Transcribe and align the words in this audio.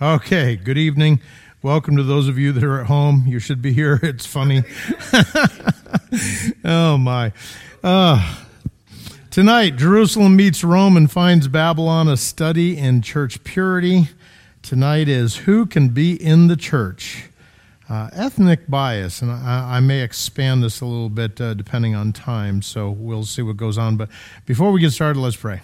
Okay, 0.00 0.54
good 0.54 0.78
evening. 0.78 1.20
Welcome 1.60 1.96
to 1.96 2.04
those 2.04 2.28
of 2.28 2.38
you 2.38 2.52
that 2.52 2.62
are 2.62 2.82
at 2.82 2.86
home. 2.86 3.24
You 3.26 3.40
should 3.40 3.60
be 3.60 3.72
here. 3.72 3.98
It's 4.00 4.24
funny. 4.26 4.62
oh, 6.64 6.96
my. 6.96 7.32
Uh, 7.82 8.36
tonight, 9.32 9.74
Jerusalem 9.74 10.36
meets 10.36 10.62
Rome 10.62 10.96
and 10.96 11.10
finds 11.10 11.48
Babylon 11.48 12.06
a 12.06 12.16
study 12.16 12.78
in 12.78 13.02
church 13.02 13.42
purity. 13.42 14.10
Tonight 14.62 15.08
is 15.08 15.38
Who 15.38 15.66
Can 15.66 15.88
Be 15.88 16.14
in 16.14 16.46
the 16.46 16.56
Church? 16.56 17.24
Uh, 17.88 18.08
ethnic 18.12 18.68
bias, 18.68 19.20
and 19.20 19.32
I, 19.32 19.78
I, 19.78 19.80
may 19.80 20.02
expand 20.02 20.62
this 20.62 20.80
a 20.80 20.86
little 20.86 21.08
bit 21.08 21.40
uh, 21.40 21.54
depending 21.54 21.96
on 21.96 22.12
time, 22.12 22.62
so 22.62 22.88
we'll 22.88 23.24
see 23.24 23.42
what 23.42 23.56
goes 23.56 23.78
on. 23.78 23.96
But 23.96 24.10
before 24.46 24.70
we 24.70 24.80
get 24.80 24.92
started, 24.92 25.18
let's 25.18 25.34
pray. 25.34 25.60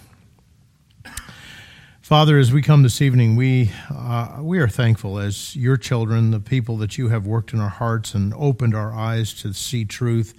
Father, 2.05 2.37
as 2.37 2.53
we 2.53 2.61
come 2.61 2.83
this 2.83 3.01
evening, 3.01 3.35
we, 3.35 3.71
uh, 3.89 4.37
we 4.39 4.59
are 4.59 4.67
thankful 4.67 5.17
as 5.17 5.55
your 5.55 5.75
children, 5.75 6.29
the 6.29 6.39
people 6.39 6.77
that 6.77 6.99
you 6.99 7.09
have 7.09 7.25
worked 7.25 7.51
in 7.51 7.59
our 7.59 7.67
hearts 7.67 8.13
and 8.13 8.31
opened 8.35 8.75
our 8.75 8.93
eyes 8.93 9.33
to 9.41 9.53
see 9.53 9.85
truth, 9.85 10.35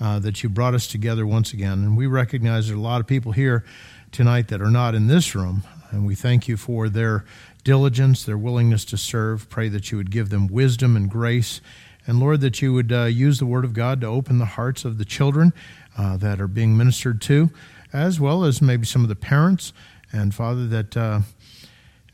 uh, 0.00 0.20
that 0.20 0.44
you 0.44 0.48
brought 0.48 0.74
us 0.74 0.86
together 0.86 1.26
once 1.26 1.52
again. 1.52 1.82
And 1.82 1.96
we 1.96 2.06
recognize 2.06 2.68
there 2.68 2.76
are 2.76 2.78
a 2.78 2.82
lot 2.82 3.00
of 3.00 3.08
people 3.08 3.32
here 3.32 3.64
tonight 4.12 4.46
that 4.46 4.62
are 4.62 4.70
not 4.70 4.94
in 4.94 5.08
this 5.08 5.34
room, 5.34 5.64
and 5.90 6.06
we 6.06 6.14
thank 6.14 6.46
you 6.46 6.56
for 6.56 6.88
their 6.88 7.24
diligence, 7.64 8.22
their 8.22 8.38
willingness 8.38 8.84
to 8.84 8.96
serve. 8.96 9.50
Pray 9.50 9.68
that 9.70 9.90
you 9.90 9.98
would 9.98 10.12
give 10.12 10.28
them 10.28 10.46
wisdom 10.46 10.94
and 10.94 11.10
grace. 11.10 11.60
And 12.06 12.20
Lord, 12.20 12.42
that 12.42 12.62
you 12.62 12.72
would 12.74 12.92
uh, 12.92 13.06
use 13.06 13.40
the 13.40 13.46
Word 13.46 13.64
of 13.64 13.72
God 13.72 14.00
to 14.02 14.06
open 14.06 14.38
the 14.38 14.44
hearts 14.44 14.84
of 14.84 14.98
the 14.98 15.04
children 15.04 15.52
uh, 15.98 16.16
that 16.18 16.40
are 16.40 16.46
being 16.46 16.76
ministered 16.76 17.20
to, 17.22 17.50
as 17.92 18.20
well 18.20 18.44
as 18.44 18.62
maybe 18.62 18.86
some 18.86 19.02
of 19.02 19.08
the 19.08 19.16
parents. 19.16 19.72
And 20.12 20.34
Father, 20.34 20.66
that 20.66 20.96
uh, 20.96 21.20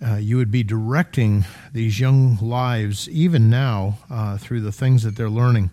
uh, 0.05 0.17
you 0.17 0.37
would 0.37 0.51
be 0.51 0.63
directing 0.63 1.45
these 1.73 2.01
young 2.01 2.37
lives, 2.41 3.09
even 3.09 3.49
now, 3.49 3.99
uh, 4.11 4.37
through 4.39 4.61
the 4.61 4.73
things 4.73 5.03
that 5.03 5.17
they're 5.17 5.31
learning. 5.31 5.71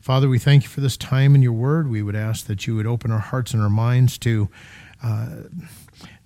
Father, 0.00 0.28
we 0.28 0.38
thank 0.38 0.62
you 0.62 0.68
for 0.68 0.80
this 0.80 0.96
time 0.96 1.34
in 1.34 1.42
your 1.42 1.52
word. 1.52 1.90
We 1.90 2.02
would 2.02 2.16
ask 2.16 2.46
that 2.46 2.66
you 2.66 2.74
would 2.76 2.86
open 2.86 3.10
our 3.10 3.18
hearts 3.18 3.52
and 3.52 3.62
our 3.62 3.68
minds 3.68 4.16
to 4.18 4.48
uh, 5.02 5.28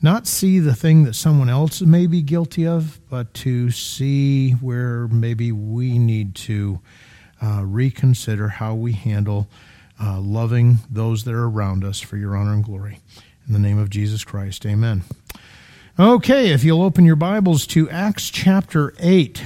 not 0.00 0.26
see 0.26 0.58
the 0.58 0.74
thing 0.74 1.04
that 1.04 1.14
someone 1.14 1.48
else 1.48 1.80
may 1.80 2.06
be 2.06 2.22
guilty 2.22 2.66
of, 2.66 3.00
but 3.08 3.32
to 3.34 3.70
see 3.70 4.52
where 4.52 5.08
maybe 5.08 5.50
we 5.50 5.98
need 5.98 6.34
to 6.36 6.80
uh, 7.42 7.62
reconsider 7.64 8.48
how 8.48 8.74
we 8.74 8.92
handle 8.92 9.48
uh, 10.00 10.20
loving 10.20 10.78
those 10.90 11.24
that 11.24 11.34
are 11.34 11.48
around 11.48 11.84
us 11.84 12.00
for 12.00 12.16
your 12.16 12.36
honor 12.36 12.52
and 12.52 12.64
glory. 12.64 13.00
In 13.46 13.52
the 13.52 13.58
name 13.58 13.78
of 13.78 13.90
Jesus 13.90 14.24
Christ, 14.24 14.64
amen. 14.64 15.02
Okay, 15.98 16.50
if 16.50 16.64
you'll 16.64 16.80
open 16.80 17.04
your 17.04 17.14
Bibles 17.14 17.66
to 17.68 17.90
Acts 17.90 18.30
chapter 18.30 18.94
8. 18.98 19.42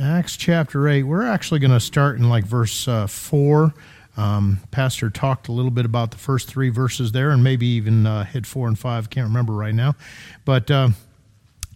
Acts 0.00 0.36
chapter 0.36 0.88
8. 0.88 1.02
We're 1.02 1.26
actually 1.26 1.58
going 1.58 1.72
to 1.72 1.80
start 1.80 2.18
in 2.18 2.28
like 2.28 2.44
verse 2.44 2.86
uh, 2.86 3.08
4. 3.08 3.74
Um, 4.16 4.60
Pastor 4.70 5.10
talked 5.10 5.48
a 5.48 5.52
little 5.52 5.72
bit 5.72 5.84
about 5.84 6.12
the 6.12 6.18
first 6.18 6.46
three 6.46 6.68
verses 6.68 7.10
there 7.10 7.30
and 7.30 7.42
maybe 7.42 7.66
even 7.66 8.06
uh, 8.06 8.24
hit 8.24 8.46
4 8.46 8.68
and 8.68 8.78
5. 8.78 9.10
Can't 9.10 9.26
remember 9.26 9.52
right 9.52 9.74
now. 9.74 9.96
But 10.44 10.70
uh, 10.70 10.90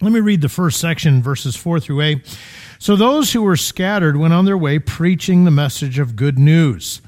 let 0.01 0.13
me 0.13 0.21
read 0.21 0.39
the 0.39 0.49
first 0.49 0.79
section, 0.79 1.21
verses 1.21 1.57
4 1.57 1.81
through 1.81 1.99
8. 1.99 2.39
So 2.79 2.95
those 2.95 3.33
who 3.33 3.41
were 3.41 3.57
scattered 3.57 4.15
went 4.15 4.33
on 4.33 4.45
their 4.45 4.57
way 4.57 4.79
preaching 4.79 5.43
the 5.43 5.51
message 5.51 5.99
of 5.99 6.15
good 6.15 6.39
news. 6.39 7.01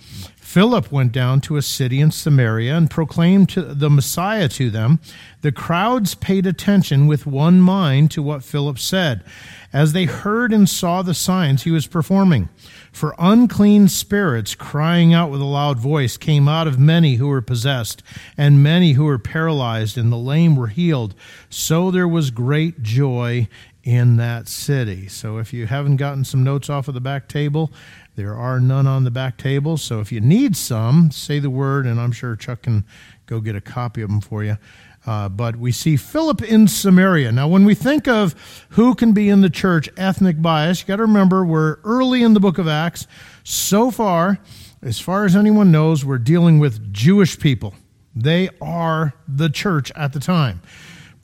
Philip 0.47 0.93
went 0.93 1.11
down 1.11 1.41
to 1.41 1.57
a 1.57 1.61
city 1.61 1.99
in 1.99 2.09
Samaria 2.09 2.73
and 2.73 2.89
proclaimed 2.89 3.49
the 3.49 3.89
Messiah 3.89 4.47
to 4.47 4.69
them. 4.69 5.01
The 5.41 5.51
crowds 5.51 6.15
paid 6.15 6.45
attention 6.45 7.05
with 7.05 7.27
one 7.27 7.59
mind 7.59 8.11
to 8.11 8.23
what 8.23 8.45
Philip 8.45 8.79
said, 8.79 9.25
as 9.73 9.91
they 9.91 10.05
heard 10.05 10.53
and 10.53 10.67
saw 10.69 11.01
the 11.01 11.13
signs 11.13 11.63
he 11.63 11.69
was 11.69 11.85
performing. 11.85 12.47
For 12.93 13.13
unclean 13.19 13.89
spirits, 13.89 14.55
crying 14.55 15.13
out 15.13 15.29
with 15.29 15.41
a 15.41 15.45
loud 15.45 15.79
voice, 15.79 16.15
came 16.15 16.47
out 16.47 16.65
of 16.65 16.79
many 16.79 17.15
who 17.15 17.27
were 17.27 17.41
possessed, 17.41 18.01
and 18.37 18.63
many 18.63 18.93
who 18.93 19.03
were 19.03 19.19
paralyzed, 19.19 19.97
and 19.97 20.13
the 20.13 20.15
lame 20.15 20.55
were 20.55 20.67
healed. 20.67 21.13
So 21.49 21.91
there 21.91 22.07
was 22.07 22.31
great 22.31 22.81
joy 22.81 23.49
in 23.83 24.17
that 24.17 24.47
city. 24.47 25.07
So 25.07 25.37
if 25.37 25.53
you 25.53 25.65
haven't 25.65 25.95
gotten 25.95 26.25
some 26.25 26.43
notes 26.43 26.69
off 26.69 26.87
of 26.87 26.93
the 26.93 26.99
back 26.99 27.27
table, 27.29 27.71
there 28.17 28.35
are 28.35 28.59
none 28.59 28.87
on 28.87 29.03
the 29.03 29.11
back 29.11 29.37
table, 29.37 29.77
so 29.77 29.99
if 29.99 30.11
you 30.11 30.19
need 30.19 30.57
some, 30.57 31.11
say 31.11 31.37
the 31.37 31.51
word, 31.51 31.85
and 31.85 32.01
I'm 32.01 32.11
sure 32.11 32.35
Chuck 32.35 32.63
can 32.63 32.83
go 33.27 33.39
get 33.39 33.55
a 33.55 33.61
copy 33.61 34.01
of 34.01 34.09
them 34.09 34.21
for 34.21 34.43
you. 34.43 34.57
Uh, 35.05 35.29
but 35.29 35.57
we 35.57 35.71
see 35.71 35.97
Philip 35.97 36.41
in 36.41 36.67
Samaria. 36.67 37.31
Now, 37.31 37.47
when 37.47 37.63
we 37.63 37.75
think 37.75 38.07
of 38.07 38.33
who 38.69 38.95
can 38.95 39.13
be 39.13 39.29
in 39.29 39.41
the 39.41 39.51
church, 39.51 39.87
ethnic 39.97 40.41
bias, 40.41 40.81
you 40.81 40.87
got 40.87 40.95
to 40.95 41.03
remember 41.03 41.45
we're 41.45 41.77
early 41.83 42.23
in 42.23 42.33
the 42.33 42.39
book 42.39 42.57
of 42.57 42.67
Acts. 42.67 43.05
So 43.43 43.91
far, 43.91 44.39
as 44.81 44.99
far 44.99 45.25
as 45.25 45.35
anyone 45.35 45.71
knows, 45.71 46.03
we're 46.03 46.17
dealing 46.17 46.57
with 46.57 46.91
Jewish 46.91 47.37
people. 47.37 47.75
They 48.15 48.49
are 48.59 49.13
the 49.27 49.51
church 49.51 49.91
at 49.95 50.13
the 50.13 50.19
time 50.19 50.63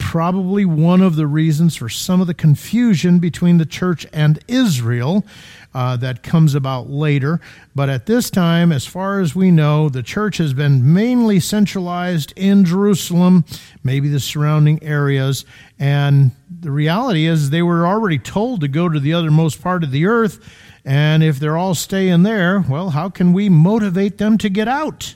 probably 0.03 0.65
one 0.65 1.01
of 1.01 1.15
the 1.15 1.25
reasons 1.25 1.77
for 1.77 1.87
some 1.87 2.19
of 2.19 2.27
the 2.27 2.33
confusion 2.33 3.19
between 3.19 3.57
the 3.57 3.65
church 3.65 4.05
and 4.11 4.37
Israel 4.49 5.25
uh, 5.73 5.97
that 5.97 6.23
comes 6.23 6.55
about 6.55 6.89
later. 6.89 7.39
But 7.75 7.89
at 7.89 8.05
this 8.05 8.29
time, 8.29 8.71
as 8.71 8.85
far 8.85 9.19
as 9.19 9.35
we 9.35 9.51
know, 9.51 9.89
the 9.89 10.03
church 10.03 10.37
has 10.37 10.53
been 10.53 10.93
mainly 10.93 11.39
centralized 11.39 12.33
in 12.35 12.65
Jerusalem, 12.65 13.45
maybe 13.83 14.09
the 14.09 14.19
surrounding 14.19 14.81
areas. 14.83 15.45
And 15.79 16.31
the 16.49 16.71
reality 16.71 17.25
is, 17.25 17.49
they 17.49 17.61
were 17.61 17.87
already 17.87 18.19
told 18.19 18.61
to 18.61 18.67
go 18.67 18.89
to 18.89 18.99
the 18.99 19.11
othermost 19.11 19.61
part 19.61 19.83
of 19.83 19.91
the 19.91 20.05
earth. 20.05 20.39
And 20.85 21.23
if 21.23 21.39
they're 21.39 21.57
all 21.57 21.75
staying 21.75 22.23
there, 22.23 22.59
well, 22.59 22.91
how 22.91 23.09
can 23.09 23.33
we 23.33 23.49
motivate 23.49 24.17
them 24.17 24.37
to 24.39 24.49
get 24.49 24.67
out? 24.67 25.15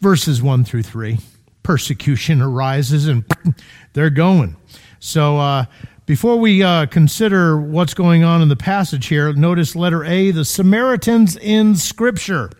Verses 0.00 0.42
1 0.42 0.64
through 0.64 0.82
3 0.82 1.18
persecution 1.62 2.40
arises 2.40 3.06
and 3.06 3.24
they're 3.92 4.10
going. 4.10 4.56
So, 4.98 5.38
uh, 5.38 5.64
before 6.10 6.40
we 6.40 6.60
uh, 6.60 6.86
consider 6.86 7.56
what's 7.56 7.94
going 7.94 8.24
on 8.24 8.42
in 8.42 8.48
the 8.48 8.56
passage 8.56 9.06
here, 9.06 9.32
notice 9.32 9.76
letter 9.76 10.04
A, 10.04 10.32
the 10.32 10.44
Samaritans 10.44 11.36
in 11.36 11.76
Scripture. 11.76 12.50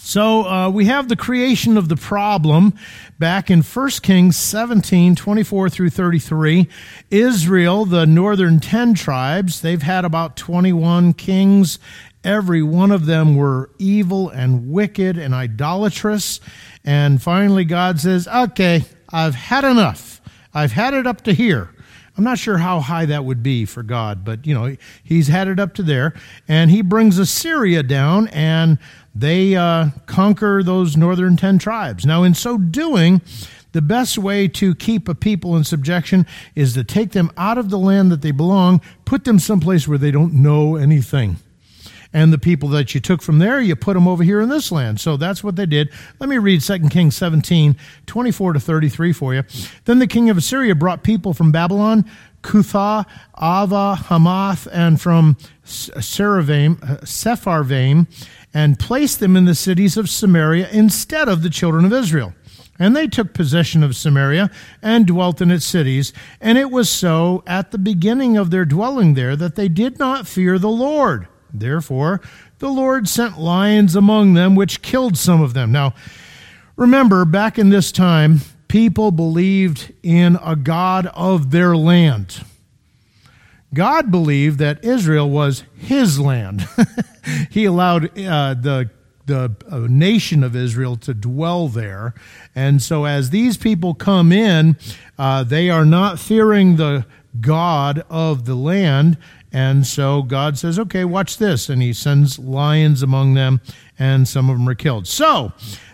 So 0.00 0.46
uh, 0.46 0.68
we 0.68 0.84
have 0.84 1.08
the 1.08 1.16
creation 1.16 1.78
of 1.78 1.88
the 1.88 1.96
problem 1.96 2.74
back 3.18 3.50
in 3.50 3.62
1 3.62 3.88
Kings 4.02 4.36
17, 4.36 5.16
24 5.16 5.70
through 5.70 5.88
33. 5.88 6.68
Israel, 7.10 7.86
the 7.86 8.04
northern 8.04 8.60
10 8.60 8.92
tribes, 8.92 9.62
they've 9.62 9.80
had 9.80 10.04
about 10.04 10.36
21 10.36 11.14
kings. 11.14 11.78
Every 12.22 12.62
one 12.62 12.90
of 12.90 13.06
them 13.06 13.34
were 13.34 13.70
evil 13.78 14.28
and 14.28 14.68
wicked 14.70 15.16
and 15.16 15.34
idolatrous. 15.34 16.40
And 16.84 17.22
finally, 17.22 17.64
God 17.64 17.98
says, 17.98 18.28
Okay, 18.28 18.84
I've 19.08 19.36
had 19.36 19.64
enough. 19.64 20.20
I've 20.52 20.72
had 20.72 20.92
it 20.92 21.06
up 21.06 21.22
to 21.22 21.32
here. 21.32 21.70
I'm 22.16 22.24
not 22.24 22.38
sure 22.38 22.58
how 22.58 22.80
high 22.80 23.04
that 23.06 23.24
would 23.24 23.42
be 23.42 23.64
for 23.64 23.82
God, 23.82 24.24
but 24.24 24.46
you 24.46 24.54
know, 24.54 24.76
he's 25.02 25.28
had 25.28 25.48
it 25.48 25.60
up 25.60 25.74
to 25.74 25.82
there. 25.82 26.14
And 26.48 26.70
he 26.70 26.82
brings 26.82 27.18
Assyria 27.18 27.82
down 27.82 28.28
and 28.28 28.78
they 29.14 29.54
uh, 29.54 29.88
conquer 30.06 30.62
those 30.62 30.96
northern 30.96 31.36
10 31.36 31.58
tribes. 31.58 32.06
Now, 32.06 32.22
in 32.22 32.34
so 32.34 32.58
doing, 32.58 33.20
the 33.72 33.82
best 33.82 34.16
way 34.16 34.48
to 34.48 34.74
keep 34.74 35.08
a 35.08 35.14
people 35.14 35.56
in 35.56 35.64
subjection 35.64 36.26
is 36.54 36.74
to 36.74 36.84
take 36.84 37.12
them 37.12 37.30
out 37.36 37.58
of 37.58 37.68
the 37.68 37.78
land 37.78 38.10
that 38.12 38.22
they 38.22 38.30
belong, 38.30 38.80
put 39.04 39.24
them 39.24 39.38
someplace 39.38 39.86
where 39.86 39.98
they 39.98 40.10
don't 40.10 40.32
know 40.32 40.76
anything 40.76 41.36
and 42.16 42.32
the 42.32 42.38
people 42.38 42.70
that 42.70 42.94
you 42.94 43.00
took 43.00 43.20
from 43.20 43.40
there, 43.40 43.60
you 43.60 43.76
put 43.76 43.92
them 43.92 44.08
over 44.08 44.24
here 44.24 44.40
in 44.40 44.48
this 44.48 44.72
land. 44.72 44.98
So 44.98 45.18
that's 45.18 45.44
what 45.44 45.54
they 45.54 45.66
did. 45.66 45.90
Let 46.18 46.30
me 46.30 46.38
read 46.38 46.62
2 46.62 46.88
Kings 46.88 47.14
17, 47.14 47.76
24 48.06 48.54
to 48.54 48.58
33 48.58 49.12
for 49.12 49.34
you. 49.34 49.42
Then 49.84 49.98
the 49.98 50.06
king 50.06 50.30
of 50.30 50.38
Assyria 50.38 50.74
brought 50.74 51.02
people 51.02 51.34
from 51.34 51.52
Babylon, 51.52 52.10
Cuthah, 52.40 53.04
Ava, 53.36 53.96
Hamath, 53.96 54.66
and 54.72 54.98
from 54.98 55.36
Sepharvaim, 55.66 56.82
uh, 56.82 56.96
Sepharvaim, 57.02 58.06
and 58.54 58.78
placed 58.78 59.20
them 59.20 59.36
in 59.36 59.44
the 59.44 59.54
cities 59.54 59.98
of 59.98 60.08
Samaria 60.08 60.70
instead 60.70 61.28
of 61.28 61.42
the 61.42 61.50
children 61.50 61.84
of 61.84 61.92
Israel. 61.92 62.32
And 62.78 62.96
they 62.96 63.08
took 63.08 63.34
possession 63.34 63.82
of 63.82 63.94
Samaria 63.94 64.50
and 64.80 65.06
dwelt 65.06 65.42
in 65.42 65.50
its 65.50 65.66
cities. 65.66 66.14
And 66.40 66.56
it 66.56 66.70
was 66.70 66.88
so 66.88 67.42
at 67.46 67.72
the 67.72 67.78
beginning 67.78 68.38
of 68.38 68.50
their 68.50 68.64
dwelling 68.64 69.12
there 69.12 69.36
that 69.36 69.54
they 69.54 69.68
did 69.68 69.98
not 69.98 70.26
fear 70.26 70.58
the 70.58 70.70
Lord 70.70 71.28
Therefore, 71.58 72.20
the 72.58 72.68
Lord 72.68 73.08
sent 73.08 73.38
lions 73.38 73.94
among 73.96 74.34
them, 74.34 74.54
which 74.54 74.82
killed 74.82 75.16
some 75.16 75.40
of 75.40 75.54
them. 75.54 75.72
Now, 75.72 75.94
remember, 76.76 77.24
back 77.24 77.58
in 77.58 77.70
this 77.70 77.92
time, 77.92 78.40
people 78.68 79.10
believed 79.10 79.92
in 80.02 80.38
a 80.42 80.56
God 80.56 81.06
of 81.14 81.50
their 81.50 81.76
land. 81.76 82.44
God 83.74 84.10
believed 84.10 84.58
that 84.58 84.84
Israel 84.84 85.28
was 85.28 85.64
his 85.76 86.18
land. 86.18 86.66
he 87.50 87.64
allowed 87.64 88.18
uh, 88.18 88.54
the 88.54 88.90
the 89.26 89.56
uh, 89.70 89.78
nation 89.90 90.42
of 90.42 90.54
Israel 90.54 90.96
to 90.96 91.12
dwell 91.12 91.68
there. 91.68 92.14
And 92.54 92.80
so 92.80 93.04
as 93.04 93.30
these 93.30 93.56
people 93.56 93.92
come 93.92 94.32
in, 94.32 94.76
uh, 95.18 95.42
they 95.42 95.68
are 95.68 95.84
not 95.84 96.18
fearing 96.18 96.76
the 96.76 97.06
God 97.40 98.04
of 98.08 98.44
the 98.44 98.54
land. 98.54 99.18
And 99.56 99.86
so 99.86 100.20
God 100.20 100.58
says, 100.58 100.78
okay, 100.78 101.06
watch 101.06 101.38
this. 101.38 101.70
And 101.70 101.80
he 101.80 101.94
sends 101.94 102.38
lions 102.38 103.02
among 103.02 103.32
them, 103.32 103.62
and 103.98 104.28
some 104.28 104.50
of 104.50 104.58
them 104.58 104.68
are 104.68 104.74
killed. 104.74 105.06
So 105.06 105.50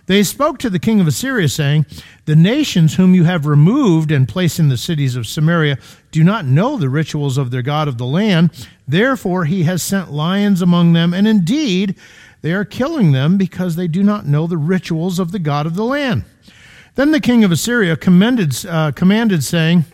they 0.06 0.24
spoke 0.24 0.58
to 0.58 0.68
the 0.68 0.80
king 0.80 1.00
of 1.00 1.06
Assyria, 1.06 1.48
saying, 1.48 1.86
The 2.24 2.34
nations 2.34 2.96
whom 2.96 3.14
you 3.14 3.22
have 3.22 3.46
removed 3.46 4.10
and 4.10 4.28
placed 4.28 4.58
in 4.58 4.68
the 4.68 4.76
cities 4.76 5.14
of 5.14 5.28
Samaria 5.28 5.78
do 6.10 6.24
not 6.24 6.44
know 6.44 6.76
the 6.76 6.88
rituals 6.88 7.38
of 7.38 7.52
their 7.52 7.62
God 7.62 7.86
of 7.86 7.98
the 7.98 8.04
land. 8.04 8.50
Therefore, 8.88 9.44
he 9.44 9.62
has 9.62 9.80
sent 9.80 10.10
lions 10.10 10.60
among 10.60 10.92
them, 10.94 11.14
and 11.14 11.28
indeed, 11.28 11.94
they 12.40 12.54
are 12.54 12.64
killing 12.64 13.12
them 13.12 13.38
because 13.38 13.76
they 13.76 13.86
do 13.86 14.02
not 14.02 14.26
know 14.26 14.48
the 14.48 14.56
rituals 14.56 15.20
of 15.20 15.30
the 15.30 15.38
God 15.38 15.66
of 15.66 15.76
the 15.76 15.84
land. 15.84 16.24
Then 16.96 17.12
the 17.12 17.20
king 17.20 17.44
of 17.44 17.52
Assyria 17.52 17.96
commended, 17.96 18.66
uh, 18.66 18.90
commanded, 18.90 19.44
saying, 19.44 19.84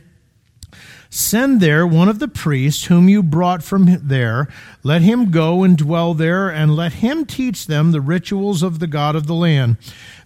Send 1.10 1.60
there 1.60 1.86
one 1.86 2.08
of 2.08 2.18
the 2.18 2.28
priests 2.28 2.84
whom 2.84 3.08
you 3.08 3.22
brought 3.22 3.62
from 3.62 3.98
there. 4.02 4.46
Let 4.82 5.00
him 5.00 5.30
go 5.30 5.62
and 5.62 5.76
dwell 5.76 6.12
there, 6.12 6.50
and 6.50 6.76
let 6.76 6.94
him 6.94 7.24
teach 7.24 7.66
them 7.66 7.92
the 7.92 8.00
rituals 8.00 8.62
of 8.62 8.78
the 8.78 8.86
God 8.86 9.16
of 9.16 9.26
the 9.26 9.34
land. 9.34 9.78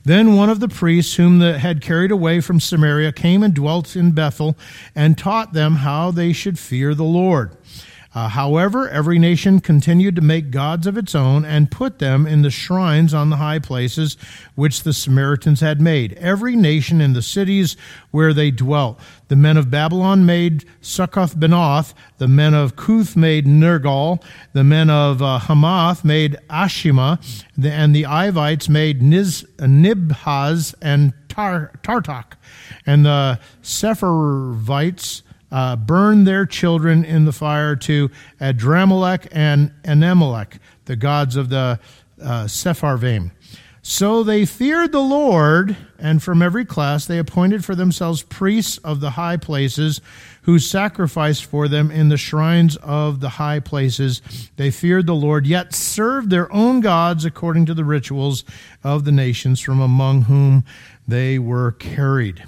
Then 0.04 0.34
one 0.34 0.50
of 0.50 0.58
the 0.58 0.68
priests 0.68 1.14
whom 1.14 1.38
the, 1.38 1.58
had 1.58 1.80
carried 1.80 2.10
away 2.10 2.40
from 2.40 2.58
Samaria 2.58 3.12
came 3.12 3.44
and 3.44 3.54
dwelt 3.54 3.94
in 3.94 4.10
Bethel, 4.10 4.56
and 4.94 5.16
taught 5.16 5.52
them 5.52 5.76
how 5.76 6.10
they 6.10 6.32
should 6.32 6.58
fear 6.58 6.94
the 6.94 7.04
Lord. 7.04 7.56
Uh, 8.14 8.28
however, 8.28 8.88
every 8.90 9.18
nation 9.18 9.58
continued 9.58 10.14
to 10.16 10.22
make 10.22 10.50
gods 10.50 10.86
of 10.86 10.98
its 10.98 11.14
own 11.14 11.44
and 11.44 11.70
put 11.70 11.98
them 11.98 12.26
in 12.26 12.42
the 12.42 12.50
shrines 12.50 13.14
on 13.14 13.30
the 13.30 13.36
high 13.36 13.58
places 13.58 14.18
which 14.54 14.82
the 14.82 14.92
Samaritans 14.92 15.60
had 15.60 15.80
made. 15.80 16.12
Every 16.14 16.54
nation 16.54 17.00
in 17.00 17.14
the 17.14 17.22
cities 17.22 17.74
where 18.10 18.34
they 18.34 18.50
dwelt. 18.50 19.00
The 19.28 19.36
men 19.36 19.56
of 19.56 19.70
Babylon 19.70 20.26
made 20.26 20.66
Succoth 20.82 21.36
Benoth. 21.38 21.94
The 22.18 22.28
men 22.28 22.52
of 22.52 22.76
Cuth 22.76 23.16
made 23.16 23.46
Nergal. 23.46 24.22
The 24.52 24.64
men 24.64 24.90
of 24.90 25.22
uh, 25.22 25.38
Hamath 25.38 26.04
made 26.04 26.36
Ashima. 26.50 27.18
And 27.62 27.94
the 27.94 28.04
Ivites 28.04 28.68
made 28.68 29.00
Niz, 29.00 29.44
uh, 29.58 29.64
Nibhaz 29.64 30.74
and 30.82 31.14
Tar, 31.30 31.72
Tartak. 31.82 32.34
And 32.84 33.06
the 33.06 33.40
Sepharvites 33.62 35.22
uh, 35.52 35.76
burned 35.76 36.26
their 36.26 36.46
children 36.46 37.04
in 37.04 37.26
the 37.26 37.32
fire 37.32 37.76
to 37.76 38.10
Adramelech 38.40 39.28
and 39.30 39.70
Anammelech, 39.84 40.58
the 40.86 40.96
gods 40.96 41.36
of 41.36 41.50
the 41.50 41.78
uh, 42.20 42.44
Sepharvaim. 42.44 43.30
So 43.84 44.22
they 44.22 44.46
feared 44.46 44.92
the 44.92 45.00
Lord, 45.00 45.76
and 45.98 46.22
from 46.22 46.40
every 46.40 46.64
class 46.64 47.04
they 47.04 47.18
appointed 47.18 47.64
for 47.64 47.74
themselves 47.74 48.22
priests 48.22 48.78
of 48.78 49.00
the 49.00 49.10
high 49.10 49.36
places 49.36 50.00
who 50.42 50.60
sacrificed 50.60 51.44
for 51.44 51.66
them 51.66 51.90
in 51.90 52.08
the 52.08 52.16
shrines 52.16 52.76
of 52.76 53.18
the 53.18 53.28
high 53.30 53.58
places. 53.58 54.22
They 54.56 54.70
feared 54.70 55.06
the 55.06 55.16
Lord, 55.16 55.48
yet 55.48 55.74
served 55.74 56.30
their 56.30 56.52
own 56.52 56.80
gods 56.80 57.24
according 57.24 57.66
to 57.66 57.74
the 57.74 57.84
rituals 57.84 58.44
of 58.84 59.04
the 59.04 59.12
nations 59.12 59.60
from 59.60 59.80
among 59.80 60.22
whom 60.22 60.64
they 61.06 61.40
were 61.40 61.72
carried. 61.72 62.44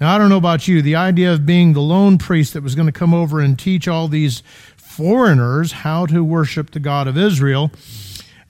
Now, 0.00 0.14
I 0.14 0.18
don't 0.18 0.28
know 0.28 0.36
about 0.36 0.66
you, 0.66 0.82
the 0.82 0.96
idea 0.96 1.32
of 1.32 1.46
being 1.46 1.72
the 1.72 1.80
lone 1.80 2.18
priest 2.18 2.54
that 2.54 2.62
was 2.62 2.74
going 2.74 2.86
to 2.86 2.92
come 2.92 3.14
over 3.14 3.40
and 3.40 3.58
teach 3.58 3.86
all 3.86 4.08
these 4.08 4.42
foreigners 4.76 5.72
how 5.72 6.06
to 6.06 6.24
worship 6.24 6.70
the 6.70 6.80
God 6.80 7.06
of 7.06 7.16
Israel. 7.16 7.70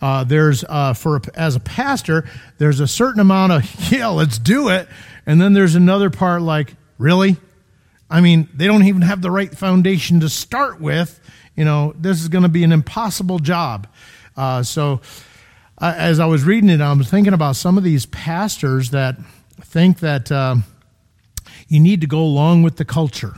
Uh, 0.00 0.24
there's 0.24 0.64
uh, 0.68 0.92
for 0.94 1.20
as 1.34 1.56
a 1.56 1.60
pastor, 1.60 2.28
there's 2.58 2.80
a 2.80 2.86
certain 2.86 3.20
amount 3.20 3.52
of 3.52 3.92
yeah, 3.92 4.08
let's 4.08 4.38
do 4.38 4.68
it, 4.68 4.88
and 5.26 5.40
then 5.40 5.52
there's 5.52 5.74
another 5.74 6.10
part 6.10 6.42
like 6.42 6.74
really, 6.98 7.36
I 8.10 8.20
mean, 8.20 8.48
they 8.54 8.66
don't 8.66 8.84
even 8.84 9.02
have 9.02 9.22
the 9.22 9.30
right 9.30 9.54
foundation 9.56 10.20
to 10.20 10.28
start 10.28 10.80
with. 10.80 11.20
You 11.56 11.64
know, 11.64 11.94
this 11.96 12.20
is 12.20 12.28
going 12.28 12.42
to 12.42 12.48
be 12.48 12.64
an 12.64 12.72
impossible 12.72 13.38
job. 13.38 13.86
Uh, 14.36 14.62
so, 14.62 15.00
uh, 15.78 15.94
as 15.96 16.20
I 16.20 16.26
was 16.26 16.44
reading 16.44 16.70
it, 16.70 16.80
I 16.80 16.92
was 16.92 17.08
thinking 17.08 17.32
about 17.32 17.56
some 17.56 17.78
of 17.78 17.84
these 17.84 18.06
pastors 18.06 18.90
that 18.90 19.16
think 19.62 20.00
that 20.00 20.30
uh, 20.30 20.56
you 21.74 21.80
need 21.80 22.00
to 22.00 22.06
go 22.06 22.20
along 22.20 22.62
with 22.62 22.76
the 22.76 22.84
culture. 22.84 23.34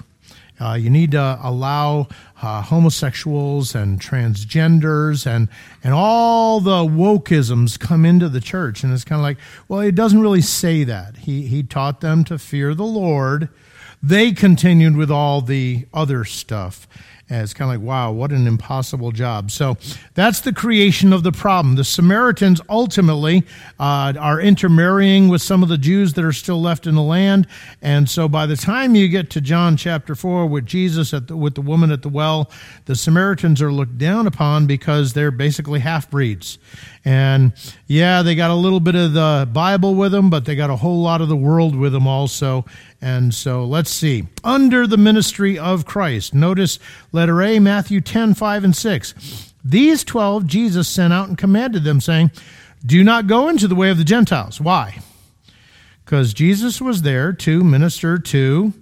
Uh, 0.61 0.75
you 0.75 0.91
need 0.91 1.11
to 1.11 1.39
allow 1.43 2.07
uh, 2.43 2.63
homosexuals 2.63 3.75
and 3.75 4.01
transgenders 4.01 5.27
and 5.27 5.49
and 5.83 5.93
all 5.93 6.61
the 6.61 6.83
wokeisms 6.85 7.79
come 7.79 8.05
into 8.05 8.29
the 8.29 8.41
church, 8.41 8.83
and 8.83 8.93
it's 8.93 9.05
kind 9.05 9.21
of 9.21 9.23
like, 9.23 9.39
well, 9.69 9.81
it 9.81 9.95
doesn't 9.95 10.21
really 10.21 10.43
say 10.43 10.85
that. 10.85 11.17
He 11.19 11.47
he 11.47 11.63
taught 11.63 12.01
them 12.01 12.25
to 12.25 12.39
fear 12.39 12.75
the 12.75 12.85
Lord. 12.85 13.49
They 14.03 14.33
continued 14.33 14.97
with 14.97 15.11
all 15.11 15.41
the 15.41 15.87
other 15.93 16.25
stuff, 16.25 16.87
and 17.29 17.43
it's 17.43 17.53
kind 17.53 17.69
of 17.69 17.81
like, 17.81 17.87
wow, 17.87 18.13
what 18.13 18.31
an 18.31 18.47
impossible 18.47 19.11
job. 19.11 19.51
So 19.51 19.77
that's 20.15 20.43
the 20.43 20.53
creation 20.53 21.13
of 21.13 21.25
the 21.25 21.33
problem. 21.33 21.75
The 21.75 21.83
Samaritans 21.83 22.61
ultimately 22.69 23.45
uh, 23.81 24.13
are 24.17 24.41
intermarrying 24.41 25.29
with 25.29 25.43
some 25.43 25.65
of 25.65 25.69
the 25.69 25.79
Jews 25.79 26.13
that 26.13 26.25
are 26.25 26.33
still 26.33 26.63
left 26.63 26.87
in 26.87 26.95
the 26.95 27.03
land. 27.03 27.49
And 27.83 28.09
so 28.09 28.29
by 28.29 28.47
the 28.47 28.55
time 28.55 28.95
you 28.95 29.09
get 29.09 29.29
to 29.31 29.41
John 29.41 29.77
chapter 29.77 30.15
4 30.15 30.47
with 30.47 30.67
Jesus 30.67 31.13
at 31.13 31.27
the, 31.27 31.37
with 31.37 31.57
the 31.57 31.63
woman 31.63 31.91
at 31.91 32.03
the 32.03 32.09
well, 32.09 32.49
the 32.85 32.95
Samaritans 32.95 33.61
are 33.61 33.73
looked 33.73 33.99
down 33.99 34.29
upon 34.29 34.67
because 34.67 35.13
they're 35.13 35.33
basically 35.33 35.81
half 35.81 36.09
breeds. 36.09 36.59
And 37.05 37.53
yeah, 37.89 38.23
they 38.23 38.37
got 38.37 38.51
a 38.51 38.55
little 38.55 38.81
bit 38.81 38.95
of 38.95 39.15
the 39.15 39.49
Bible 39.53 39.97
with 39.97 40.13
them, 40.13 40.31
but 40.31 40.45
they 40.45 40.55
got 40.55 40.71
a 40.71 40.77
whole 40.77 41.03
lot 41.03 41.21
of 41.21 41.29
the 41.29 41.37
world 41.37 41.75
with 41.75 41.93
them 41.93 42.07
also. 42.07 42.65
And 43.01 43.35
so 43.35 43.65
let's 43.65 43.91
see. 43.91 44.27
Under 44.43 44.87
the 44.87 44.97
ministry 44.97 45.59
of 45.59 45.85
Christ. 45.85 46.35
Notice 46.35 46.79
letter 47.13 47.43
A, 47.43 47.59
Matthew 47.59 48.01
10, 48.01 48.35
5 48.35 48.65
and 48.65 48.77
6. 48.77 49.53
These 49.65 50.05
12 50.05 50.47
Jesus 50.47 50.89
sent 50.89 51.13
out 51.13 51.29
and 51.29 51.37
commanded 51.37 51.85
them, 51.85 52.01
saying, 52.01 52.31
Do 52.85 53.05
not 53.05 53.27
go 53.27 53.49
into 53.49 53.69
the 53.69 53.75
way 53.75 53.91
of 53.91 53.99
the 53.99 54.05
Gentiles. 54.05 54.61
Why? 54.61 55.01
Because 56.05 56.33
Jesus 56.33 56.81
was 56.81 57.03
there 57.03 57.33
to 57.33 57.65
minister 57.65 58.19
to 58.19 58.73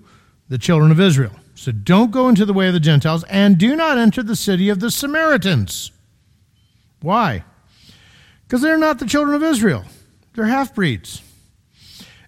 the 0.49 0.59
children 0.59 0.91
of 0.91 1.01
Israel. 1.01 1.33
So 1.55 1.73
don't 1.73 2.11
go 2.11 2.29
into 2.29 2.45
the 2.45 2.53
way 2.53 2.69
of 2.69 2.75
the 2.75 2.81
Gentiles, 2.81 3.25
and 3.25 3.57
do 3.57 3.75
not 3.75 3.97
enter 3.99 4.23
the 4.23 4.37
city 4.37 4.69
of 4.69 4.81
the 4.81 4.91
Samaritans. 4.91 5.91
Why? 7.01 7.45
because 8.55 8.63
they're 8.63 8.79
not 8.79 9.01
the 9.01 9.07
children 9.07 9.35
of 9.35 9.43
Israel. 9.43 9.85
They're 10.35 10.47
half 10.47 10.77
breeds. 10.77 11.23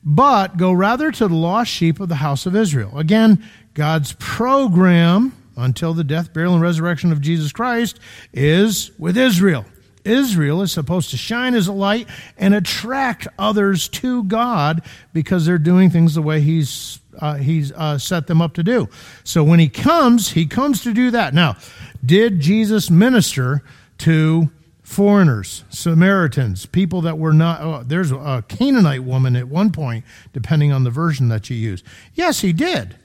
But 0.08 0.56
go 0.56 0.72
rather 0.72 1.10
to 1.10 1.26
the 1.26 1.34
lost 1.34 1.68
sheep 1.68 1.98
of 1.98 2.08
the 2.08 2.14
house 2.14 2.46
of 2.46 2.54
Israel. 2.54 2.96
Again, 2.96 3.44
God's 3.74 4.12
program 4.20 5.32
until 5.56 5.94
the 5.94 6.04
death, 6.04 6.32
burial, 6.32 6.54
and 6.54 6.62
resurrection 6.62 7.10
of 7.10 7.20
Jesus 7.20 7.50
Christ 7.50 7.98
is 8.32 8.92
with 8.98 9.18
Israel. 9.18 9.64
Israel 10.04 10.62
is 10.62 10.70
supposed 10.70 11.10
to 11.10 11.16
shine 11.16 11.54
as 11.54 11.66
a 11.66 11.72
light 11.72 12.08
and 12.38 12.54
attract 12.54 13.26
others 13.36 13.88
to 13.88 14.22
God 14.22 14.82
because 15.12 15.44
they're 15.44 15.58
doing 15.58 15.90
things 15.90 16.14
the 16.14 16.22
way 16.22 16.40
He's 16.40 17.00
uh, 17.18 17.34
He's 17.34 17.72
uh, 17.72 17.98
set 17.98 18.28
them 18.28 18.40
up 18.40 18.54
to 18.54 18.62
do. 18.62 18.88
So 19.24 19.42
when 19.42 19.58
He 19.58 19.68
comes, 19.68 20.30
He 20.30 20.46
comes 20.46 20.82
to 20.84 20.94
do 20.94 21.10
that. 21.10 21.34
Now, 21.34 21.56
did 22.04 22.38
Jesus 22.38 22.90
minister 22.90 23.64
to 23.98 24.50
foreigners, 24.86 25.64
Samaritans, 25.68 26.64
people 26.66 27.00
that 27.00 27.18
were 27.18 27.32
not. 27.32 27.60
Oh, 27.60 27.82
there's 27.84 28.12
a 28.12 28.44
Canaanite 28.46 29.02
woman 29.02 29.34
at 29.34 29.48
one 29.48 29.72
point, 29.72 30.04
depending 30.32 30.70
on 30.70 30.84
the 30.84 30.90
version 30.90 31.28
that 31.28 31.50
you 31.50 31.56
use. 31.56 31.82
Yes, 32.14 32.40
he 32.40 32.52
did. 32.52 32.96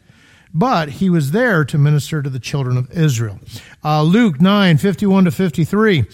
But 0.53 0.89
he 0.89 1.09
was 1.09 1.31
there 1.31 1.65
to 1.65 1.77
minister 1.79 2.21
to 2.21 2.29
the 2.29 2.39
children 2.39 2.77
of 2.77 2.91
Israel. 2.91 3.39
Uh, 3.83 4.03
Luke 4.03 4.39
9, 4.39 4.77
51 4.77 5.25
to 5.25 5.31
53. 5.31 6.05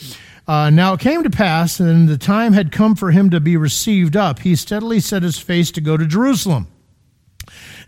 Uh, 0.48 0.70
now 0.70 0.94
it 0.94 1.02
came 1.02 1.24
to 1.24 1.30
pass, 1.30 1.82
and 1.82 2.08
the 2.08 2.18
time 2.18 2.54
had 2.54 2.72
come 2.72 2.96
for 2.96 3.12
him 3.12 3.30
to 3.32 3.42
be 3.42 3.58
received 3.58 4.16
up. 4.16 4.40
He 4.40 4.56
steadily 4.56 5.02
set 5.02 5.22
his 5.22 5.38
face 5.38 5.70
to 5.72 5.82
go 5.82 5.98
to 5.98 6.06
Jerusalem 6.06 6.68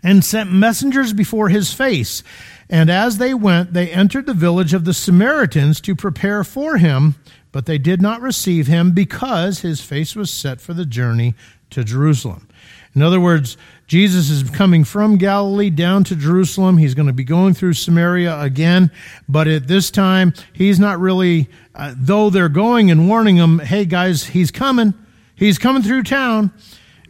and 0.02 0.22
sent 0.22 0.52
messengers 0.52 1.14
before 1.14 1.48
his 1.48 1.72
face. 1.72 2.22
And 2.68 2.90
as 2.90 3.16
they 3.18 3.32
went, 3.32 3.72
they 3.72 3.90
entered 3.90 4.26
the 4.26 4.34
village 4.34 4.74
of 4.74 4.84
the 4.84 4.94
Samaritans 4.94 5.80
to 5.82 5.96
prepare 5.96 6.44
for 6.44 6.76
him 6.76 7.14
but 7.52 7.66
they 7.66 7.78
did 7.78 8.00
not 8.00 8.20
receive 8.20 8.66
him 8.66 8.92
because 8.92 9.60
his 9.60 9.80
face 9.80 10.14
was 10.14 10.32
set 10.32 10.60
for 10.60 10.74
the 10.74 10.86
journey 10.86 11.34
to 11.70 11.84
Jerusalem. 11.84 12.48
In 12.94 13.02
other 13.02 13.20
words, 13.20 13.56
Jesus 13.86 14.30
is 14.30 14.48
coming 14.50 14.82
from 14.82 15.16
Galilee 15.16 15.70
down 15.70 16.02
to 16.04 16.16
Jerusalem. 16.16 16.76
He's 16.76 16.94
going 16.94 17.06
to 17.06 17.12
be 17.12 17.24
going 17.24 17.54
through 17.54 17.74
Samaria 17.74 18.40
again, 18.40 18.90
but 19.28 19.46
at 19.46 19.68
this 19.68 19.90
time, 19.90 20.32
he's 20.52 20.80
not 20.80 20.98
really, 20.98 21.48
uh, 21.74 21.94
though 21.96 22.30
they're 22.30 22.48
going 22.48 22.90
and 22.90 23.08
warning 23.08 23.36
him, 23.36 23.60
hey 23.60 23.84
guys, 23.84 24.24
he's 24.24 24.50
coming. 24.50 24.94
He's 25.36 25.58
coming 25.58 25.82
through 25.82 26.02
town. 26.02 26.52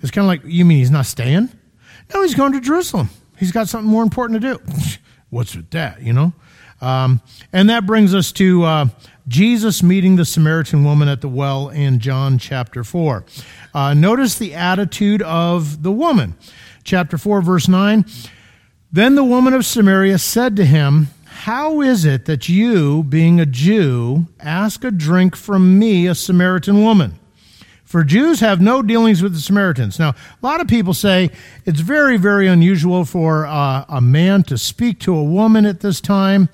It's 0.02 0.10
kind 0.10 0.24
of 0.24 0.28
like, 0.28 0.42
you 0.44 0.64
mean 0.64 0.78
he's 0.78 0.90
not 0.90 1.06
staying? 1.06 1.48
No, 2.12 2.22
he's 2.22 2.34
going 2.34 2.52
to 2.52 2.60
Jerusalem. 2.60 3.10
He's 3.38 3.52
got 3.52 3.68
something 3.68 3.90
more 3.90 4.02
important 4.02 4.42
to 4.42 4.54
do. 4.54 4.62
What's 5.30 5.56
with 5.56 5.70
that, 5.70 6.02
you 6.02 6.12
know? 6.12 6.32
Um, 6.80 7.20
and 7.52 7.70
that 7.70 7.86
brings 7.86 8.14
us 8.14 8.32
to 8.32 8.64
uh, 8.64 8.86
Jesus 9.30 9.80
meeting 9.80 10.16
the 10.16 10.24
Samaritan 10.24 10.82
woman 10.82 11.06
at 11.06 11.20
the 11.20 11.28
well 11.28 11.68
in 11.68 12.00
John 12.00 12.36
chapter 12.36 12.82
4. 12.82 13.24
Uh, 13.72 13.94
notice 13.94 14.36
the 14.36 14.54
attitude 14.54 15.22
of 15.22 15.84
the 15.84 15.92
woman. 15.92 16.34
Chapter 16.82 17.16
4, 17.16 17.40
verse 17.40 17.68
9. 17.68 18.04
Then 18.90 19.14
the 19.14 19.22
woman 19.22 19.54
of 19.54 19.64
Samaria 19.64 20.18
said 20.18 20.56
to 20.56 20.64
him, 20.64 21.08
How 21.26 21.80
is 21.80 22.04
it 22.04 22.24
that 22.24 22.48
you, 22.48 23.04
being 23.04 23.38
a 23.38 23.46
Jew, 23.46 24.26
ask 24.40 24.82
a 24.82 24.90
drink 24.90 25.36
from 25.36 25.78
me, 25.78 26.08
a 26.08 26.16
Samaritan 26.16 26.82
woman? 26.82 27.16
For 27.84 28.02
Jews 28.02 28.40
have 28.40 28.60
no 28.60 28.82
dealings 28.82 29.22
with 29.22 29.34
the 29.34 29.40
Samaritans. 29.40 30.00
Now, 30.00 30.10
a 30.10 30.46
lot 30.46 30.60
of 30.60 30.66
people 30.66 30.94
say 30.94 31.30
it's 31.64 31.80
very, 31.80 32.16
very 32.16 32.48
unusual 32.48 33.04
for 33.04 33.46
uh, 33.46 33.84
a 33.88 34.00
man 34.00 34.42
to 34.44 34.58
speak 34.58 34.98
to 35.00 35.16
a 35.16 35.22
woman 35.22 35.66
at 35.66 35.80
this 35.80 36.00
time, 36.00 36.48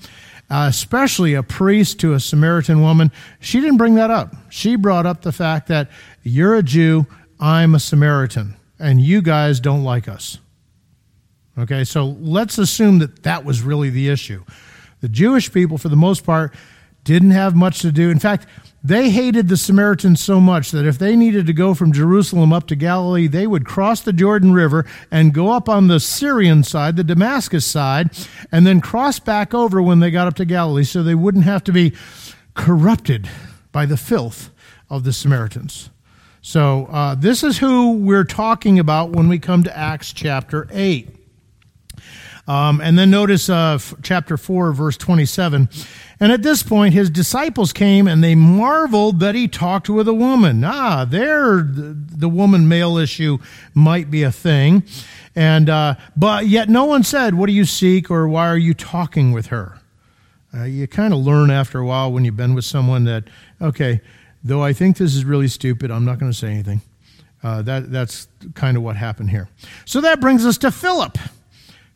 uh, 0.49 0.67
especially 0.69 1.33
a 1.33 1.43
priest 1.43 1.99
to 1.99 2.13
a 2.13 2.19
Samaritan 2.19 2.81
woman. 2.81 3.11
She 3.39 3.59
didn't 3.59 3.77
bring 3.77 3.95
that 3.95 4.11
up. 4.11 4.35
She 4.49 4.75
brought 4.75 5.05
up 5.05 5.21
the 5.21 5.31
fact 5.31 5.67
that 5.67 5.89
you're 6.23 6.55
a 6.55 6.63
Jew, 6.63 7.05
I'm 7.39 7.75
a 7.75 7.79
Samaritan, 7.79 8.55
and 8.79 9.01
you 9.01 9.21
guys 9.21 9.59
don't 9.59 9.83
like 9.83 10.07
us. 10.07 10.39
Okay, 11.57 11.83
so 11.83 12.05
let's 12.19 12.57
assume 12.57 12.99
that 12.99 13.23
that 13.23 13.43
was 13.43 13.61
really 13.61 13.89
the 13.89 14.09
issue. 14.09 14.43
The 15.01 15.09
Jewish 15.09 15.51
people, 15.51 15.77
for 15.77 15.89
the 15.89 15.95
most 15.95 16.23
part, 16.23 16.53
didn't 17.07 17.31
have 17.31 17.55
much 17.55 17.79
to 17.79 17.91
do. 17.91 18.09
In 18.09 18.19
fact, 18.19 18.45
they 18.83 19.09
hated 19.09 19.47
the 19.47 19.55
Samaritans 19.55 20.19
so 20.19 20.41
much 20.41 20.71
that 20.71 20.85
if 20.85 20.99
they 20.99 21.15
needed 21.15 21.47
to 21.47 21.53
go 21.53 21.73
from 21.73 21.93
Jerusalem 21.93 22.51
up 22.51 22.67
to 22.67 22.75
Galilee, 22.75 23.27
they 23.27 23.47
would 23.47 23.65
cross 23.65 24.01
the 24.01 24.11
Jordan 24.11 24.51
River 24.51 24.85
and 25.09 25.33
go 25.33 25.51
up 25.51 25.69
on 25.69 25.87
the 25.87 26.01
Syrian 26.01 26.63
side, 26.63 26.97
the 26.97 27.05
Damascus 27.05 27.65
side, 27.65 28.09
and 28.51 28.67
then 28.67 28.81
cross 28.81 29.19
back 29.19 29.53
over 29.53 29.81
when 29.81 29.99
they 29.99 30.11
got 30.11 30.27
up 30.27 30.35
to 30.35 30.45
Galilee 30.45 30.83
so 30.83 31.01
they 31.01 31.15
wouldn't 31.15 31.45
have 31.45 31.63
to 31.63 31.71
be 31.71 31.93
corrupted 32.55 33.29
by 33.71 33.85
the 33.85 33.97
filth 33.97 34.49
of 34.89 35.05
the 35.05 35.13
Samaritans. 35.13 35.89
So, 36.41 36.87
uh, 36.87 37.15
this 37.15 37.43
is 37.43 37.57
who 37.57 37.93
we're 37.93 38.25
talking 38.25 38.79
about 38.79 39.11
when 39.11 39.29
we 39.29 39.39
come 39.39 39.63
to 39.63 39.77
Acts 39.77 40.13
chapter 40.13 40.67
8. 40.71 41.17
Um, 42.47 42.79
and 42.79 42.97
then 42.97 43.09
notice 43.09 43.49
uh, 43.49 43.73
f- 43.75 43.93
chapter 44.01 44.37
4, 44.37 44.71
verse 44.71 44.95
27. 44.95 45.67
And 46.19 46.31
at 46.31 46.41
this 46.41 46.63
point, 46.63 46.93
his 46.93 47.09
disciples 47.09 47.71
came 47.71 48.07
and 48.07 48.23
they 48.23 48.33
marveled 48.33 49.19
that 49.19 49.35
he 49.35 49.47
talked 49.47 49.87
with 49.87 50.07
a 50.07 50.13
woman. 50.13 50.63
Ah, 50.63 51.05
there, 51.05 51.61
the, 51.61 52.27
woman 52.27 52.67
male 52.67 52.97
issue 52.97 53.37
might 53.75 54.09
be 54.09 54.23
a 54.23 54.31
thing. 54.31 54.83
And, 55.35 55.69
uh, 55.69 55.95
but 56.15 56.47
yet 56.47 56.69
no 56.69 56.85
one 56.85 57.03
said, 57.03 57.35
What 57.35 57.45
do 57.45 57.53
you 57.53 57.65
seek 57.65 58.09
or 58.09 58.27
why 58.27 58.47
are 58.47 58.57
you 58.57 58.73
talking 58.73 59.31
with 59.31 59.47
her? 59.47 59.77
Uh, 60.53 60.63
you 60.63 60.87
kind 60.87 61.13
of 61.13 61.19
learn 61.19 61.51
after 61.51 61.79
a 61.79 61.85
while 61.85 62.11
when 62.11 62.25
you've 62.25 62.37
been 62.37 62.55
with 62.55 62.65
someone 62.65 63.03
that, 63.03 63.25
okay, 63.61 64.01
though 64.43 64.63
I 64.63 64.73
think 64.73 64.97
this 64.97 65.13
is 65.13 65.23
really 65.23 65.47
stupid, 65.47 65.91
I'm 65.91 66.05
not 66.05 66.17
going 66.17 66.31
to 66.31 66.37
say 66.37 66.49
anything. 66.49 66.81
Uh, 67.43 67.61
that, 67.61 67.91
that's 67.91 68.27
kind 68.55 68.75
of 68.75 68.81
what 68.81 68.95
happened 68.95 69.29
here. 69.29 69.49
So 69.85 70.01
that 70.01 70.19
brings 70.19 70.45
us 70.45 70.57
to 70.59 70.71
Philip. 70.71 71.17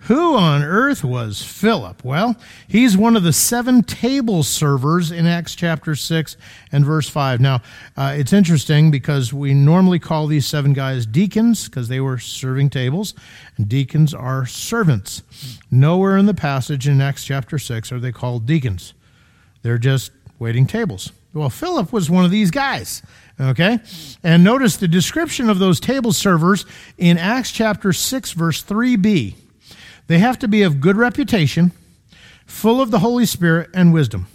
Who 0.06 0.36
on 0.36 0.64
earth 0.64 1.04
was 1.04 1.44
Philip? 1.44 2.04
Well, 2.04 2.36
he's 2.68 2.98
one 2.98 3.16
of 3.16 3.22
the 3.22 3.32
seven 3.32 3.84
table 3.84 4.42
servers 4.42 5.12
in 5.12 5.28
Acts 5.28 5.54
chapter 5.54 5.94
6 5.94 6.38
and 6.72 6.84
verse 6.84 7.08
5. 7.08 7.40
Now, 7.40 7.62
uh, 7.96 8.16
it's 8.18 8.34
interesting 8.34 8.90
because 8.90 9.32
we 9.32 9.54
normally 9.54 10.00
call 10.00 10.26
these 10.26 10.48
seven 10.48 10.74
guys 10.74 11.06
deacons 11.06 11.70
because 11.70 11.88
they 11.88 12.00
were 12.00 12.18
serving 12.18 12.72
tables, 12.72 13.14
and 13.58 13.70
deacons 13.70 14.12
are 14.12 14.48
servants. 14.48 15.22
Nowhere 15.70 16.18
in 16.18 16.26
the 16.26 16.34
passage 16.34 16.88
in 16.88 17.00
Acts 17.00 17.24
chapter 17.24 17.60
6 17.60 17.92
are 17.92 18.00
they 18.00 18.12
called 18.12 18.48
deacons, 18.48 18.96
they're 19.62 19.78
just 19.78 20.12
waiting 20.40 20.66
tables. 20.66 21.12
Well, 21.34 21.52
Philip 21.52 21.94
was 21.94 22.10
one 22.10 22.26
of 22.26 22.32
these 22.32 22.50
guys. 22.50 23.04
Okay? 23.40 23.80
And 24.24 24.44
notice 24.44 24.78
the 24.78 24.88
description 24.88 25.50
of 25.50 25.60
those 25.60 25.80
table 25.80 26.12
servers 26.12 26.66
in 26.98 27.18
Acts 27.18 27.52
chapter 27.52 27.94
6, 27.94 28.32
verse 28.34 28.64
3b. 28.64 29.36
They 30.12 30.20
have 30.20 30.40
to 30.40 30.50
be 30.50 30.64
of 30.64 30.82
good 30.82 30.98
reputation, 30.98 31.72
full 32.46 32.82
of 32.82 32.92
the 32.92 33.00
Holy 33.00 33.26
Spirit 33.26 33.70
and 33.74 33.94
wisdom. 33.94 34.28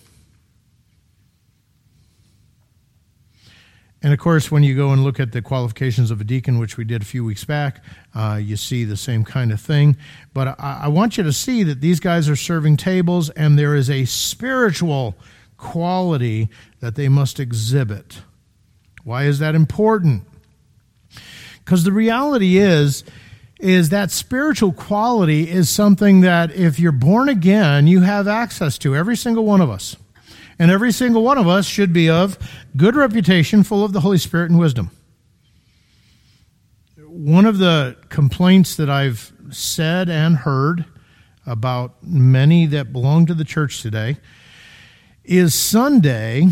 And 4.03 4.15
of 4.15 4.19
course, 4.19 4.51
when 4.51 4.63
you 4.63 4.75
go 4.75 4.93
and 4.93 5.05
look 5.05 5.21
at 5.21 5.33
the 5.33 5.43
qualifications 5.43 6.11
of 6.11 6.19
a 6.19 6.25
deacon, 6.25 6.59
which 6.59 6.79
we 6.79 6.85
did 6.85 7.03
a 7.03 7.05
few 7.05 7.27
weeks 7.27 7.45
back, 7.45 7.85
uh, 8.15 8.41
you 8.43 8.57
see 8.57 8.85
the 8.85 8.97
same 8.97 9.23
kind 9.23 9.53
of 9.53 9.61
thing. 9.61 9.99
But 10.33 10.59
I, 10.59 10.85
I 10.85 10.89
want 10.89 11.19
you 11.19 11.25
to 11.25 11.33
see 11.33 11.63
that 11.65 11.83
these 11.83 12.01
guys 12.01 12.27
are 12.31 12.37
serving 12.37 12.79
tables, 12.79 13.29
and 13.29 13.59
there 13.59 13.75
is 13.75 13.91
a 13.91 14.07
spiritual 14.07 15.15
quality 15.59 16.49
that 16.81 16.95
they 16.95 17.11
must 17.11 17.39
exhibit. 17.39 18.23
Why 19.05 19.25
is 19.25 19.41
that 19.41 19.55
important? 19.55 20.25
Because 21.63 21.85
the 21.85 21.93
reality 21.93 22.57
is, 22.57 23.05
is 23.59 23.89
that 23.89 24.11
spiritual 24.11 24.73
quality 24.73 25.51
is 25.51 25.69
something 25.71 26.21
that 26.21 26.53
if 26.53 26.79
you're 26.79 26.93
born 26.93 27.29
again, 27.29 27.87
you 27.87 28.03
have 28.03 28.29
access 28.29 28.77
to, 28.79 28.95
every 28.95 29.17
single 29.17 29.45
one 29.45 29.61
of 29.61 29.71
us. 29.71 29.97
And 30.59 30.71
every 30.71 30.93
single 30.93 31.23
one 31.23 31.39
of 31.39 31.49
us 31.49 31.67
should 31.67 31.93
be 31.93 32.09
of 32.09 32.39
good 32.77 32.97
reputation, 32.97 33.63
full 33.63 33.85
of 33.85 33.93
the 33.93 34.01
Holy 34.01 34.19
Spirit 34.19 34.51
and 34.51 34.59
wisdom. 34.59 34.91
One 36.97 37.47
of 37.47 37.59
the 37.59 37.97
complaints 38.09 38.77
that 38.77 38.91
I've 38.91 39.33
said 39.51 40.09
and 40.09 40.37
heard 40.37 40.85
about 41.47 42.03
many 42.03 42.67
that 42.67 42.93
belong 42.93 43.27
to 43.27 43.35
the 43.35 43.45
church 43.45 43.83
today 43.83 44.17
is 45.25 45.55
Sunday 45.55 46.49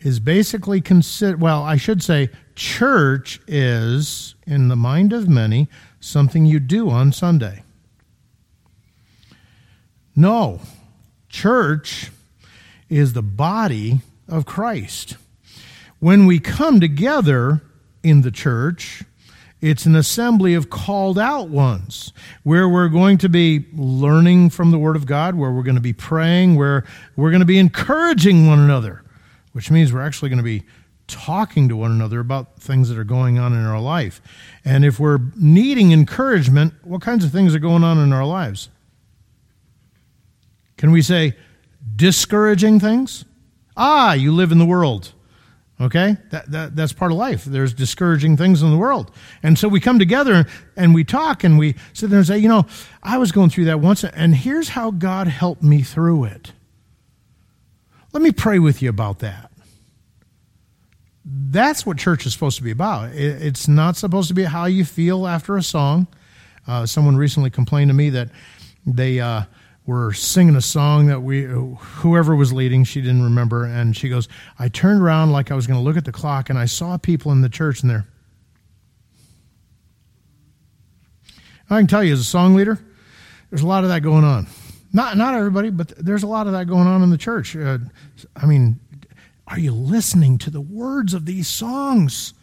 is 0.00 0.20
basically 0.20 0.80
considered, 0.80 1.40
well, 1.40 1.62
I 1.62 1.76
should 1.76 2.02
say, 2.02 2.30
church 2.54 3.40
is, 3.46 4.34
in 4.46 4.68
the 4.68 4.76
mind 4.76 5.12
of 5.12 5.28
many, 5.28 5.68
something 6.06 6.46
you 6.46 6.60
do 6.60 6.88
on 6.88 7.12
Sunday. 7.12 7.62
No, 10.14 10.60
church 11.28 12.10
is 12.88 13.12
the 13.12 13.22
body 13.22 14.00
of 14.28 14.46
Christ. 14.46 15.16
When 15.98 16.26
we 16.26 16.38
come 16.38 16.80
together 16.80 17.60
in 18.02 18.22
the 18.22 18.30
church, 18.30 19.02
it's 19.60 19.84
an 19.84 19.96
assembly 19.96 20.54
of 20.54 20.70
called 20.70 21.18
out 21.18 21.48
ones 21.48 22.12
where 22.44 22.68
we're 22.68 22.88
going 22.88 23.18
to 23.18 23.28
be 23.28 23.66
learning 23.74 24.50
from 24.50 24.70
the 24.70 24.78
Word 24.78 24.96
of 24.96 25.06
God, 25.06 25.34
where 25.34 25.50
we're 25.50 25.62
going 25.62 25.74
to 25.76 25.80
be 25.80 25.92
praying, 25.92 26.54
where 26.56 26.84
we're 27.16 27.30
going 27.30 27.40
to 27.40 27.46
be 27.46 27.58
encouraging 27.58 28.46
one 28.46 28.60
another, 28.60 29.02
which 29.52 29.70
means 29.70 29.92
we're 29.92 30.02
actually 30.02 30.28
going 30.28 30.38
to 30.38 30.44
be 30.44 30.62
talking 31.06 31.68
to 31.68 31.76
one 31.76 31.92
another 31.92 32.20
about 32.20 32.58
things 32.60 32.88
that 32.88 32.98
are 32.98 33.04
going 33.04 33.38
on 33.38 33.52
in 33.52 33.64
our 33.64 33.80
life. 33.80 34.20
And 34.64 34.84
if 34.84 34.98
we're 34.98 35.20
needing 35.36 35.92
encouragement, 35.92 36.74
what 36.82 37.00
kinds 37.00 37.24
of 37.24 37.32
things 37.32 37.54
are 37.54 37.60
going 37.60 37.84
on 37.84 37.98
in 37.98 38.12
our 38.12 38.24
lives? 38.24 38.68
Can 40.76 40.90
we 40.90 41.02
say 41.02 41.34
discouraging 41.94 42.80
things? 42.80 43.24
Ah, 43.76 44.12
you 44.14 44.32
live 44.32 44.52
in 44.52 44.58
the 44.58 44.66
world. 44.66 45.12
Okay? 45.80 46.16
That, 46.30 46.50
that, 46.50 46.76
that's 46.76 46.92
part 46.92 47.12
of 47.12 47.18
life. 47.18 47.44
There's 47.44 47.74
discouraging 47.74 48.36
things 48.36 48.62
in 48.62 48.70
the 48.70 48.76
world. 48.76 49.10
And 49.42 49.58
so 49.58 49.68
we 49.68 49.78
come 49.78 49.98
together 49.98 50.46
and 50.76 50.94
we 50.94 51.04
talk 51.04 51.44
and 51.44 51.58
we 51.58 51.74
sit 51.92 52.10
there 52.10 52.20
and 52.20 52.26
say, 52.26 52.38
you 52.38 52.48
know, 52.48 52.66
I 53.02 53.18
was 53.18 53.30
going 53.30 53.50
through 53.50 53.66
that 53.66 53.80
once 53.80 54.02
and 54.02 54.34
here's 54.34 54.70
how 54.70 54.90
God 54.90 55.28
helped 55.28 55.62
me 55.62 55.82
through 55.82 56.24
it. 56.24 56.52
Let 58.12 58.22
me 58.22 58.32
pray 58.32 58.58
with 58.58 58.80
you 58.80 58.88
about 58.88 59.18
that 59.18 59.50
that's 61.26 61.84
what 61.84 61.98
church 61.98 62.24
is 62.24 62.32
supposed 62.32 62.56
to 62.58 62.62
be 62.62 62.70
about. 62.70 63.10
It's 63.12 63.66
not 63.66 63.96
supposed 63.96 64.28
to 64.28 64.34
be 64.34 64.44
how 64.44 64.66
you 64.66 64.84
feel 64.84 65.26
after 65.26 65.56
a 65.56 65.62
song. 65.62 66.06
Uh, 66.68 66.86
someone 66.86 67.16
recently 67.16 67.50
complained 67.50 67.90
to 67.90 67.94
me 67.94 68.10
that 68.10 68.30
they 68.86 69.18
uh, 69.18 69.42
were 69.86 70.12
singing 70.12 70.54
a 70.54 70.60
song 70.60 71.06
that 71.06 71.22
we, 71.22 71.42
whoever 71.42 72.36
was 72.36 72.52
leading, 72.52 72.84
she 72.84 73.00
didn't 73.00 73.22
remember, 73.22 73.64
and 73.64 73.96
she 73.96 74.08
goes, 74.08 74.28
"I 74.58 74.68
turned 74.68 75.02
around 75.02 75.32
like 75.32 75.50
I 75.50 75.54
was 75.54 75.66
going 75.66 75.78
to 75.78 75.84
look 75.84 75.96
at 75.96 76.04
the 76.04 76.12
clock, 76.12 76.48
and 76.48 76.58
I 76.58 76.66
saw 76.66 76.96
people 76.96 77.32
in 77.32 77.40
the 77.40 77.48
church, 77.48 77.82
and 77.82 77.90
there." 77.90 78.06
I 81.68 81.78
can 81.78 81.88
tell 81.88 82.04
you, 82.04 82.12
as 82.12 82.20
a 82.20 82.24
song 82.24 82.54
leader, 82.54 82.78
there's 83.50 83.62
a 83.62 83.66
lot 83.66 83.82
of 83.82 83.90
that 83.90 84.02
going 84.02 84.22
on. 84.22 84.46
Not 84.92 85.16
not 85.16 85.34
everybody, 85.34 85.70
but 85.70 85.88
there's 85.98 86.22
a 86.22 86.28
lot 86.28 86.46
of 86.46 86.52
that 86.52 86.68
going 86.68 86.86
on 86.86 87.02
in 87.02 87.10
the 87.10 87.18
church. 87.18 87.56
Uh, 87.56 87.78
I 88.36 88.46
mean, 88.46 88.78
are 89.46 89.58
you 89.58 89.72
listening 89.72 90.38
to 90.38 90.50
the 90.50 90.60
words 90.60 91.14
of 91.14 91.24
these 91.26 91.48
songs? 91.48 92.34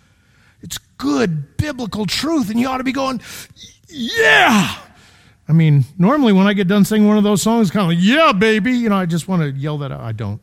It's 0.61 0.77
good 0.97 1.57
biblical 1.57 2.05
truth, 2.05 2.49
and 2.49 2.59
you 2.59 2.67
ought 2.67 2.77
to 2.77 2.83
be 2.83 2.93
going, 2.93 3.21
yeah. 3.89 4.75
I 5.47 5.51
mean, 5.51 5.83
normally 5.97 6.31
when 6.31 6.47
I 6.47 6.53
get 6.53 6.67
done 6.67 6.85
singing 6.85 7.07
one 7.07 7.17
of 7.17 7.23
those 7.23 7.41
songs, 7.41 7.69
kind 7.69 7.83
of 7.83 7.97
like, 7.97 8.05
yeah, 8.05 8.31
baby. 8.31 8.71
You 8.71 8.89
know, 8.89 8.95
I 8.95 9.05
just 9.05 9.27
want 9.27 9.41
to 9.41 9.51
yell 9.51 9.77
that 9.79 9.91
out. 9.91 9.99
I 9.99 10.13
don't. 10.13 10.41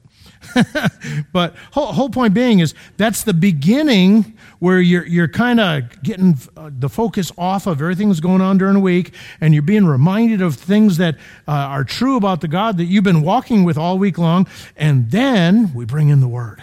but 1.32 1.54
whole, 1.72 1.92
whole 1.92 2.08
point 2.08 2.34
being 2.34 2.60
is 2.60 2.74
that's 2.96 3.24
the 3.24 3.34
beginning 3.34 4.36
where 4.58 4.80
you're, 4.80 5.06
you're 5.06 5.28
kind 5.28 5.60
of 5.60 6.02
getting 6.02 6.38
uh, 6.56 6.70
the 6.72 6.88
focus 6.88 7.30
off 7.36 7.66
of 7.66 7.80
everything 7.80 8.08
that's 8.08 8.20
going 8.20 8.40
on 8.40 8.58
during 8.58 8.74
the 8.74 8.80
week 8.80 9.14
and 9.40 9.54
you're 9.54 9.62
being 9.62 9.84
reminded 9.84 10.40
of 10.40 10.56
things 10.56 10.96
that 10.96 11.16
uh, 11.46 11.52
are 11.52 11.84
true 11.84 12.16
about 12.16 12.40
the 12.40 12.48
God 12.48 12.78
that 12.78 12.84
you've 12.84 13.04
been 13.04 13.22
walking 13.22 13.64
with 13.64 13.76
all 13.76 13.98
week 13.98 14.18
long. 14.18 14.46
And 14.76 15.10
then 15.10 15.74
we 15.74 15.84
bring 15.84 16.08
in 16.08 16.20
the 16.20 16.28
Word. 16.28 16.62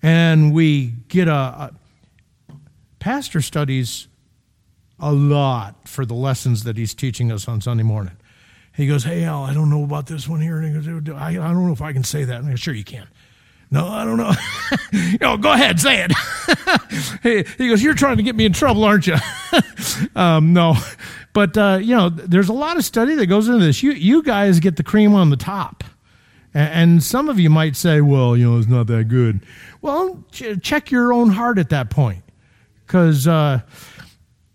And 0.00 0.54
we 0.54 0.92
get 1.08 1.26
a, 1.26 1.32
a 1.32 1.74
pastor 3.00 3.40
studies 3.42 4.06
a 5.00 5.12
lot 5.12 5.88
for 5.88 6.04
the 6.04 6.14
lessons 6.14 6.64
that 6.64 6.76
he's 6.76 6.94
teaching 6.94 7.30
us 7.32 7.48
on 7.48 7.60
Sunday 7.60 7.82
morning. 7.82 8.16
He 8.78 8.86
goes, 8.86 9.02
Hey, 9.02 9.24
Al, 9.24 9.42
I 9.42 9.52
don't 9.52 9.70
know 9.70 9.82
about 9.82 10.06
this 10.06 10.28
one 10.28 10.40
here. 10.40 10.58
And 10.58 10.86
he 10.86 10.92
goes, 10.92 11.12
I, 11.12 11.30
I 11.30 11.32
don't 11.32 11.66
know 11.66 11.72
if 11.72 11.82
I 11.82 11.92
can 11.92 12.04
say 12.04 12.22
that. 12.22 12.36
And 12.36 12.46
I 12.46 12.50
go, 12.50 12.56
Sure, 12.56 12.72
you 12.72 12.84
can. 12.84 13.08
No, 13.72 13.88
I 13.88 14.04
don't 14.04 14.16
know. 14.16 14.30
you 14.92 15.18
know, 15.20 15.36
go 15.36 15.52
ahead, 15.52 15.80
say 15.80 16.06
it. 16.06 16.12
hey, 17.24 17.44
he 17.58 17.68
goes, 17.68 17.82
You're 17.82 17.94
trying 17.94 18.18
to 18.18 18.22
get 18.22 18.36
me 18.36 18.44
in 18.44 18.52
trouble, 18.52 18.84
aren't 18.84 19.08
you? 19.08 19.16
um, 20.16 20.52
no. 20.52 20.76
But, 21.32 21.58
uh, 21.58 21.80
you 21.82 21.96
know, 21.96 22.08
there's 22.08 22.48
a 22.48 22.52
lot 22.52 22.76
of 22.76 22.84
study 22.84 23.16
that 23.16 23.26
goes 23.26 23.48
into 23.48 23.64
this. 23.64 23.82
You, 23.82 23.90
you 23.90 24.22
guys 24.22 24.60
get 24.60 24.76
the 24.76 24.84
cream 24.84 25.12
on 25.12 25.30
the 25.30 25.36
top. 25.36 25.82
And, 26.54 26.92
and 26.92 27.02
some 27.02 27.28
of 27.28 27.40
you 27.40 27.50
might 27.50 27.74
say, 27.74 28.00
Well, 28.00 28.36
you 28.36 28.48
know, 28.48 28.58
it's 28.58 28.68
not 28.68 28.86
that 28.86 29.08
good. 29.08 29.44
Well, 29.82 30.22
ch- 30.30 30.62
check 30.62 30.92
your 30.92 31.12
own 31.12 31.30
heart 31.30 31.58
at 31.58 31.70
that 31.70 31.90
point. 31.90 32.22
Because, 32.86 33.26
uh, 33.26 33.62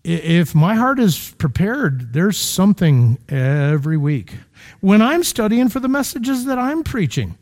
if 0.03 0.53
my 0.53 0.75
heart 0.75 0.99
is 0.99 1.33
prepared, 1.37 2.13
there's 2.13 2.37
something 2.37 3.17
every 3.29 3.97
week. 3.97 4.33
When 4.81 5.01
I'm 5.01 5.23
studying 5.23 5.69
for 5.69 5.79
the 5.79 5.87
messages 5.87 6.45
that 6.45 6.59
I'm 6.59 6.83
preaching, 6.83 7.37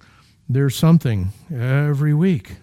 there's 0.47 0.75
something 0.75 1.29
every 1.51 2.13
week. 2.13 2.53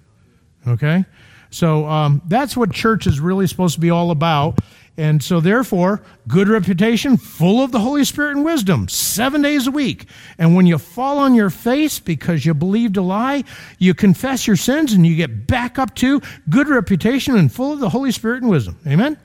Okay? 0.66 1.04
So 1.50 1.86
um, 1.86 2.22
that's 2.26 2.56
what 2.56 2.72
church 2.72 3.06
is 3.06 3.18
really 3.18 3.46
supposed 3.46 3.74
to 3.74 3.80
be 3.80 3.90
all 3.90 4.10
about. 4.10 4.60
And 4.96 5.22
so, 5.22 5.38
therefore, 5.38 6.02
good 6.26 6.48
reputation, 6.48 7.16
full 7.16 7.62
of 7.62 7.70
the 7.70 7.78
Holy 7.78 8.04
Spirit 8.04 8.34
and 8.34 8.44
wisdom, 8.44 8.88
seven 8.88 9.42
days 9.42 9.68
a 9.68 9.70
week. 9.70 10.06
And 10.38 10.56
when 10.56 10.66
you 10.66 10.76
fall 10.76 11.18
on 11.18 11.34
your 11.34 11.50
face 11.50 12.00
because 12.00 12.44
you 12.44 12.52
believed 12.52 12.96
a 12.96 13.02
lie, 13.02 13.44
you 13.78 13.94
confess 13.94 14.48
your 14.48 14.56
sins 14.56 14.92
and 14.92 15.06
you 15.06 15.14
get 15.14 15.46
back 15.46 15.78
up 15.78 15.94
to 15.96 16.20
good 16.50 16.68
reputation 16.68 17.36
and 17.36 17.50
full 17.50 17.72
of 17.72 17.78
the 17.78 17.90
Holy 17.90 18.10
Spirit 18.10 18.42
and 18.42 18.50
wisdom. 18.50 18.76
Amen? 18.88 19.16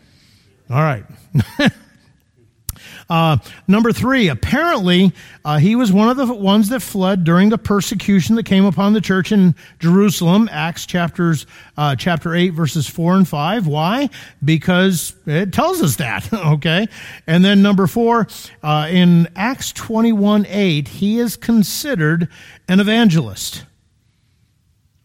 All 0.70 0.82
right. 0.82 1.04
uh, 3.10 3.38
number 3.68 3.92
three, 3.92 4.30
apparently, 4.30 5.12
uh, 5.44 5.58
he 5.58 5.76
was 5.76 5.92
one 5.92 6.10
of 6.10 6.18
the 6.18 6.34
ones 6.34 6.70
that 6.70 6.82
fled 6.82 7.24
during 7.24 7.50
the 7.50 7.58
persecution 7.58 8.36
that 8.36 8.46
came 8.46 8.66
upon 8.66 8.94
the 8.94 9.02
church 9.02 9.32
in 9.32 9.56
Jerusalem, 9.80 10.50
Acts 10.52 10.86
chapters, 10.86 11.46
uh, 11.78 11.96
chapter 11.96 12.34
8, 12.34 12.50
verses 12.50 12.88
4 12.88 13.16
and 13.16 13.28
5. 13.28 13.68
Why? 13.68 14.10
Because 14.44 15.14
it 15.26 15.52
tells 15.52 15.82
us 15.82 15.98
that, 15.98 16.32
okay? 16.34 16.88
And 17.28 17.44
then 17.44 17.62
number 17.62 17.88
four, 17.88 18.28
uh, 18.64 18.88
in 18.90 19.28
Acts 19.36 19.72
21 19.74 20.46
8, 20.48 20.88
he 20.88 21.20
is 21.20 21.36
considered 21.36 22.30
an 22.68 22.80
evangelist 22.80 23.66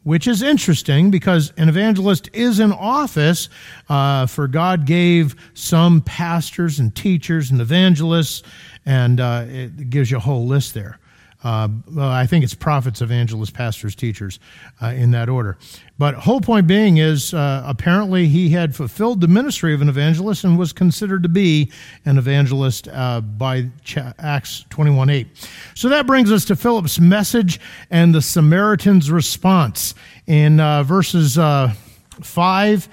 which 0.08 0.26
is 0.26 0.40
interesting 0.40 1.10
because 1.10 1.52
an 1.58 1.68
evangelist 1.68 2.30
is 2.32 2.60
in 2.60 2.72
office, 2.72 3.50
uh, 3.90 4.24
for 4.24 4.48
God 4.48 4.86
gave 4.86 5.36
some 5.52 6.00
pastors 6.00 6.78
and 6.78 6.96
teachers 6.96 7.50
and 7.50 7.60
evangelists, 7.60 8.42
and 8.86 9.20
uh, 9.20 9.44
it 9.46 9.90
gives 9.90 10.10
you 10.10 10.16
a 10.16 10.20
whole 10.20 10.46
list 10.46 10.72
there. 10.72 10.98
Uh, 11.44 11.68
I 11.96 12.26
think 12.26 12.42
it's 12.42 12.54
prophets, 12.54 13.00
evangelists, 13.00 13.50
pastors, 13.50 13.94
teachers, 13.94 14.40
uh, 14.82 14.88
in 14.88 15.12
that 15.12 15.28
order. 15.28 15.56
But 15.96 16.14
whole 16.14 16.40
point 16.40 16.66
being 16.66 16.96
is 16.96 17.32
uh, 17.32 17.62
apparently 17.64 18.26
he 18.26 18.48
had 18.48 18.74
fulfilled 18.74 19.20
the 19.20 19.28
ministry 19.28 19.72
of 19.72 19.80
an 19.80 19.88
evangelist 19.88 20.42
and 20.42 20.58
was 20.58 20.72
considered 20.72 21.22
to 21.22 21.28
be 21.28 21.70
an 22.04 22.18
evangelist 22.18 22.88
uh, 22.88 23.20
by 23.20 23.70
Acts 24.18 24.64
21 24.70 25.10
8. 25.10 25.26
So 25.74 25.88
that 25.88 26.08
brings 26.08 26.32
us 26.32 26.44
to 26.46 26.56
Philip's 26.56 26.98
message 26.98 27.60
and 27.90 28.12
the 28.12 28.22
Samaritan's 28.22 29.10
response. 29.10 29.94
In 30.26 30.58
uh, 30.58 30.82
verses 30.82 31.38
uh, 31.38 31.72
5 32.20 32.88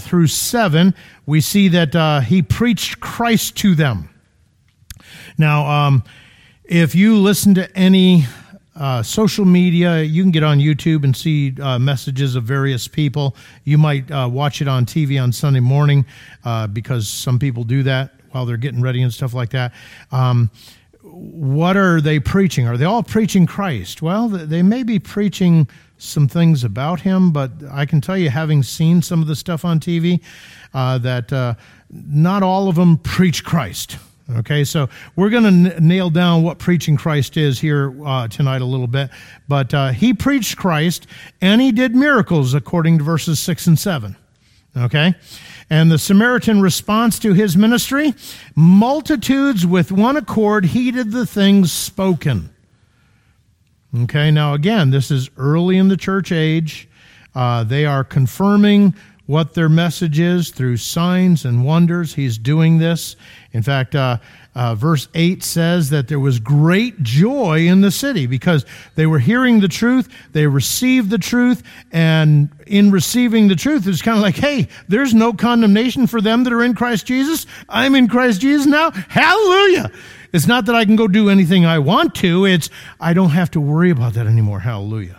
through 0.00 0.26
7, 0.26 0.94
we 1.24 1.40
see 1.40 1.68
that 1.68 2.24
he 2.24 2.42
preached 2.42 3.00
Christ 3.00 3.56
to 3.58 3.74
them. 3.74 4.10
Now, 5.38 5.66
um, 5.66 6.04
if 6.68 6.94
you 6.94 7.16
listen 7.16 7.54
to 7.54 7.74
any 7.76 8.26
uh, 8.76 9.02
social 9.02 9.46
media, 9.46 10.02
you 10.02 10.22
can 10.22 10.30
get 10.30 10.42
on 10.42 10.58
YouTube 10.58 11.02
and 11.02 11.16
see 11.16 11.54
uh, 11.60 11.78
messages 11.78 12.36
of 12.36 12.44
various 12.44 12.86
people. 12.86 13.34
You 13.64 13.78
might 13.78 14.10
uh, 14.10 14.28
watch 14.30 14.60
it 14.60 14.68
on 14.68 14.84
TV 14.84 15.20
on 15.20 15.32
Sunday 15.32 15.60
morning 15.60 16.04
uh, 16.44 16.66
because 16.66 17.08
some 17.08 17.38
people 17.38 17.64
do 17.64 17.82
that 17.84 18.12
while 18.32 18.44
they're 18.44 18.58
getting 18.58 18.82
ready 18.82 19.02
and 19.02 19.12
stuff 19.12 19.32
like 19.32 19.48
that. 19.50 19.72
Um, 20.12 20.50
what 21.02 21.78
are 21.78 22.02
they 22.02 22.20
preaching? 22.20 22.68
Are 22.68 22.76
they 22.76 22.84
all 22.84 23.02
preaching 23.02 23.46
Christ? 23.46 24.02
Well, 24.02 24.28
they 24.28 24.62
may 24.62 24.82
be 24.82 24.98
preaching 24.98 25.66
some 25.96 26.28
things 26.28 26.64
about 26.64 27.00
him, 27.00 27.32
but 27.32 27.50
I 27.72 27.86
can 27.86 28.02
tell 28.02 28.18
you, 28.18 28.28
having 28.28 28.62
seen 28.62 29.00
some 29.00 29.22
of 29.22 29.26
the 29.26 29.34
stuff 29.34 29.64
on 29.64 29.80
TV, 29.80 30.20
uh, 30.74 30.98
that 30.98 31.32
uh, 31.32 31.54
not 31.90 32.42
all 32.42 32.68
of 32.68 32.76
them 32.76 32.98
preach 32.98 33.42
Christ. 33.42 33.96
Okay, 34.36 34.62
so 34.62 34.90
we're 35.16 35.30
going 35.30 35.44
to 35.44 35.74
n- 35.74 35.86
nail 35.86 36.10
down 36.10 36.42
what 36.42 36.58
preaching 36.58 36.98
Christ 36.98 37.38
is 37.38 37.58
here 37.58 37.94
uh, 38.06 38.28
tonight 38.28 38.60
a 38.60 38.66
little 38.66 38.86
bit. 38.86 39.08
But 39.48 39.72
uh, 39.72 39.88
he 39.88 40.12
preached 40.12 40.58
Christ 40.58 41.06
and 41.40 41.62
he 41.62 41.72
did 41.72 41.94
miracles 41.94 42.52
according 42.52 42.98
to 42.98 43.04
verses 43.04 43.40
6 43.40 43.66
and 43.68 43.78
7. 43.78 44.16
Okay? 44.76 45.14
And 45.70 45.90
the 45.90 45.98
Samaritan 45.98 46.60
response 46.60 47.18
to 47.20 47.32
his 47.32 47.56
ministry 47.56 48.14
multitudes 48.54 49.66
with 49.66 49.90
one 49.90 50.16
accord 50.16 50.66
heeded 50.66 51.10
the 51.10 51.26
things 51.26 51.72
spoken. 51.72 52.50
Okay, 54.02 54.30
now 54.30 54.52
again, 54.52 54.90
this 54.90 55.10
is 55.10 55.30
early 55.38 55.78
in 55.78 55.88
the 55.88 55.96
church 55.96 56.32
age. 56.32 56.86
Uh, 57.34 57.64
they 57.64 57.86
are 57.86 58.04
confirming 58.04 58.94
what 59.24 59.52
their 59.52 59.68
message 59.68 60.18
is 60.18 60.50
through 60.50 60.76
signs 60.76 61.44
and 61.44 61.64
wonders. 61.64 62.14
He's 62.14 62.38
doing 62.38 62.78
this. 62.78 63.14
In 63.52 63.62
fact, 63.62 63.94
uh, 63.94 64.18
uh, 64.54 64.74
verse 64.74 65.08
8 65.14 65.42
says 65.42 65.88
that 65.90 66.08
there 66.08 66.20
was 66.20 66.38
great 66.38 67.02
joy 67.02 67.60
in 67.66 67.80
the 67.80 67.90
city 67.90 68.26
because 68.26 68.66
they 68.94 69.06
were 69.06 69.18
hearing 69.18 69.60
the 69.60 69.68
truth, 69.68 70.08
they 70.32 70.46
received 70.46 71.08
the 71.08 71.18
truth, 71.18 71.62
and 71.90 72.50
in 72.66 72.90
receiving 72.90 73.48
the 73.48 73.56
truth, 73.56 73.86
it's 73.86 74.02
kind 74.02 74.18
of 74.18 74.22
like, 74.22 74.36
hey, 74.36 74.68
there's 74.88 75.14
no 75.14 75.32
condemnation 75.32 76.06
for 76.06 76.20
them 76.20 76.44
that 76.44 76.52
are 76.52 76.62
in 76.62 76.74
Christ 76.74 77.06
Jesus. 77.06 77.46
I'm 77.68 77.94
in 77.94 78.08
Christ 78.08 78.42
Jesus 78.42 78.66
now. 78.66 78.90
Hallelujah. 78.90 79.90
It's 80.32 80.46
not 80.46 80.66
that 80.66 80.74
I 80.74 80.84
can 80.84 80.96
go 80.96 81.08
do 81.08 81.30
anything 81.30 81.64
I 81.64 81.78
want 81.78 82.14
to, 82.16 82.44
it's 82.44 82.68
I 83.00 83.14
don't 83.14 83.30
have 83.30 83.50
to 83.52 83.60
worry 83.60 83.90
about 83.90 84.14
that 84.14 84.26
anymore. 84.26 84.60
Hallelujah. 84.60 85.17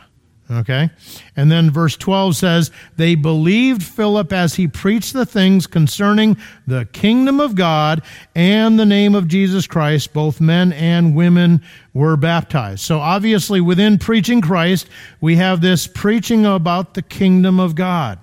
Okay? 0.52 0.90
And 1.36 1.52
then 1.52 1.70
verse 1.70 1.96
12 1.96 2.36
says, 2.36 2.72
They 2.98 3.14
believed 3.14 3.84
Philip 3.84 4.34
as 4.34 4.56
he 4.56 4.68
preached 4.68 5.14
the 5.14 5.26
things 5.26 5.68
concerning 5.68 6.38
the 6.66 6.86
kingdom 6.86 7.40
of 7.40 7.54
God 7.54 8.02
and 8.34 8.80
the 8.80 8.86
name 8.86 9.14
of 9.14 9.28
Jesus 9.28 9.68
Christ. 9.68 10.12
Both 10.12 10.42
men 10.42 10.74
and 10.74 11.16
women 11.16 11.62
were 11.94 12.18
baptized. 12.18 12.82
So 12.82 13.00
obviously, 13.00 13.62
within 13.62 14.00
preaching 14.00 14.42
Christ, 14.42 14.88
we 15.22 15.36
have 15.36 15.62
this 15.62 15.86
preaching 15.86 16.46
about 16.48 16.96
the 16.96 17.04
kingdom 17.04 17.60
of 17.60 17.76
God. 17.76 18.18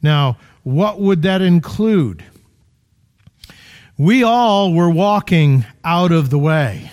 Now, 0.00 0.38
what 0.62 1.00
would 1.00 1.22
that 1.22 1.42
include? 1.42 2.24
We 3.98 4.22
all 4.22 4.72
were 4.72 4.90
walking 4.90 5.66
out 5.84 6.12
of 6.12 6.30
the 6.30 6.38
way. 6.38 6.92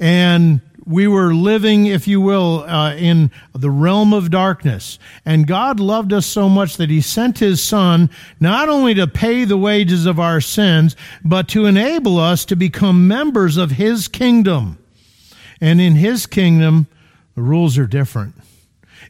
And 0.00 0.60
we 0.88 1.06
were 1.06 1.34
living, 1.34 1.84
if 1.84 2.08
you 2.08 2.18
will, 2.18 2.60
uh, 2.60 2.94
in 2.94 3.30
the 3.52 3.70
realm 3.70 4.14
of 4.14 4.30
darkness. 4.30 4.98
And 5.24 5.46
God 5.46 5.78
loved 5.78 6.14
us 6.14 6.24
so 6.24 6.48
much 6.48 6.78
that 6.78 6.88
He 6.88 7.02
sent 7.02 7.38
His 7.38 7.62
Son 7.62 8.08
not 8.40 8.70
only 8.70 8.94
to 8.94 9.06
pay 9.06 9.44
the 9.44 9.58
wages 9.58 10.06
of 10.06 10.18
our 10.18 10.40
sins, 10.40 10.96
but 11.22 11.46
to 11.48 11.66
enable 11.66 12.18
us 12.18 12.46
to 12.46 12.56
become 12.56 13.06
members 13.06 13.58
of 13.58 13.72
His 13.72 14.08
kingdom. 14.08 14.78
And 15.60 15.78
in 15.78 15.94
His 15.94 16.24
kingdom, 16.24 16.86
the 17.34 17.42
rules 17.42 17.76
are 17.76 17.86
different. 17.86 18.34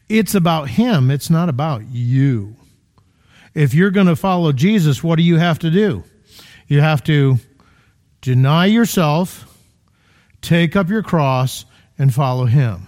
It's 0.09 0.35
about 0.35 0.69
Him, 0.69 1.09
it's 1.09 1.29
not 1.29 1.47
about 1.47 1.85
you. 1.85 2.57
If 3.53 3.73
you're 3.73 3.91
going 3.91 4.07
to 4.07 4.17
follow 4.17 4.51
Jesus, 4.51 5.01
what 5.01 5.15
do 5.15 5.23
you 5.23 5.37
have 5.37 5.59
to 5.59 5.71
do? 5.71 6.03
You 6.67 6.81
have 6.81 7.03
to 7.05 7.37
deny 8.21 8.65
yourself, 8.65 9.45
take 10.41 10.75
up 10.75 10.89
your 10.89 11.03
cross, 11.03 11.65
and 11.99 12.13
follow 12.13 12.45
him. 12.45 12.87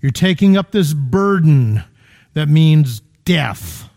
You're 0.00 0.12
taking 0.12 0.56
up 0.56 0.70
this 0.70 0.94
burden 0.94 1.84
that 2.32 2.48
means 2.48 3.00
death. 3.24 3.90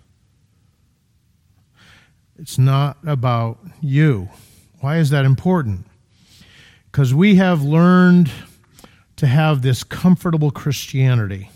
It's 2.37 2.57
not 2.57 2.97
about 3.05 3.59
you. 3.79 4.29
Why 4.81 4.97
is 4.97 5.11
that 5.11 5.25
important? 5.25 5.85
Because 6.91 7.13
we 7.13 7.35
have 7.35 7.63
learned 7.63 8.29
to 9.15 9.27
have 9.27 9.61
this 9.61 9.83
comfortable 9.83 10.51
Christianity 10.51 11.49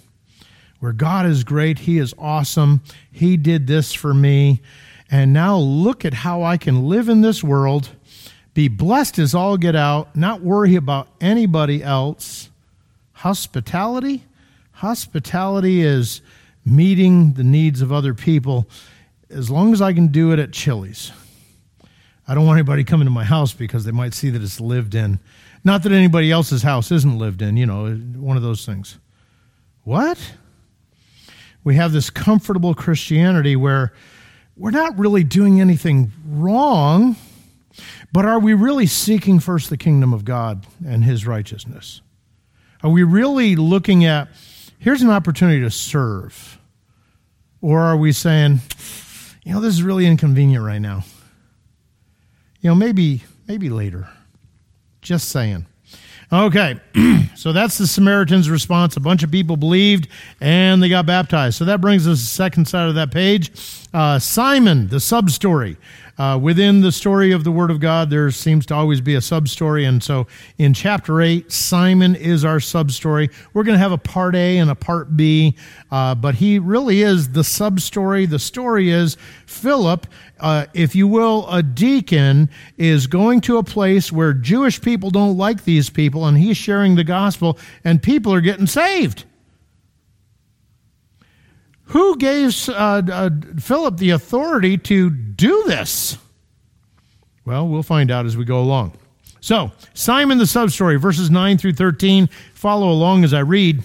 where 0.79 0.93
God 0.93 1.25
is 1.25 1.43
great, 1.43 1.79
He 1.79 1.97
is 1.97 2.13
awesome, 2.17 2.81
He 3.11 3.35
did 3.37 3.67
this 3.67 3.93
for 3.93 4.13
me, 4.13 4.61
and 5.11 5.33
now 5.33 5.57
look 5.57 6.05
at 6.05 6.13
how 6.13 6.43
I 6.43 6.57
can 6.57 6.87
live 6.87 7.09
in 7.09 7.21
this 7.21 7.43
world, 7.43 7.89
be 8.53 8.67
blessed 8.67 9.19
as 9.19 9.35
all 9.35 9.57
get 9.57 9.75
out, 9.75 10.15
not 10.15 10.41
worry 10.41 10.75
about 10.75 11.09
anybody 11.19 11.83
else. 11.83 12.48
Hospitality? 13.19 14.23
Hospitality 14.71 15.81
is 15.81 16.21
meeting 16.65 17.33
the 17.33 17.43
needs 17.43 17.81
of 17.81 17.91
other 17.91 18.13
people 18.13 18.69
as 19.29 19.51
long 19.51 19.73
as 19.73 19.81
I 19.81 19.91
can 19.91 20.07
do 20.07 20.31
it 20.31 20.39
at 20.39 20.53
Chili's. 20.53 21.11
I 22.25 22.33
don't 22.33 22.45
want 22.45 22.59
anybody 22.59 22.85
coming 22.85 23.07
to 23.07 23.11
my 23.11 23.25
house 23.25 23.51
because 23.51 23.83
they 23.83 23.91
might 23.91 24.13
see 24.13 24.29
that 24.29 24.41
it's 24.41 24.61
lived 24.61 24.95
in. 24.95 25.19
Not 25.65 25.83
that 25.83 25.91
anybody 25.91 26.31
else's 26.31 26.63
house 26.63 26.93
isn't 26.93 27.17
lived 27.17 27.41
in, 27.41 27.57
you 27.57 27.65
know, 27.65 27.93
one 27.93 28.37
of 28.37 28.43
those 28.43 28.65
things. 28.65 28.97
What? 29.83 30.17
We 31.65 31.75
have 31.75 31.91
this 31.91 32.09
comfortable 32.09 32.73
Christianity 32.73 33.57
where 33.57 33.91
we're 34.55 34.71
not 34.71 34.97
really 34.97 35.25
doing 35.25 35.59
anything 35.59 36.13
wrong, 36.25 37.17
but 38.13 38.23
are 38.23 38.39
we 38.39 38.53
really 38.53 38.87
seeking 38.87 39.41
first 39.41 39.69
the 39.69 39.75
kingdom 39.75 40.13
of 40.13 40.23
God 40.23 40.65
and 40.87 41.03
his 41.03 41.27
righteousness? 41.27 41.99
Are 42.83 42.89
we 42.89 43.03
really 43.03 43.55
looking 43.55 44.05
at 44.05 44.29
here's 44.79 45.01
an 45.01 45.09
opportunity 45.09 45.61
to 45.61 45.71
serve? 45.71 46.57
Or 47.61 47.81
are 47.81 47.97
we 47.97 48.13
saying, 48.13 48.59
you 49.43 49.53
know, 49.53 49.59
this 49.59 49.73
is 49.73 49.83
really 49.83 50.05
inconvenient 50.05 50.63
right 50.63 50.79
now? 50.79 51.03
You 52.61 52.69
know, 52.69 52.75
maybe 52.75 53.23
maybe 53.47 53.69
later. 53.69 54.09
Just 55.01 55.29
saying. 55.29 55.65
Okay, 56.31 56.79
so 57.35 57.51
that's 57.51 57.79
the 57.79 57.87
Samaritan's 57.87 58.51
response. 58.51 58.95
A 58.95 58.99
bunch 58.99 59.23
of 59.23 59.31
people 59.31 59.57
believed 59.57 60.07
and 60.39 60.81
they 60.81 60.87
got 60.87 61.07
baptized. 61.07 61.57
So 61.57 61.65
that 61.65 61.81
brings 61.81 62.07
us 62.07 62.19
to 62.19 62.23
the 62.23 62.27
second 62.27 62.67
side 62.67 62.87
of 62.87 62.95
that 62.95 63.11
page. 63.11 63.51
Uh, 63.93 64.19
Simon, 64.19 64.89
the 64.89 64.99
sub 64.99 65.31
story. 65.31 65.77
Uh, 66.19 66.37
within 66.37 66.81
the 66.81 66.91
story 66.91 67.31
of 67.31 67.45
the 67.45 67.51
Word 67.51 67.71
of 67.71 67.79
God, 67.79 68.09
there 68.09 68.29
seems 68.29 68.65
to 68.65 68.75
always 68.75 68.99
be 68.99 69.15
a 69.15 69.21
sub 69.21 69.47
story. 69.47 69.85
And 69.85 70.03
so 70.03 70.27
in 70.57 70.73
chapter 70.73 71.21
8, 71.21 71.49
Simon 71.49 72.13
is 72.13 72.43
our 72.43 72.59
sub 72.59 72.91
story. 72.91 73.29
We're 73.53 73.63
going 73.63 73.75
to 73.75 73.79
have 73.79 73.93
a 73.93 73.97
part 73.97 74.35
A 74.35 74.57
and 74.57 74.69
a 74.69 74.75
part 74.75 75.15
B, 75.15 75.55
uh, 75.89 76.15
but 76.15 76.35
he 76.35 76.59
really 76.59 77.03
is 77.03 77.31
the 77.31 77.45
sub 77.45 77.79
story. 77.79 78.25
The 78.25 78.37
story 78.37 78.89
is 78.89 79.15
Philip, 79.45 80.07
uh, 80.41 80.65
if 80.73 80.93
you 80.93 81.07
will, 81.07 81.47
a 81.49 81.63
deacon, 81.63 82.49
is 82.77 83.07
going 83.07 83.39
to 83.41 83.57
a 83.57 83.63
place 83.63 84.11
where 84.11 84.33
Jewish 84.33 84.81
people 84.81 85.11
don't 85.11 85.37
like 85.37 85.63
these 85.63 85.89
people, 85.89 86.25
and 86.25 86.37
he's 86.37 86.57
sharing 86.57 86.95
the 86.95 87.05
gospel, 87.05 87.57
and 87.85 88.03
people 88.03 88.33
are 88.33 88.41
getting 88.41 88.67
saved. 88.67 89.23
Who 91.89 92.17
gave 92.17 92.69
uh, 92.69 93.01
uh, 93.11 93.29
Philip 93.59 93.97
the 93.97 94.11
authority 94.11 94.77
to 94.77 95.09
do 95.09 95.63
this? 95.65 96.17
Well, 97.45 97.67
we'll 97.67 97.83
find 97.83 98.11
out 98.11 98.25
as 98.27 98.37
we 98.37 98.45
go 98.45 98.59
along. 98.59 98.93
So, 99.41 99.71
Simon 99.95 100.37
the 100.37 100.43
substory, 100.43 100.99
verses 100.99 101.31
9 101.31 101.57
through 101.57 101.73
13. 101.73 102.29
Follow 102.53 102.91
along 102.91 103.23
as 103.23 103.33
I 103.33 103.39
read. 103.39 103.83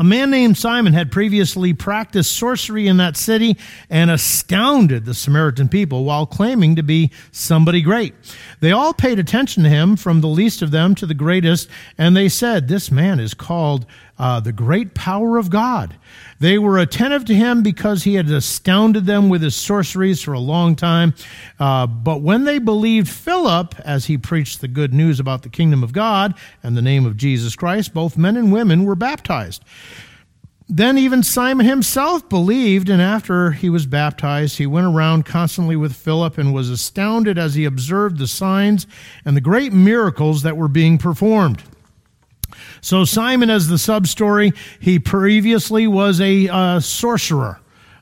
A 0.00 0.02
man 0.02 0.30
named 0.30 0.56
Simon 0.56 0.94
had 0.94 1.12
previously 1.12 1.74
practiced 1.74 2.34
sorcery 2.34 2.86
in 2.86 2.96
that 2.96 3.18
city 3.18 3.58
and 3.90 4.10
astounded 4.10 5.04
the 5.04 5.12
Samaritan 5.12 5.68
people 5.68 6.04
while 6.04 6.24
claiming 6.24 6.76
to 6.76 6.82
be 6.82 7.10
somebody 7.32 7.82
great. 7.82 8.14
They 8.60 8.72
all 8.72 8.94
paid 8.94 9.18
attention 9.18 9.62
to 9.64 9.68
him, 9.68 9.96
from 9.96 10.22
the 10.22 10.26
least 10.26 10.62
of 10.62 10.70
them 10.70 10.94
to 10.94 11.04
the 11.04 11.12
greatest, 11.12 11.68
and 11.98 12.16
they 12.16 12.30
said, 12.30 12.66
This 12.66 12.90
man 12.90 13.20
is 13.20 13.34
called 13.34 13.84
uh, 14.20 14.38
the 14.38 14.52
great 14.52 14.94
power 14.94 15.38
of 15.38 15.48
God. 15.48 15.96
They 16.40 16.58
were 16.58 16.78
attentive 16.78 17.24
to 17.26 17.34
him 17.34 17.62
because 17.62 18.04
he 18.04 18.14
had 18.14 18.30
astounded 18.30 19.06
them 19.06 19.30
with 19.30 19.42
his 19.42 19.54
sorceries 19.54 20.20
for 20.20 20.34
a 20.34 20.38
long 20.38 20.76
time. 20.76 21.14
Uh, 21.58 21.86
but 21.86 22.20
when 22.20 22.44
they 22.44 22.58
believed 22.58 23.08
Philip 23.08 23.74
as 23.80 24.06
he 24.06 24.18
preached 24.18 24.60
the 24.60 24.68
good 24.68 24.92
news 24.92 25.20
about 25.20 25.42
the 25.42 25.48
kingdom 25.48 25.82
of 25.82 25.92
God 25.92 26.34
and 26.62 26.76
the 26.76 26.82
name 26.82 27.06
of 27.06 27.16
Jesus 27.16 27.56
Christ, 27.56 27.94
both 27.94 28.18
men 28.18 28.36
and 28.36 28.52
women 28.52 28.84
were 28.84 28.94
baptized. 28.94 29.64
Then 30.72 30.98
even 30.98 31.24
Simon 31.24 31.66
himself 31.66 32.28
believed, 32.28 32.88
and 32.88 33.02
after 33.02 33.50
he 33.50 33.68
was 33.68 33.86
baptized, 33.86 34.58
he 34.58 34.68
went 34.68 34.86
around 34.86 35.26
constantly 35.26 35.74
with 35.74 35.96
Philip 35.96 36.38
and 36.38 36.54
was 36.54 36.70
astounded 36.70 37.38
as 37.38 37.56
he 37.56 37.64
observed 37.64 38.18
the 38.18 38.28
signs 38.28 38.86
and 39.24 39.36
the 39.36 39.40
great 39.40 39.72
miracles 39.72 40.42
that 40.42 40.56
were 40.56 40.68
being 40.68 40.96
performed. 40.96 41.64
So 42.80 43.04
Simon, 43.04 43.50
as 43.50 43.66
the 43.66 43.78
sub 43.78 44.06
story, 44.06 44.52
he 44.78 45.00
previously 45.00 45.88
was 45.88 46.20
a 46.20 46.48
uh, 46.48 46.78
sorcerer. 46.78 47.59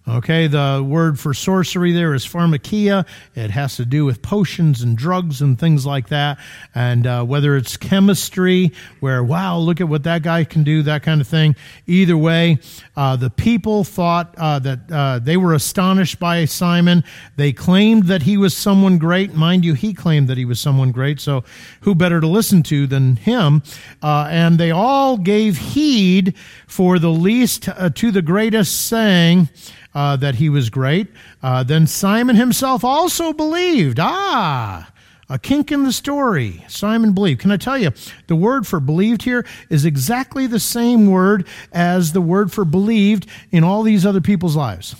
Okay, 0.08 0.46
the 0.46 0.82
word 0.88 1.20
for 1.20 1.34
sorcery 1.34 1.92
there 1.92 2.14
is 2.14 2.24
pharmakia. 2.24 3.06
It 3.34 3.50
has 3.50 3.76
to 3.76 3.84
do 3.84 4.06
with 4.06 4.22
potions 4.22 4.80
and 4.80 4.96
drugs 4.96 5.42
and 5.42 5.58
things 5.58 5.84
like 5.84 6.08
that. 6.08 6.38
And 6.74 7.06
uh, 7.06 7.24
whether 7.24 7.58
it's 7.58 7.76
chemistry, 7.76 8.72
where, 9.00 9.22
wow, 9.22 9.58
look 9.58 9.82
at 9.82 9.88
what 9.88 10.04
that 10.04 10.22
guy 10.22 10.44
can 10.44 10.64
do, 10.64 10.80
that 10.84 11.02
kind 11.02 11.20
of 11.20 11.28
thing. 11.28 11.56
Either 11.86 12.16
way, 12.16 12.58
uh, 12.96 13.16
the 13.16 13.28
people 13.28 13.84
thought 13.84 14.34
uh, 14.38 14.58
that 14.60 14.90
uh, 14.90 15.18
they 15.18 15.36
were 15.36 15.52
astonished 15.52 16.18
by 16.18 16.46
Simon. 16.46 17.04
They 17.36 17.52
claimed 17.52 18.04
that 18.04 18.22
he 18.22 18.38
was 18.38 18.56
someone 18.56 18.96
great. 18.96 19.34
Mind 19.34 19.62
you, 19.62 19.74
he 19.74 19.92
claimed 19.92 20.28
that 20.28 20.38
he 20.38 20.46
was 20.46 20.58
someone 20.58 20.90
great. 20.90 21.20
So 21.20 21.44
who 21.82 21.94
better 21.94 22.18
to 22.18 22.26
listen 22.26 22.62
to 22.64 22.86
than 22.86 23.16
him? 23.16 23.62
Uh, 24.02 24.26
and 24.30 24.58
they 24.58 24.70
all 24.70 25.18
gave 25.18 25.58
heed 25.58 26.34
for 26.66 26.98
the 26.98 27.10
least 27.10 27.68
uh, 27.68 27.90
to 27.90 28.10
the 28.10 28.22
greatest, 28.22 28.86
saying, 28.86 29.50
uh, 29.98 30.14
that 30.14 30.36
he 30.36 30.48
was 30.48 30.70
great. 30.70 31.08
Uh, 31.42 31.64
then 31.64 31.84
Simon 31.84 32.36
himself 32.36 32.84
also 32.84 33.32
believed. 33.32 33.98
Ah, 34.00 34.88
a 35.28 35.40
kink 35.40 35.72
in 35.72 35.82
the 35.82 35.92
story. 35.92 36.64
Simon 36.68 37.12
believed. 37.12 37.40
Can 37.40 37.50
I 37.50 37.56
tell 37.56 37.76
you, 37.76 37.90
the 38.28 38.36
word 38.36 38.64
for 38.64 38.78
believed 38.78 39.22
here 39.22 39.44
is 39.70 39.84
exactly 39.84 40.46
the 40.46 40.60
same 40.60 41.08
word 41.08 41.48
as 41.72 42.12
the 42.12 42.20
word 42.20 42.52
for 42.52 42.64
believed 42.64 43.26
in 43.50 43.64
all 43.64 43.82
these 43.82 44.06
other 44.06 44.20
people's 44.20 44.54
lives. 44.54 44.94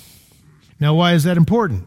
Now, 0.80 0.96
why 0.96 1.12
is 1.12 1.22
that 1.22 1.37
important? 1.37 1.87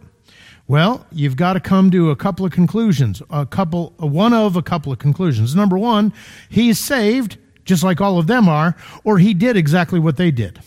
Well, 0.69 1.05
you've 1.11 1.35
got 1.35 1.53
to 1.53 1.59
come 1.59 1.91
to 1.91 2.11
a 2.11 2.15
couple 2.15 2.45
of 2.45 2.53
conclusions. 2.53 3.21
A 3.29 3.45
couple, 3.45 3.93
one 3.97 4.31
of 4.33 4.55
a 4.55 4.61
couple 4.61 4.93
of 4.93 4.99
conclusions. 4.99 5.53
Number 5.53 5.77
one, 5.77 6.13
he's 6.47 6.79
saved, 6.79 7.37
just 7.65 7.83
like 7.83 7.99
all 7.99 8.19
of 8.19 8.27
them 8.27 8.47
are, 8.47 8.73
or 9.03 9.19
he 9.19 9.33
did 9.33 9.57
exactly 9.57 9.99
what 9.99 10.15
they 10.15 10.31
did. 10.31 10.61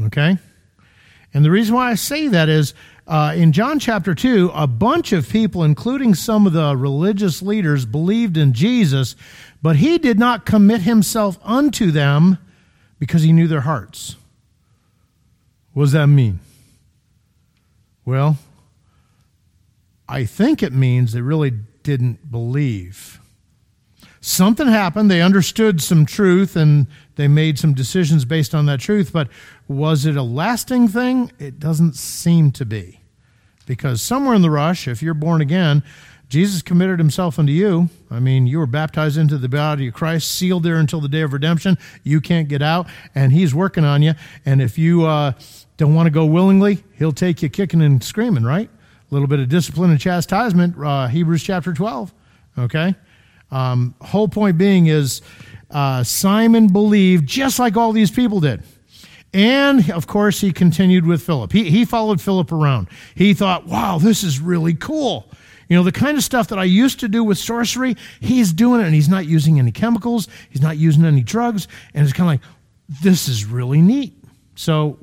Okay? 0.00 0.38
And 1.32 1.44
the 1.44 1.50
reason 1.50 1.74
why 1.74 1.90
I 1.90 1.94
say 1.94 2.28
that 2.28 2.48
is 2.48 2.74
uh, 3.06 3.34
in 3.36 3.52
John 3.52 3.78
chapter 3.78 4.14
2, 4.14 4.52
a 4.54 4.66
bunch 4.66 5.12
of 5.12 5.28
people, 5.28 5.64
including 5.64 6.14
some 6.14 6.46
of 6.46 6.52
the 6.52 6.76
religious 6.76 7.42
leaders, 7.42 7.84
believed 7.86 8.36
in 8.36 8.52
Jesus, 8.52 9.16
but 9.62 9.76
he 9.76 9.98
did 9.98 10.18
not 10.18 10.46
commit 10.46 10.82
himself 10.82 11.38
unto 11.42 11.90
them 11.90 12.38
because 12.98 13.22
he 13.22 13.32
knew 13.32 13.48
their 13.48 13.62
hearts. 13.62 14.16
What 15.72 15.84
does 15.84 15.92
that 15.92 16.06
mean? 16.06 16.40
Well, 18.04 18.38
I 20.08 20.24
think 20.24 20.62
it 20.62 20.72
means 20.72 21.12
they 21.12 21.20
really 21.20 21.52
didn't 21.82 22.30
believe. 22.30 23.20
Something 24.20 24.66
happened. 24.66 25.10
They 25.10 25.22
understood 25.22 25.80
some 25.80 26.04
truth 26.04 26.56
and 26.56 26.86
they 27.20 27.28
made 27.28 27.58
some 27.58 27.74
decisions 27.74 28.24
based 28.24 28.54
on 28.54 28.66
that 28.66 28.80
truth, 28.80 29.12
but 29.12 29.28
was 29.68 30.06
it 30.06 30.16
a 30.16 30.22
lasting 30.22 30.88
thing? 30.88 31.30
It 31.38 31.60
doesn't 31.60 31.94
seem 31.94 32.50
to 32.52 32.64
be. 32.64 33.00
Because 33.66 34.00
somewhere 34.00 34.34
in 34.34 34.42
the 34.42 34.50
rush, 34.50 34.88
if 34.88 35.02
you're 35.02 35.14
born 35.14 35.40
again, 35.40 35.82
Jesus 36.30 36.62
committed 36.62 36.98
himself 36.98 37.38
unto 37.38 37.52
you. 37.52 37.90
I 38.10 38.20
mean, 38.20 38.46
you 38.46 38.58
were 38.58 38.66
baptized 38.66 39.18
into 39.18 39.36
the 39.36 39.48
body 39.48 39.88
of 39.88 39.94
Christ, 39.94 40.30
sealed 40.30 40.62
there 40.62 40.76
until 40.76 41.00
the 41.00 41.08
day 41.08 41.20
of 41.20 41.32
redemption. 41.32 41.76
You 42.04 42.20
can't 42.20 42.48
get 42.48 42.62
out, 42.62 42.88
and 43.14 43.32
he's 43.32 43.54
working 43.54 43.84
on 43.84 44.00
you. 44.00 44.14
And 44.46 44.62
if 44.62 44.78
you 44.78 45.04
uh, 45.04 45.32
don't 45.76 45.94
want 45.94 46.06
to 46.06 46.10
go 46.10 46.24
willingly, 46.24 46.84
he'll 46.96 47.12
take 47.12 47.42
you 47.42 47.48
kicking 47.48 47.82
and 47.82 48.02
screaming, 48.02 48.44
right? 48.44 48.70
A 48.70 49.14
little 49.14 49.28
bit 49.28 49.40
of 49.40 49.48
discipline 49.48 49.90
and 49.90 50.00
chastisement, 50.00 50.76
uh, 50.82 51.08
Hebrews 51.08 51.42
chapter 51.42 51.72
12. 51.74 52.14
Okay? 52.58 52.94
Um, 53.50 53.94
whole 54.00 54.28
point 54.28 54.56
being 54.56 54.86
is 54.86 55.22
uh, 55.70 56.02
Simon 56.04 56.68
believed 56.68 57.26
just 57.26 57.58
like 57.58 57.76
all 57.76 57.92
these 57.92 58.10
people 58.10 58.40
did. 58.40 58.62
And 59.32 59.90
of 59.90 60.06
course, 60.06 60.40
he 60.40 60.52
continued 60.52 61.06
with 61.06 61.22
Philip. 61.22 61.52
He, 61.52 61.70
he 61.70 61.84
followed 61.84 62.20
Philip 62.20 62.50
around. 62.50 62.88
He 63.14 63.32
thought, 63.34 63.66
wow, 63.66 63.98
this 63.98 64.24
is 64.24 64.40
really 64.40 64.74
cool. 64.74 65.30
You 65.68 65.76
know, 65.76 65.84
the 65.84 65.92
kind 65.92 66.16
of 66.16 66.24
stuff 66.24 66.48
that 66.48 66.58
I 66.58 66.64
used 66.64 66.98
to 67.00 67.08
do 67.08 67.22
with 67.22 67.38
sorcery, 67.38 67.96
he's 68.18 68.52
doing 68.52 68.80
it 68.80 68.86
and 68.86 68.94
he's 68.94 69.08
not 69.08 69.26
using 69.26 69.60
any 69.60 69.70
chemicals, 69.70 70.26
he's 70.50 70.60
not 70.62 70.76
using 70.76 71.04
any 71.04 71.22
drugs. 71.22 71.68
And 71.94 72.04
it's 72.04 72.12
kind 72.12 72.28
of 72.28 72.40
like, 72.42 72.52
this 73.02 73.28
is 73.28 73.44
really 73.44 73.80
neat. 73.80 74.19
So, 74.60 74.98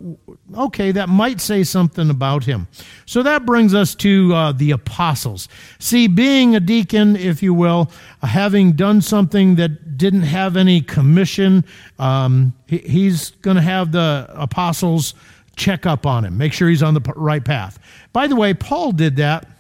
okay, 0.56 0.91
that 0.91 1.10
might 1.10 1.41
say 1.41 1.63
something 1.63 2.12
about 2.12 2.43
him. 2.43 2.67
So 3.08 3.24
that 3.24 3.43
brings 3.43 3.74
us 3.74 3.96
to 3.96 4.32
uh, 4.36 4.52
the 4.52 4.70
apostles. 4.70 5.50
See, 5.80 6.08
being 6.08 6.56
a 6.56 6.60
deacon, 6.60 7.15
if 7.15 7.41
you 7.41 7.56
will, 7.56 7.89
uh, 8.22 8.28
having 8.28 8.74
done 8.74 9.02
something 9.02 9.56
that 9.56 9.98
didn't 9.98 10.22
have 10.22 10.58
any 10.58 10.82
commission, 10.82 11.65
um, 11.98 12.54
he, 12.67 12.78
he's 12.78 13.32
going 13.41 13.56
to 13.56 13.63
have 13.63 13.91
the 13.91 14.28
apostles 14.30 15.15
check 15.56 15.88
up 15.88 16.06
on 16.06 16.24
him, 16.24 16.38
make 16.38 16.54
sure 16.54 16.70
he's 16.70 16.84
on 16.84 16.93
the 16.93 17.02
right 17.15 17.43
path. 17.43 17.80
By 18.13 18.28
the 18.28 18.36
way, 18.36 18.54
Paul 18.54 18.91
did 18.91 19.15
that 19.15 19.57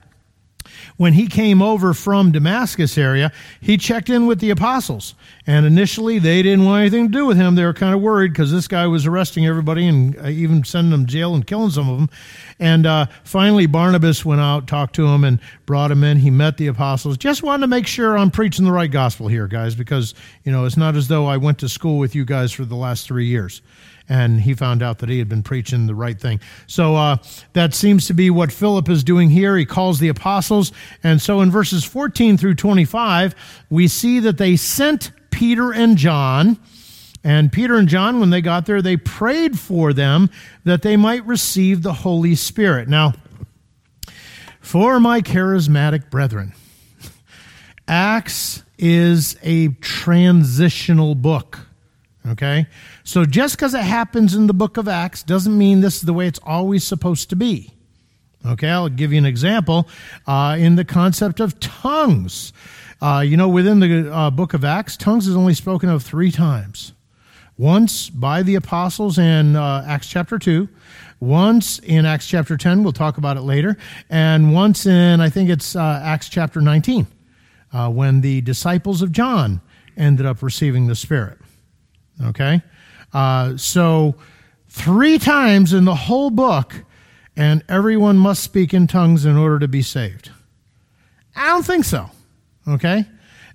when 0.97 1.13
he 1.13 1.27
came 1.27 1.61
over 1.61 1.93
from 1.93 2.31
Damascus 2.31 2.97
area, 2.97 3.31
he 3.61 3.77
checked 3.77 4.09
in 4.09 4.27
with 4.27 4.39
the 4.39 4.49
apostles. 4.49 5.15
And 5.45 5.65
initially, 5.65 6.19
they 6.19 6.41
didn't 6.41 6.65
want 6.65 6.81
anything 6.81 7.07
to 7.07 7.11
do 7.11 7.25
with 7.25 7.37
him. 7.37 7.55
They 7.55 7.63
were 7.63 7.73
kind 7.73 7.95
of 7.95 8.01
worried 8.01 8.33
because 8.33 8.51
this 8.51 8.67
guy 8.67 8.87
was 8.87 9.05
arresting 9.05 9.45
everybody 9.45 9.87
and 9.87 10.17
uh, 10.19 10.27
even 10.27 10.63
sending 10.63 10.91
them 10.91 11.05
to 11.05 11.11
jail 11.11 11.35
and 11.35 11.45
killing 11.45 11.69
some 11.69 11.89
of 11.89 11.97
them. 11.97 12.09
And 12.59 12.85
uh, 12.85 13.05
finally, 13.23 13.65
Barnabas 13.65 14.25
went 14.25 14.41
out, 14.41 14.67
talked 14.67 14.95
to 14.95 15.07
him, 15.07 15.23
and 15.23 15.39
brought 15.65 15.91
him 15.91 16.03
in. 16.03 16.17
He 16.17 16.29
met 16.29 16.57
the 16.57 16.67
apostles. 16.67 17.17
Just 17.17 17.43
wanted 17.43 17.61
to 17.61 17.67
make 17.67 17.87
sure 17.87 18.17
I'm 18.17 18.31
preaching 18.31 18.65
the 18.65 18.71
right 18.71 18.91
gospel 18.91 19.27
here, 19.27 19.47
guys, 19.47 19.75
because, 19.75 20.13
you 20.43 20.51
know, 20.51 20.65
it's 20.65 20.77
not 20.77 20.95
as 20.95 21.07
though 21.07 21.25
I 21.25 21.37
went 21.37 21.59
to 21.59 21.69
school 21.69 21.97
with 21.97 22.15
you 22.15 22.25
guys 22.25 22.51
for 22.51 22.65
the 22.65 22.75
last 22.75 23.07
three 23.07 23.27
years 23.27 23.61
and 24.09 24.41
he 24.41 24.53
found 24.53 24.81
out 24.81 24.99
that 24.99 25.09
he 25.09 25.19
had 25.19 25.29
been 25.29 25.43
preaching 25.43 25.87
the 25.87 25.95
right 25.95 26.19
thing. 26.19 26.39
So 26.65 26.95
uh, 26.95 27.17
that 27.53 27.73
seems 27.73 28.07
to 28.07 28.13
be 28.13 28.29
what 28.29 28.51
Philip 28.51 28.89
is 28.89 29.03
doing 29.03 29.29
here. 29.29 29.57
He 29.57 29.65
calls 29.65 29.99
the 29.99 30.07
apostles. 30.07 30.71
And 31.03 31.21
so 31.21 31.41
in 31.41 31.51
verses 31.51 31.83
14 31.83 32.37
through 32.37 32.55
25, 32.55 33.35
we 33.69 33.87
see 33.87 34.19
that 34.21 34.37
they 34.37 34.55
sent 34.55 35.11
Peter 35.31 35.73
and 35.73 35.97
John. 35.97 36.57
And 37.23 37.51
Peter 37.51 37.75
and 37.75 37.89
John, 37.89 38.19
when 38.19 38.29
they 38.29 38.41
got 38.41 38.65
there, 38.65 38.81
they 38.81 38.95
prayed 38.95 39.59
for 39.59 39.91
them 39.91 40.29
that 40.63 40.81
they 40.81 40.95
might 40.95 41.25
receive 41.25 41.81
the 41.81 41.93
Holy 41.93 42.35
Spirit. 42.35 42.87
Now, 42.87 43.13
for 44.61 44.99
my 44.99 45.21
charismatic 45.21 46.09
brethren, 46.09 46.53
Acts 47.87 48.63
is 48.77 49.37
a 49.41 49.69
transitional 49.69 51.15
book. 51.15 51.66
Okay? 52.29 52.67
So 53.03 53.25
just 53.25 53.55
because 53.55 53.73
it 53.73 53.83
happens 53.83 54.35
in 54.35 54.47
the 54.47 54.53
book 54.53 54.77
of 54.77 54.87
Acts 54.87 55.23
doesn't 55.23 55.57
mean 55.57 55.81
this 55.81 55.97
is 55.97 56.01
the 56.01 56.13
way 56.13 56.27
it's 56.27 56.39
always 56.43 56.83
supposed 56.83 57.29
to 57.29 57.35
be. 57.35 57.71
Okay, 58.45 58.69
I'll 58.69 58.89
give 58.89 59.11
you 59.11 59.17
an 59.17 59.25
example 59.25 59.87
uh, 60.25 60.55
in 60.59 60.75
the 60.75 60.85
concept 60.85 61.39
of 61.39 61.59
tongues. 61.59 62.53
Uh, 63.01 63.23
you 63.25 63.35
know, 63.35 63.49
within 63.49 63.79
the 63.79 64.13
uh, 64.13 64.29
book 64.29 64.53
of 64.53 64.63
Acts, 64.63 64.95
tongues 64.95 65.27
is 65.27 65.35
only 65.35 65.53
spoken 65.53 65.89
of 65.89 66.03
three 66.03 66.31
times. 66.31 66.93
Once 67.57 68.09
by 68.09 68.43
the 68.43 68.55
apostles 68.55 69.17
in 69.17 69.55
uh, 69.55 69.83
Acts 69.87 70.07
chapter 70.07 70.37
2, 70.37 70.69
once 71.19 71.79
in 71.79 72.05
Acts 72.05 72.27
chapter 72.27 72.55
10, 72.55 72.83
we'll 72.83 72.93
talk 72.93 73.17
about 73.17 73.35
it 73.35 73.41
later, 73.41 73.77
and 74.09 74.53
once 74.53 74.85
in, 74.85 75.19
I 75.19 75.29
think 75.29 75.49
it's 75.49 75.75
uh, 75.75 76.01
Acts 76.03 76.29
chapter 76.29 76.61
19, 76.61 77.07
uh, 77.73 77.89
when 77.89 78.21
the 78.21 78.41
disciples 78.41 79.01
of 79.01 79.11
John 79.11 79.61
ended 79.97 80.27
up 80.27 80.43
receiving 80.43 80.85
the 80.85 80.95
Spirit. 80.95 81.39
Okay? 82.23 82.61
Uh, 83.13 83.57
so, 83.57 84.15
three 84.69 85.17
times 85.17 85.73
in 85.73 85.85
the 85.85 85.95
whole 85.95 86.29
book, 86.29 86.83
and 87.35 87.63
everyone 87.69 88.17
must 88.17 88.43
speak 88.43 88.73
in 88.73 88.87
tongues 88.87 89.25
in 89.25 89.37
order 89.37 89.59
to 89.59 89.67
be 89.67 89.81
saved. 89.81 90.31
I 91.35 91.47
don't 91.47 91.65
think 91.65 91.85
so. 91.85 92.09
Okay? 92.67 93.05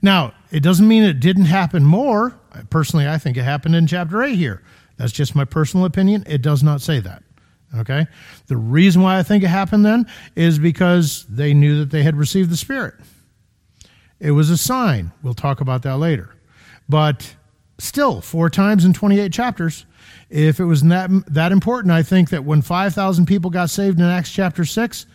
Now, 0.00 0.32
it 0.50 0.60
doesn't 0.60 0.86
mean 0.86 1.02
it 1.02 1.20
didn't 1.20 1.46
happen 1.46 1.84
more. 1.84 2.38
Personally, 2.70 3.08
I 3.08 3.18
think 3.18 3.36
it 3.36 3.42
happened 3.42 3.74
in 3.74 3.86
chapter 3.86 4.22
8 4.22 4.34
here. 4.34 4.62
That's 4.96 5.12
just 5.12 5.34
my 5.34 5.44
personal 5.44 5.86
opinion. 5.86 6.24
It 6.26 6.42
does 6.42 6.62
not 6.62 6.80
say 6.80 7.00
that. 7.00 7.22
Okay? 7.78 8.06
The 8.46 8.56
reason 8.56 9.02
why 9.02 9.18
I 9.18 9.22
think 9.22 9.42
it 9.42 9.48
happened 9.48 9.84
then 9.84 10.06
is 10.36 10.58
because 10.58 11.24
they 11.28 11.54
knew 11.54 11.78
that 11.80 11.90
they 11.90 12.02
had 12.02 12.16
received 12.16 12.50
the 12.50 12.56
Spirit. 12.56 12.94
It 14.20 14.32
was 14.32 14.50
a 14.50 14.56
sign. 14.56 15.12
We'll 15.22 15.34
talk 15.34 15.60
about 15.60 15.82
that 15.82 15.96
later. 15.96 16.34
But 16.88 17.34
still 17.78 18.20
four 18.20 18.50
times 18.50 18.84
in 18.84 18.92
28 18.92 19.32
chapters. 19.32 19.86
If 20.30 20.60
it 20.60 20.64
was 20.64 20.82
that, 20.82 21.10
that 21.28 21.52
important, 21.52 21.92
I 21.92 22.02
think 22.02 22.30
that 22.30 22.44
when 22.44 22.62
5,000 22.62 23.26
people 23.26 23.50
got 23.50 23.70
saved 23.70 23.98
in 23.98 24.04
Acts 24.04 24.32
chapter 24.32 24.64
6, 24.64 25.06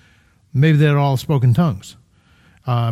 maybe 0.53 0.77
they 0.77 0.85
had 0.85 0.95
all 0.95 1.17
spoken 1.17 1.53
tongues. 1.53 1.95
Uh, 2.65 2.91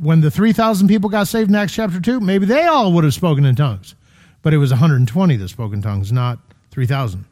when 0.00 0.20
the 0.20 0.30
3,000 0.30 0.88
people 0.88 1.10
got 1.10 1.28
saved 1.28 1.50
in 1.50 1.56
Acts 1.56 1.74
chapter 1.74 2.00
2, 2.00 2.20
maybe 2.20 2.46
they 2.46 2.64
all 2.64 2.92
would 2.92 3.04
have 3.04 3.14
spoken 3.14 3.44
in 3.44 3.56
tongues. 3.56 3.94
But 4.42 4.54
it 4.54 4.58
was 4.58 4.70
120 4.70 5.36
that 5.36 5.48
spoke 5.48 5.72
in 5.72 5.82
tongues, 5.82 6.12
not 6.12 6.38
3,000. 6.70 7.24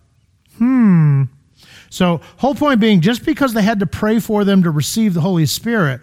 Hmm. 0.58 1.22
So, 1.90 2.20
whole 2.38 2.56
point 2.56 2.80
being, 2.80 3.00
just 3.00 3.24
because 3.24 3.54
they 3.54 3.62
had 3.62 3.78
to 3.80 3.86
pray 3.86 4.18
for 4.18 4.44
them 4.44 4.64
to 4.64 4.70
receive 4.70 5.14
the 5.14 5.20
Holy 5.20 5.46
Spirit, 5.46 6.00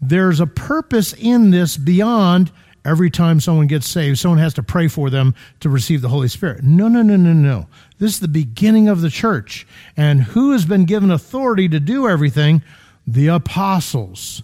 there's 0.00 0.38
a 0.38 0.46
purpose 0.46 1.12
in 1.14 1.50
this 1.50 1.76
beyond 1.76 2.52
every 2.86 3.10
time 3.10 3.40
someone 3.40 3.66
gets 3.66 3.88
saved, 3.88 4.18
someone 4.18 4.38
has 4.38 4.54
to 4.54 4.62
pray 4.62 4.88
for 4.88 5.10
them 5.10 5.34
to 5.60 5.68
receive 5.68 6.00
the 6.00 6.08
Holy 6.08 6.28
Spirit. 6.28 6.62
No, 6.62 6.88
no, 6.88 7.02
no, 7.02 7.16
no, 7.16 7.32
no. 7.32 7.66
This 7.98 8.14
is 8.14 8.20
the 8.20 8.28
beginning 8.28 8.88
of 8.88 9.00
the 9.00 9.10
church. 9.10 9.66
And 9.96 10.22
who 10.22 10.52
has 10.52 10.64
been 10.64 10.84
given 10.84 11.10
authority 11.10 11.68
to 11.68 11.80
do 11.80 12.08
everything? 12.08 12.62
The 13.06 13.28
apostles. 13.28 14.42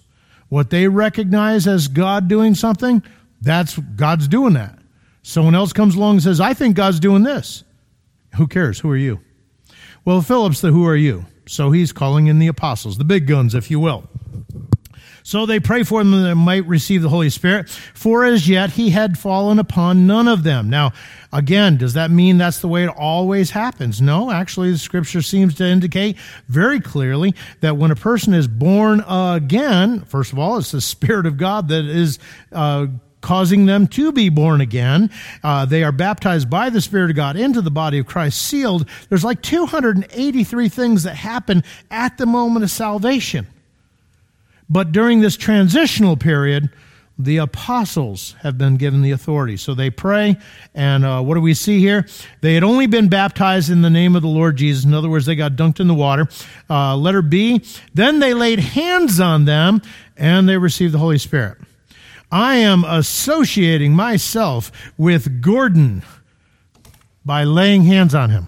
What 0.49 0.69
they 0.69 0.87
recognize 0.87 1.65
as 1.67 1.87
God 1.87 2.27
doing 2.27 2.53
something, 2.53 3.01
that's 3.41 3.77
God's 3.77 4.27
doing 4.27 4.53
that. 4.53 4.77
Someone 5.23 5.55
else 5.55 5.73
comes 5.73 5.95
along 5.95 6.15
and 6.15 6.23
says, 6.23 6.39
I 6.39 6.53
think 6.53 6.75
God's 6.75 6.99
doing 6.99 7.23
this. 7.23 7.63
Who 8.35 8.47
cares? 8.47 8.79
Who 8.79 8.89
are 8.91 8.97
you? 8.97 9.21
Well, 10.05 10.21
Philip's 10.21 10.61
the 10.61 10.71
who 10.71 10.85
are 10.85 10.95
you? 10.95 11.25
So 11.45 11.71
he's 11.71 11.91
calling 11.91 12.27
in 12.27 12.39
the 12.39 12.47
apostles, 12.47 12.97
the 12.97 13.03
big 13.03 13.27
guns, 13.27 13.55
if 13.55 13.71
you 13.71 13.79
will. 13.79 14.03
So 15.23 15.45
they 15.45 15.61
pray 15.61 15.83
for 15.83 16.01
them 16.01 16.11
that 16.11 16.27
they 16.27 16.33
might 16.33 16.65
receive 16.67 17.01
the 17.01 17.09
Holy 17.09 17.29
Spirit, 17.29 17.69
for 17.69 18.25
as 18.25 18.47
yet 18.47 18.71
he 18.71 18.89
had 18.89 19.17
fallen 19.17 19.57
upon 19.57 20.05
none 20.05 20.27
of 20.27 20.43
them. 20.43 20.69
Now, 20.69 20.91
again, 21.31 21.77
does 21.77 21.93
that 21.93 22.11
mean 22.11 22.37
that's 22.37 22.59
the 22.59 22.67
way 22.67 22.83
it 22.83 22.89
always 22.89 23.51
happens? 23.51 24.01
No, 24.01 24.29
actually, 24.29 24.71
the 24.71 24.77
scripture 24.77 25.21
seems 25.21 25.55
to 25.55 25.65
indicate 25.65 26.17
very 26.49 26.81
clearly 26.81 27.33
that 27.61 27.77
when 27.77 27.89
a 27.89 27.95
person 27.95 28.33
is 28.33 28.49
born 28.49 29.01
again, 29.07 30.01
first 30.01 30.33
of 30.33 30.39
all, 30.39 30.57
it's 30.57 30.71
the 30.71 30.81
Spirit 30.81 31.25
of 31.25 31.37
God 31.37 31.69
that 31.69 31.85
is, 31.85 32.19
uh, 32.51 32.87
causing 33.21 33.65
them 33.65 33.87
to 33.87 34.11
be 34.11 34.27
born 34.27 34.59
again. 34.59 35.09
Uh, 35.41 35.63
they 35.63 35.81
are 35.83 35.93
baptized 35.93 36.49
by 36.49 36.69
the 36.69 36.81
Spirit 36.81 37.09
of 37.09 37.15
God 37.15 37.37
into 37.37 37.61
the 37.61 37.71
body 37.71 37.97
of 37.97 38.05
Christ, 38.05 38.41
sealed. 38.43 38.89
There's 39.07 39.23
like 39.23 39.41
283 39.41 40.67
things 40.67 41.03
that 41.03 41.15
happen 41.15 41.63
at 41.89 42.17
the 42.17 42.25
moment 42.25 42.65
of 42.65 42.69
salvation. 42.69 43.47
But 44.69 44.91
during 44.91 45.21
this 45.21 45.37
transitional 45.37 46.17
period, 46.17 46.69
the 47.17 47.37
apostles 47.37 48.35
have 48.41 48.57
been 48.57 48.75
given 48.75 49.01
the 49.01 49.11
authority. 49.11 49.55
So 49.55 49.73
they 49.73 49.89
pray, 49.89 50.37
and 50.73 51.05
uh, 51.05 51.21
what 51.21 51.35
do 51.35 51.41
we 51.41 51.53
see 51.53 51.79
here? 51.79 52.07
They 52.41 52.55
had 52.55 52.63
only 52.63 52.87
been 52.87 53.07
baptized 53.07 53.69
in 53.69 53.81
the 53.81 53.89
name 53.89 54.15
of 54.15 54.23
the 54.23 54.27
Lord 54.27 54.55
Jesus. 54.55 54.83
In 54.83 54.93
other 54.93 55.09
words, 55.09 55.25
they 55.25 55.35
got 55.35 55.53
dunked 55.53 55.79
in 55.79 55.87
the 55.87 55.93
water. 55.93 56.27
Uh, 56.69 56.97
letter 56.97 57.21
B, 57.21 57.63
then 57.93 58.19
they 58.19 58.33
laid 58.33 58.59
hands 58.59 59.19
on 59.19 59.45
them, 59.45 59.81
and 60.17 60.49
they 60.49 60.57
received 60.57 60.93
the 60.93 60.99
Holy 60.99 61.19
Spirit. 61.19 61.59
I 62.31 62.55
am 62.55 62.83
associating 62.83 63.93
myself 63.93 64.71
with 64.97 65.39
Gordon 65.41 66.01
by 67.23 67.43
laying 67.43 67.83
hands 67.83 68.15
on 68.15 68.31
him. 68.31 68.47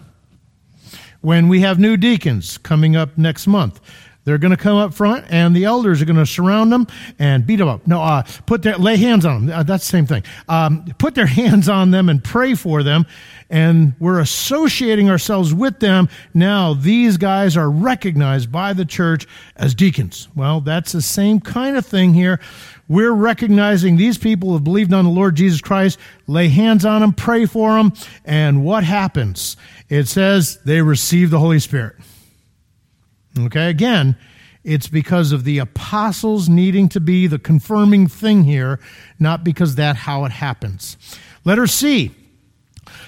When 1.21 1.47
we 1.47 1.61
have 1.61 1.77
new 1.79 1.97
deacons 1.97 2.57
coming 2.57 2.95
up 2.95 3.15
next 3.15 3.45
month, 3.45 3.79
they're 4.25 4.39
going 4.39 4.51
to 4.51 4.57
come 4.57 4.77
up 4.77 4.93
front, 4.93 5.25
and 5.29 5.55
the 5.55 5.63
elders 5.63 6.01
are 6.01 6.05
going 6.05 6.17
to 6.17 6.25
surround 6.25 6.71
them 6.71 6.87
and 7.19 7.45
beat 7.45 7.57
them 7.57 7.67
up. 7.67 7.87
No, 7.87 8.01
uh, 8.01 8.23
put 8.45 8.63
their 8.63 8.77
lay 8.77 8.97
hands 8.97 9.25
on 9.25 9.45
them. 9.45 9.59
Uh, 9.59 9.63
that's 9.63 9.85
the 9.85 9.91
same 9.91 10.07
thing. 10.07 10.23
Um, 10.49 10.85
put 10.97 11.15
their 11.15 11.25
hands 11.27 11.69
on 11.69 11.91
them 11.91 12.09
and 12.09 12.23
pray 12.23 12.55
for 12.55 12.83
them, 12.83 13.05
and 13.49 13.93
we're 13.99 14.19
associating 14.19 15.09
ourselves 15.09 15.53
with 15.53 15.79
them. 15.79 16.09
Now 16.33 16.73
these 16.73 17.17
guys 17.17 17.55
are 17.55 17.69
recognized 17.69 18.51
by 18.51 18.73
the 18.73 18.85
church 18.85 19.27
as 19.55 19.75
deacons. 19.75 20.27
Well, 20.35 20.59
that's 20.59 20.91
the 20.91 21.01
same 21.01 21.39
kind 21.39 21.77
of 21.77 21.85
thing 21.85 22.13
here. 22.13 22.39
We're 22.87 23.13
recognizing 23.13 23.97
these 23.97 24.17
people 24.17 24.49
who 24.49 24.55
have 24.55 24.63
believed 24.63 24.93
on 24.93 25.05
the 25.05 25.11
Lord 25.11 25.35
Jesus 25.35 25.61
Christ, 25.61 25.97
lay 26.27 26.49
hands 26.49 26.85
on 26.85 27.01
them, 27.01 27.13
pray 27.13 27.45
for 27.45 27.75
them, 27.75 27.93
and 28.25 28.63
what 28.63 28.83
happens? 28.83 29.57
It 29.89 30.07
says 30.07 30.59
they 30.65 30.81
receive 30.81 31.29
the 31.29 31.39
Holy 31.39 31.59
Spirit. 31.59 31.95
Okay, 33.37 33.69
again, 33.69 34.15
it's 34.63 34.87
because 34.87 35.31
of 35.31 35.43
the 35.43 35.59
apostles 35.59 36.49
needing 36.49 36.89
to 36.89 36.99
be 36.99 37.27
the 37.27 37.39
confirming 37.39 38.07
thing 38.07 38.45
here, 38.45 38.79
not 39.19 39.43
because 39.43 39.75
that 39.75 39.95
how 39.95 40.25
it 40.25 40.31
happens. 40.31 40.97
Letter 41.43 41.67
C. 41.67 42.11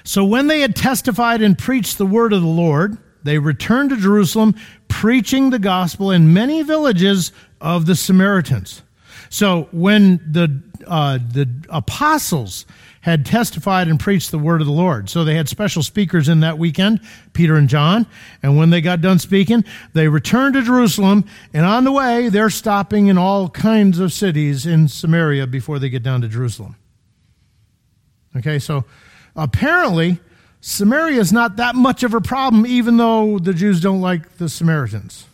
So 0.04 0.24
when 0.24 0.48
they 0.48 0.62
had 0.62 0.76
testified 0.76 1.42
and 1.42 1.58
preached 1.58 1.98
the 1.98 2.06
word 2.06 2.34
of 2.34 2.42
the 2.42 2.48
Lord, 2.48 2.98
they 3.24 3.40
returned 3.40 3.90
to 3.90 3.98
Jerusalem, 3.98 4.56
preaching 4.88 5.50
the 5.50 5.60
gospel 5.60 6.12
in 6.12 6.34
many 6.34 6.62
villages 6.62 7.32
of 7.60 7.86
the 7.86 7.96
Samaritans. 7.96 8.84
So 9.30 9.68
when 9.72 10.18
the 10.30 10.62
uh, 10.86 11.18
the 11.18 11.50
apostles 11.70 12.66
had 13.08 13.26
testified 13.26 13.88
and 13.88 14.02
preached 14.02 14.32
the 14.32 14.38
word 14.38 14.60
of 14.60 14.67
the 14.67 14.74
Lord. 14.74 15.10
So 15.10 15.24
they 15.24 15.36
had 15.36 15.48
special 15.48 15.82
speakers 15.82 16.28
in 16.28 16.41
that 16.41 16.58
weekend, 16.58 17.00
Peter 17.32 17.56
and 17.56 17.70
John. 17.70 18.06
And 18.43 18.58
when 18.58 18.70
they 18.70 18.82
got 18.82 19.00
done 19.00 19.17
speaking, 19.17 19.63
they 19.93 20.10
returned 20.10 20.56
to 20.56 20.62
Jerusalem. 20.62 21.24
And 21.54 21.65
on 21.65 21.86
the 21.86 21.93
way, 21.93 22.28
they're 22.28 22.50
stopping 22.50 23.08
in 23.08 23.17
all 23.17 23.48
kinds 23.48 24.00
of 24.00 24.12
cities 24.12 24.65
in 24.65 24.89
Samaria 24.89 25.48
before 25.48 25.80
they 25.80 25.88
get 25.88 26.04
down 26.04 26.20
to 26.20 26.28
Jerusalem. 26.28 26.76
Okay, 28.36 28.60
so 28.60 28.84
apparently, 29.38 30.20
Samaria 30.60 31.22
is 31.22 31.32
not 31.32 31.56
that 31.56 31.76
much 31.76 32.04
of 32.04 32.13
a 32.13 32.20
problem, 32.20 32.67
even 32.67 32.98
though 32.98 33.39
the 33.39 33.54
Jews 33.54 33.80
don't 33.80 34.02
like 34.02 34.36
the 34.36 34.50
Samaritans 34.50 35.28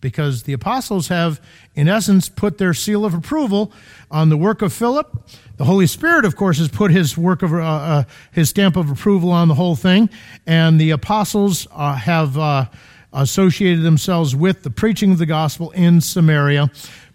because 0.00 0.44
the 0.44 0.52
apostles 0.52 1.08
have, 1.08 1.40
in 1.74 1.88
essence, 1.88 2.28
put 2.28 2.58
their 2.58 2.74
seal 2.74 3.04
of 3.04 3.14
approval 3.14 3.72
on 4.10 4.28
the 4.28 4.36
work 4.36 4.62
of 4.62 4.72
Philip. 4.72 5.28
The 5.56 5.64
Holy 5.64 5.86
Spirit, 5.86 6.24
of 6.24 6.36
course, 6.36 6.58
has 6.58 6.68
put 6.68 6.90
his 6.90 7.18
work 7.18 7.42
of 7.42 7.52
uh, 7.52 7.56
uh, 7.56 8.02
his 8.32 8.48
stamp 8.50 8.76
of 8.76 8.90
approval 8.90 9.32
on 9.32 9.48
the 9.48 9.54
whole 9.54 9.76
thing, 9.76 10.08
and 10.46 10.80
the 10.80 10.90
apostles 10.90 11.66
uh, 11.72 11.94
have 11.94 12.38
uh, 12.38 12.66
associated 13.12 13.82
themselves 13.82 14.36
with 14.36 14.62
the 14.62 14.70
preaching 14.70 15.12
of 15.12 15.18
the 15.18 15.26
gospel 15.26 15.70
in 15.72 16.00
Samaria. 16.00 16.70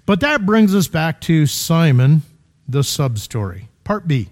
But 0.06 0.20
that 0.20 0.46
brings 0.46 0.76
us 0.76 0.88
back 0.88 1.22
to 1.22 1.46
Simon, 1.46 2.24
the 2.68 2.84
sub 2.84 3.18
story, 3.20 3.70
part 3.84 4.08
B, 4.08 4.28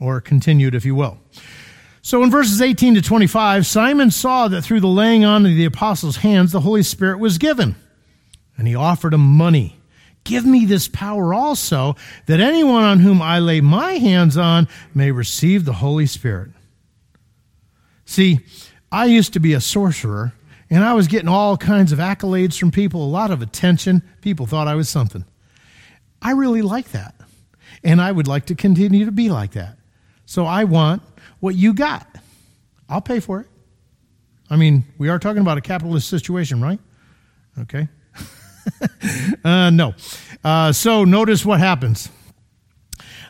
or 0.00 0.20
continued, 0.20 0.74
if 0.74 0.86
you 0.86 0.94
will. 0.94 1.18
So 2.08 2.22
in 2.22 2.30
verses 2.30 2.62
18 2.62 2.94
to 2.94 3.02
25, 3.02 3.66
Simon 3.66 4.10
saw 4.10 4.48
that 4.48 4.62
through 4.62 4.80
the 4.80 4.86
laying 4.86 5.26
on 5.26 5.44
of 5.44 5.54
the 5.54 5.66
apostles' 5.66 6.16
hands, 6.16 6.52
the 6.52 6.60
Holy 6.62 6.82
Spirit 6.82 7.18
was 7.18 7.36
given. 7.36 7.76
And 8.56 8.66
he 8.66 8.74
offered 8.74 9.12
him 9.12 9.20
money. 9.20 9.78
Give 10.24 10.46
me 10.46 10.64
this 10.64 10.88
power 10.88 11.34
also, 11.34 11.96
that 12.24 12.40
anyone 12.40 12.82
on 12.82 13.00
whom 13.00 13.20
I 13.20 13.40
lay 13.40 13.60
my 13.60 13.98
hands 13.98 14.38
on 14.38 14.68
may 14.94 15.10
receive 15.10 15.66
the 15.66 15.74
Holy 15.74 16.06
Spirit. 16.06 16.48
See, 18.06 18.40
I 18.90 19.04
used 19.04 19.34
to 19.34 19.38
be 19.38 19.52
a 19.52 19.60
sorcerer, 19.60 20.32
and 20.70 20.84
I 20.84 20.94
was 20.94 21.08
getting 21.08 21.28
all 21.28 21.58
kinds 21.58 21.92
of 21.92 21.98
accolades 21.98 22.58
from 22.58 22.70
people, 22.70 23.04
a 23.04 23.06
lot 23.06 23.30
of 23.30 23.42
attention. 23.42 24.02
People 24.22 24.46
thought 24.46 24.66
I 24.66 24.76
was 24.76 24.88
something. 24.88 25.26
I 26.22 26.30
really 26.30 26.62
like 26.62 26.92
that. 26.92 27.14
And 27.84 28.00
I 28.00 28.10
would 28.12 28.26
like 28.26 28.46
to 28.46 28.54
continue 28.54 29.04
to 29.04 29.12
be 29.12 29.28
like 29.28 29.52
that. 29.52 29.76
So 30.24 30.46
I 30.46 30.64
want 30.64 31.02
what 31.40 31.54
you 31.54 31.74
got. 31.74 32.06
I'll 32.88 33.00
pay 33.00 33.20
for 33.20 33.40
it. 33.40 33.46
I 34.50 34.56
mean, 34.56 34.84
we 34.96 35.08
are 35.08 35.18
talking 35.18 35.42
about 35.42 35.58
a 35.58 35.60
capitalist 35.60 36.08
situation, 36.08 36.60
right? 36.60 36.80
Okay. 37.60 37.88
uh, 39.44 39.70
no. 39.70 39.94
Uh, 40.42 40.72
so 40.72 41.04
notice 41.04 41.44
what 41.44 41.60
happens. 41.60 42.08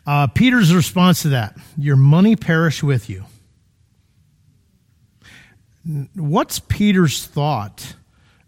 Uh, 0.07 0.27
Peter's 0.27 0.75
response 0.75 1.23
to 1.23 1.31
that 1.31 1.57
Your 1.77 1.97
money 1.97 2.37
perish 2.37 2.83
with 2.83 3.11
you. 3.11 3.25
What's 6.15 6.59
Peter's 6.59 7.27
thought 7.27 7.95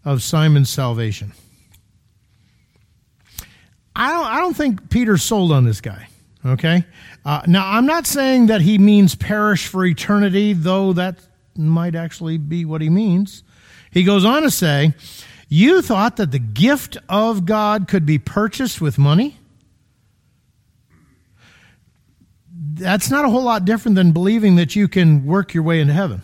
of 0.05 0.21
Simon's 0.21 0.69
salvation? 0.69 1.33
I 3.95 4.11
don't, 4.11 4.25
I 4.25 4.39
don't 4.39 4.55
think 4.55 4.89
Peter's 4.89 5.23
sold 5.23 5.51
on 5.51 5.65
this 5.65 5.81
guy. 5.81 6.07
Okay? 6.45 6.85
Uh, 7.23 7.41
now, 7.47 7.67
I'm 7.67 7.85
not 7.85 8.07
saying 8.07 8.47
that 8.47 8.61
he 8.61 8.77
means 8.77 9.15
perish 9.15 9.67
for 9.67 9.85
eternity, 9.85 10.53
though 10.53 10.93
that 10.93 11.19
might 11.55 11.95
actually 11.95 12.37
be 12.37 12.65
what 12.65 12.81
he 12.81 12.89
means. 12.89 13.43
He 13.91 14.03
goes 14.03 14.25
on 14.25 14.41
to 14.43 14.51
say, 14.51 14.93
You 15.49 15.81
thought 15.81 16.17
that 16.17 16.31
the 16.31 16.39
gift 16.39 16.97
of 17.09 17.45
God 17.45 17.87
could 17.87 18.05
be 18.05 18.17
purchased 18.17 18.81
with 18.81 18.97
money? 18.97 19.37
That's 22.73 23.11
not 23.11 23.25
a 23.25 23.29
whole 23.29 23.43
lot 23.43 23.65
different 23.65 23.95
than 23.95 24.11
believing 24.11 24.55
that 24.55 24.75
you 24.75 24.87
can 24.87 25.25
work 25.25 25.53
your 25.53 25.63
way 25.63 25.81
into 25.81 25.93
heaven. 25.93 26.21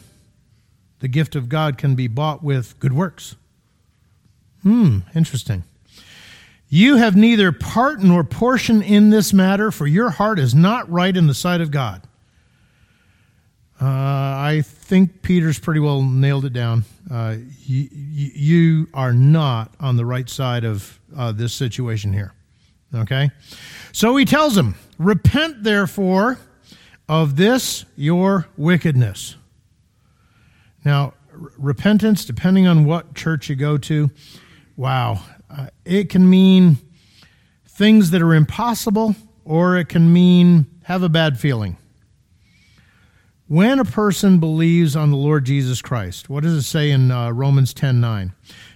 The 1.00 1.08
gift 1.08 1.36
of 1.36 1.50
God 1.50 1.78
can 1.78 1.94
be 1.94 2.08
bought 2.08 2.44
with 2.44 2.80
good 2.80 2.94
works. 2.94 3.36
Hmm, 4.64 5.00
interesting. 5.14 5.64
You 6.70 6.98
have 6.98 7.16
neither 7.16 7.52
part 7.52 8.02
nor 8.02 8.24
portion 8.24 8.82
in 8.82 9.10
this 9.10 9.32
matter, 9.32 9.72
for 9.72 9.88
your 9.88 10.10
heart 10.10 10.38
is 10.38 10.54
not 10.54 10.90
right 10.90 11.16
in 11.16 11.28
the 11.28 11.34
sight 11.34 11.62
of 11.62 11.72
God. 11.72 12.02
Uh, 13.80 13.86
I 13.86 14.64
think 14.66 15.22
Peter's 15.22 15.60
pretty 15.60 15.80
well 15.80 16.02
nailed 16.02 16.46
it 16.46 16.54
down. 16.54 16.84
Uh, 17.10 17.36
you, 17.64 17.88
you, 17.92 18.90
are 18.94 19.14
not 19.14 19.72
on 19.80 19.98
the 19.98 20.06
right 20.06 20.28
side 20.28 20.64
of 20.64 21.00
uh, 21.16 21.32
this 21.32 21.54
situation 21.54 22.12
here. 22.12 22.34
Okay? 22.94 23.30
So 23.92 24.16
he 24.18 24.26
tells 24.26 24.58
him, 24.58 24.76
Repent 24.98 25.64
therefore 25.64 26.40
of 27.08 27.36
this 27.36 27.86
your 27.96 28.48
wickedness. 28.58 29.36
Now, 30.84 31.14
repentance, 31.32 32.26
depending 32.26 32.66
on 32.66 32.84
what 32.84 33.14
church 33.14 33.48
you 33.48 33.56
go 33.56 33.78
to, 33.78 34.10
wow, 34.76 35.22
it 35.88 36.10
can 36.10 36.30
mean 36.30 36.78
things 37.66 38.12
that 38.12 38.22
are 38.22 38.34
impossible, 38.34 39.16
or 39.46 39.78
it 39.78 39.90
can 39.90 40.12
mean 40.12 40.66
have 40.84 41.04
a 41.04 41.10
bad 41.10 41.40
feeling. 41.40 41.78
When 43.48 43.80
a 43.80 43.86
person 43.86 44.40
believes 44.40 44.96
on 44.96 45.10
the 45.10 45.18
Lord 45.18 45.46
Jesus 45.46 45.82
Christ, 45.82 46.30
what 46.30 46.44
does 46.44 46.54
it 46.54 46.64
say 46.64 46.92
in 46.92 47.12
uh, 47.12 47.32
Romans 47.32 47.74
10 47.74 48.02
9? 48.02 48.34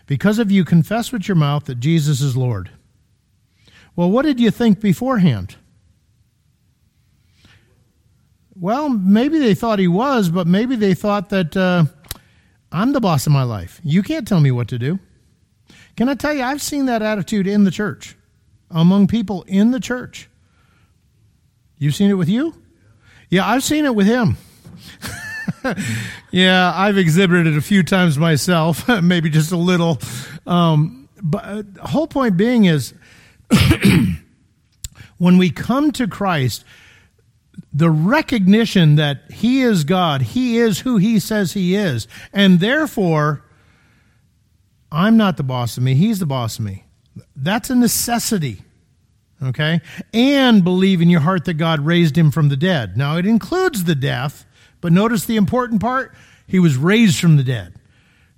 Because 0.08 0.40
of 0.40 0.50
you 0.50 0.64
confess 0.64 1.12
with 1.12 1.28
your 1.28 1.36
mouth 1.36 1.66
that 1.66 1.80
Jesus 1.80 2.22
is 2.22 2.38
Lord. 2.38 2.70
Well, 3.96 4.10
what 4.10 4.24
did 4.24 4.40
you 4.40 4.52
think 4.52 4.80
beforehand? 4.80 5.58
Well, 8.56 8.90
maybe 8.90 9.40
they 9.40 9.56
thought 9.56 9.80
he 9.80 9.88
was, 9.88 10.30
but 10.30 10.48
maybe 10.48 10.76
they 10.76 10.94
thought 10.94 11.30
that 11.30 11.58
uh, 11.58 11.86
I'm 12.72 12.94
the 12.94 13.02
boss 13.02 13.26
of 13.26 13.34
my 13.34 13.44
life. 13.44 13.82
You 13.84 14.04
can't 14.04 14.28
tell 14.28 14.40
me 14.40 14.52
what 14.52 14.68
to 14.70 14.80
do. 14.80 15.00
Can 16.02 16.10
I 16.10 16.16
tell 16.16 16.34
you, 16.34 16.42
I've 16.42 16.64
seen 16.64 16.88
that 16.88 17.04
attitude 17.04 17.46
in 17.46 17.64
the 17.64 17.70
church, 17.70 18.16
among 18.72 19.06
people 19.06 19.44
in 19.44 19.70
the 19.70 19.80
church. 19.80 20.32
You've 21.78 21.94
seen 21.94 22.10
it 22.10 22.16
with 22.16 22.28
you? 22.28 22.56
Yeah, 23.30 23.48
I've 23.48 23.64
seen 23.64 23.86
it 23.86 23.94
with 23.94 24.08
him. 24.08 24.36
yeah, 26.32 26.74
I've 26.76 26.98
exhibited 26.98 27.46
it 27.46 27.56
a 27.56 27.62
few 27.62 27.84
times 27.84 28.18
myself, 28.18 28.88
maybe 29.04 29.30
just 29.30 29.52
a 29.52 29.58
little. 29.58 30.00
Um, 30.48 31.08
but 31.22 31.46
uh, 31.46 31.62
the 31.72 31.88
whole 31.88 32.08
point 32.08 32.36
being 32.36 32.66
is 32.66 32.96
when 35.20 35.38
we 35.38 35.52
come 35.52 35.92
to 35.92 36.08
Christ, 36.08 36.66
the 37.72 37.92
recognition 37.92 38.96
that 38.96 39.30
He 39.30 39.62
is 39.62 39.84
God, 39.84 40.24
He 40.24 40.58
is 40.58 40.80
who 40.80 40.98
He 40.98 41.20
says 41.20 41.54
He 41.54 41.76
is, 41.76 42.08
and 42.34 42.60
therefore 42.60 43.44
I'm 44.92 45.18
not 45.18 45.38
the 45.38 45.44
boss 45.44 45.78
of 45.78 45.84
me, 45.84 45.96
he's 45.96 46.20
the 46.20 46.26
boss 46.26 46.60
of 46.60 46.66
me. 46.66 46.86
That's 47.36 47.70
a 47.70 47.76
necessity. 47.76 48.64
Okay? 49.44 49.82
And 50.14 50.64
believe 50.64 51.02
in 51.02 51.10
your 51.10 51.22
heart 51.22 51.46
that 51.46 51.56
God 51.56 51.86
raised 51.86 52.18
him 52.18 52.32
from 52.32 52.50
the 52.50 52.58
dead. 52.58 52.96
Now, 52.96 53.18
it 53.18 53.26
includes 53.26 53.86
the 53.86 53.96
death, 53.96 54.46
but 54.82 54.94
notice 54.94 55.26
the 55.26 55.38
important 55.38 55.82
part 55.82 56.14
he 56.46 56.60
was 56.60 56.78
raised 56.78 57.20
from 57.20 57.38
the 57.38 57.44
dead. 57.44 57.76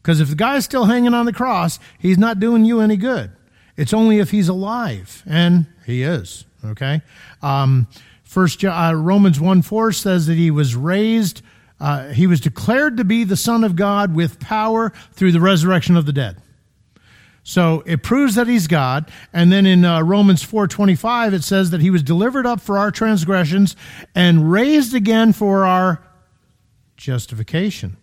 Because 0.01 0.19
if 0.19 0.29
the 0.29 0.35
guy's 0.35 0.65
still 0.65 0.85
hanging 0.85 1.13
on 1.13 1.25
the 1.25 1.33
cross, 1.33 1.79
he's 1.99 2.17
not 2.17 2.39
doing 2.39 2.65
you 2.65 2.79
any 2.79 2.97
good. 2.97 3.31
It's 3.75 3.93
only 3.93 4.19
if 4.19 4.31
he's 4.31 4.47
alive, 4.47 5.23
and 5.25 5.65
he 5.85 6.03
is. 6.03 6.45
Okay? 6.63 7.01
Um, 7.41 7.87
First 8.33 8.65
uh, 8.65 8.93
Romans 8.95 9.39
1 9.39 9.61
4 9.61 9.91
says 9.91 10.25
that 10.25 10.37
he 10.37 10.49
was 10.49 10.75
raised, 10.75 11.43
uh, 11.79 12.07
he 12.07 12.25
was 12.25 12.41
declared 12.41 12.97
to 12.97 13.03
be 13.03 13.23
the 13.25 13.37
Son 13.37 13.63
of 13.63 13.75
God 13.75 14.15
with 14.15 14.39
power 14.39 14.91
through 15.11 15.33
the 15.33 15.39
resurrection 15.39 15.95
of 15.95 16.07
the 16.07 16.13
dead. 16.13 16.37
So 17.43 17.83
it 17.85 18.03
proves 18.03 18.35
that 18.35 18.47
he's 18.47 18.67
God. 18.67 19.11
And 19.33 19.51
then 19.51 19.65
in 19.65 19.83
uh, 19.83 20.01
Romans 20.01 20.43
4:25 20.43 21.33
it 21.33 21.43
says 21.43 21.71
that 21.71 21.81
he 21.81 21.89
was 21.89 22.01
delivered 22.01 22.45
up 22.45 22.61
for 22.61 22.77
our 22.77 22.89
transgressions 22.89 23.75
and 24.15 24.51
raised 24.51 24.93
again 24.93 25.33
for 25.33 25.65
our 25.65 26.01
justification. 26.95 27.97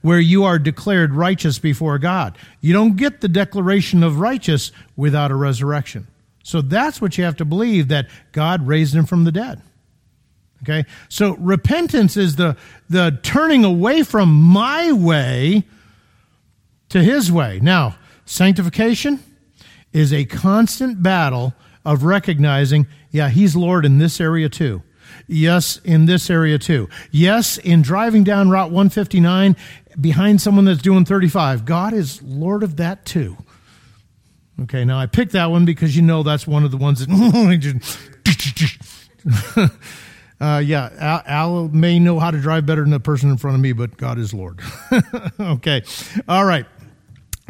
Where 0.00 0.20
you 0.20 0.44
are 0.44 0.58
declared 0.58 1.12
righteous 1.12 1.58
before 1.58 1.98
God. 1.98 2.38
You 2.62 2.72
don't 2.72 2.96
get 2.96 3.20
the 3.20 3.28
declaration 3.28 4.02
of 4.02 4.18
righteous 4.18 4.72
without 4.96 5.30
a 5.30 5.34
resurrection. 5.34 6.06
So 6.42 6.62
that's 6.62 7.02
what 7.02 7.18
you 7.18 7.24
have 7.24 7.36
to 7.36 7.44
believe 7.44 7.88
that 7.88 8.08
God 8.32 8.66
raised 8.66 8.94
him 8.94 9.04
from 9.04 9.24
the 9.24 9.32
dead. 9.32 9.60
Okay? 10.62 10.86
So 11.10 11.36
repentance 11.36 12.16
is 12.16 12.36
the 12.36 12.56
the 12.88 13.18
turning 13.22 13.64
away 13.64 14.02
from 14.04 14.32
my 14.32 14.92
way 14.92 15.64
to 16.88 17.02
his 17.02 17.30
way. 17.30 17.58
Now, 17.60 17.96
Sanctification 18.24 19.22
is 19.92 20.12
a 20.12 20.24
constant 20.24 21.02
battle 21.02 21.54
of 21.84 22.04
recognizing, 22.04 22.86
yeah, 23.10 23.28
He's 23.28 23.54
Lord 23.54 23.84
in 23.84 23.98
this 23.98 24.20
area 24.20 24.48
too. 24.48 24.82
Yes, 25.26 25.78
in 25.84 26.06
this 26.06 26.30
area 26.30 26.58
too. 26.58 26.88
Yes, 27.10 27.58
in 27.58 27.82
driving 27.82 28.24
down 28.24 28.50
Route 28.50 28.70
159 28.70 29.56
behind 30.00 30.40
someone 30.40 30.64
that's 30.64 30.82
doing 30.82 31.04
35. 31.04 31.64
God 31.64 31.92
is 31.92 32.22
Lord 32.22 32.62
of 32.62 32.76
that 32.76 33.04
too. 33.04 33.36
Okay, 34.62 34.84
now 34.84 34.98
I 34.98 35.06
picked 35.06 35.32
that 35.32 35.50
one 35.50 35.64
because 35.64 35.96
you 35.96 36.02
know 36.02 36.22
that's 36.22 36.46
one 36.46 36.64
of 36.64 36.70
the 36.70 36.76
ones 36.76 37.04
that. 37.04 37.10
uh, 40.40 40.58
yeah, 40.58 40.90
Al, 40.98 41.22
Al, 41.26 41.68
may 41.68 41.98
know 41.98 42.20
how 42.20 42.30
to 42.30 42.40
drive 42.40 42.66
better 42.66 42.82
than 42.82 42.90
the 42.90 43.00
person 43.00 43.30
in 43.30 43.36
front 43.36 43.56
of 43.56 43.60
me, 43.60 43.72
but 43.72 43.96
God 43.96 44.18
is 44.18 44.32
Lord. 44.32 44.60
okay, 45.40 45.82
all 46.28 46.44
right. 46.44 46.66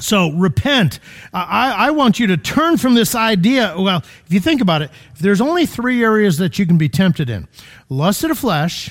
So 0.01 0.33
repent. 0.33 0.99
I, 1.33 1.87
I 1.87 1.91
want 1.93 2.19
you 2.19 2.27
to 2.29 2.37
turn 2.37 2.79
from 2.79 2.95
this 2.95 3.15
idea. 3.15 3.75
Well, 3.79 3.99
if 4.27 4.33
you 4.33 4.41
think 4.41 4.61
about 4.61 4.83
it, 4.83 4.91
there's 5.21 5.41
only 5.41 5.67
three 5.67 6.03
areas 6.03 6.39
that 6.39 6.59
you 6.59 6.67
can 6.67 6.79
be 6.79 6.89
tempted 6.89 7.31
in 7.31 7.47
lust 7.89 8.25
of 8.25 8.31
the 8.31 8.35
flesh, 8.35 8.91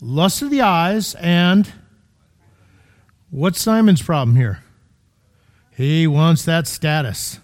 lust 0.00 0.42
of 0.42 0.50
the 0.50 0.60
eyes, 0.60 1.14
and 1.14 1.72
what's 3.30 3.60
Simon's 3.60 4.02
problem 4.02 4.36
here? 4.36 4.62
He 5.74 6.06
wants 6.06 6.44
that 6.44 6.66
status. 6.66 7.38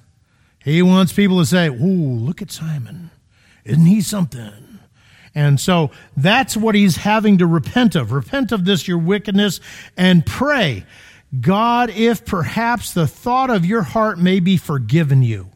He 0.63 0.83
wants 0.83 1.13
people 1.13 1.39
to 1.39 1.47
say, 1.47 1.69
Ooh, 1.69 2.15
look 2.15 2.43
at 2.43 2.51
Simon. 2.51 3.11
Isn't 3.65 3.87
he 3.87 4.01
something? 4.01 4.81
And 5.35 5.59
so 5.59 5.91
that's 6.17 6.57
what 6.57 6.75
he's 6.75 6.97
having 6.97 7.39
to 7.39 7.47
repent 7.47 7.95
of. 7.95 8.13
Repent 8.13 8.53
of 8.53 8.65
this, 8.65 8.87
your 8.87 8.99
wickedness, 8.99 9.61
and 9.97 10.27
pray 10.27 10.85
God, 11.41 11.91
if 11.91 12.25
perhaps 12.25 12.93
the 12.93 13.07
thought 13.07 13.51
of 13.51 13.65
your 13.65 13.83
heart 13.83 14.19
may 14.19 14.41
be 14.41 14.57
forgiven 14.57 15.23
you. 15.23 15.51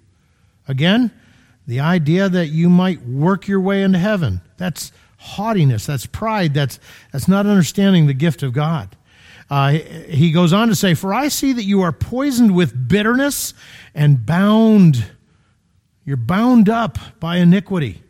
Again, 0.66 1.10
the 1.66 1.80
idea 1.80 2.28
that 2.28 2.46
you 2.46 2.70
might 2.70 3.02
work 3.02 3.46
your 3.46 3.60
way 3.60 3.82
into 3.82 3.98
heaven. 3.98 4.40
That's 4.56 4.92
haughtiness. 5.18 5.86
That's 5.86 6.06
pride. 6.06 6.54
That's, 6.54 6.78
that's 7.12 7.28
not 7.28 7.46
understanding 7.46 8.06
the 8.06 8.14
gift 8.14 8.42
of 8.42 8.52
God. 8.52 8.96
Uh, 9.50 9.72
he 9.72 10.32
goes 10.32 10.52
on 10.52 10.68
to 10.68 10.74
say, 10.74 10.94
For 10.94 11.12
I 11.12 11.28
see 11.28 11.52
that 11.52 11.64
you 11.64 11.82
are 11.82 11.92
poisoned 11.92 12.54
with 12.54 12.88
bitterness 12.88 13.54
and 13.94 14.24
bound. 14.24 15.04
You're 16.04 16.16
bound 16.16 16.68
up 16.68 16.98
by 17.20 17.36
iniquity. 17.36 18.02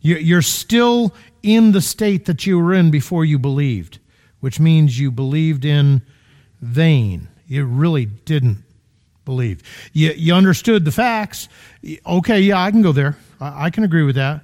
You're 0.00 0.42
still 0.42 1.14
in 1.42 1.72
the 1.72 1.80
state 1.80 2.24
that 2.24 2.44
you 2.46 2.58
were 2.58 2.74
in 2.74 2.90
before 2.90 3.24
you 3.24 3.38
believed, 3.38 4.00
which 4.40 4.58
means 4.58 4.98
you 4.98 5.10
believed 5.12 5.64
in 5.64 6.02
vain. 6.62 7.28
You 7.46 7.64
really 7.66 8.06
didn't 8.06 8.64
believe. 9.24 9.62
You, 9.92 10.12
you 10.16 10.34
understood 10.34 10.84
the 10.84 10.92
facts. 10.92 11.48
Okay, 12.06 12.40
yeah, 12.40 12.62
I 12.62 12.70
can 12.70 12.82
go 12.82 12.92
there. 12.92 13.16
I, 13.40 13.66
I 13.66 13.70
can 13.70 13.84
agree 13.84 14.04
with 14.04 14.16
that. 14.16 14.42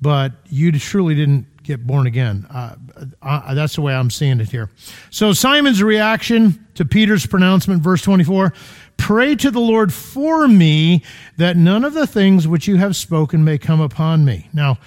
But 0.00 0.32
you 0.48 0.70
truly 0.72 1.14
didn't 1.14 1.46
get 1.62 1.86
born 1.86 2.06
again. 2.06 2.46
Uh, 2.50 3.54
that's 3.54 3.74
the 3.74 3.82
way 3.82 3.94
I'm 3.94 4.10
seeing 4.10 4.40
it 4.40 4.50
here. 4.50 4.70
So 5.10 5.32
Simon's 5.32 5.82
reaction 5.82 6.66
to 6.74 6.84
Peter's 6.84 7.26
pronouncement, 7.26 7.82
verse 7.82 8.02
24 8.02 8.52
Pray 8.98 9.34
to 9.36 9.50
the 9.50 9.60
Lord 9.60 9.92
for 9.92 10.48
me 10.48 11.02
that 11.36 11.56
none 11.56 11.84
of 11.84 11.92
the 11.92 12.06
things 12.06 12.48
which 12.48 12.66
you 12.66 12.76
have 12.76 12.96
spoken 12.96 13.44
may 13.44 13.58
come 13.58 13.80
upon 13.80 14.24
me. 14.24 14.48
Now, 14.54 14.78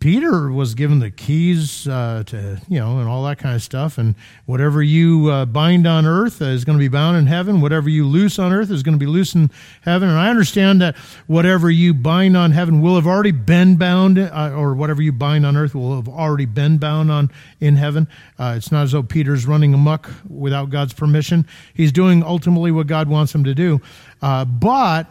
Peter 0.00 0.48
was 0.48 0.74
given 0.74 1.00
the 1.00 1.10
keys 1.10 1.88
uh, 1.88 2.22
to, 2.24 2.60
you 2.68 2.78
know, 2.78 3.00
and 3.00 3.08
all 3.08 3.24
that 3.24 3.38
kind 3.38 3.56
of 3.56 3.62
stuff. 3.62 3.98
And 3.98 4.14
whatever 4.46 4.80
you 4.80 5.28
uh, 5.28 5.44
bind 5.44 5.88
on 5.88 6.06
earth 6.06 6.40
is 6.40 6.64
going 6.64 6.78
to 6.78 6.82
be 6.82 6.86
bound 6.86 7.16
in 7.16 7.26
heaven. 7.26 7.60
Whatever 7.60 7.88
you 7.88 8.06
loose 8.06 8.38
on 8.38 8.52
earth 8.52 8.70
is 8.70 8.84
going 8.84 8.96
to 8.96 8.98
be 8.98 9.10
loose 9.10 9.34
in 9.34 9.50
heaven. 9.82 10.08
And 10.08 10.16
I 10.16 10.30
understand 10.30 10.80
that 10.82 10.96
whatever 11.26 11.68
you 11.68 11.92
bind 11.94 12.36
on 12.36 12.52
heaven 12.52 12.80
will 12.80 12.94
have 12.94 13.08
already 13.08 13.32
been 13.32 13.74
bound, 13.74 14.20
uh, 14.20 14.52
or 14.54 14.74
whatever 14.74 15.02
you 15.02 15.10
bind 15.10 15.44
on 15.44 15.56
earth 15.56 15.74
will 15.74 15.96
have 15.96 16.08
already 16.08 16.46
been 16.46 16.78
bound 16.78 17.10
on 17.10 17.32
in 17.58 17.74
heaven. 17.74 18.06
Uh, 18.38 18.54
it's 18.56 18.70
not 18.70 18.84
as 18.84 18.92
though 18.92 19.02
Peter's 19.02 19.46
running 19.46 19.74
amuck 19.74 20.08
without 20.28 20.70
God's 20.70 20.92
permission. 20.92 21.44
He's 21.74 21.90
doing 21.90 22.22
ultimately 22.22 22.70
what 22.70 22.86
God 22.86 23.08
wants 23.08 23.34
him 23.34 23.42
to 23.42 23.54
do. 23.54 23.80
Uh, 24.22 24.44
but 24.44 25.08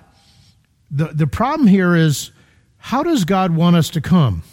the 0.89 1.07
the 1.07 1.27
problem 1.27 1.67
here 1.67 1.93
is, 1.93 2.31
how 2.77 3.03
does 3.03 3.25
God 3.25 3.53
want 3.53 3.75
us 3.75 3.89
to 3.89 3.99
come? 3.99 4.43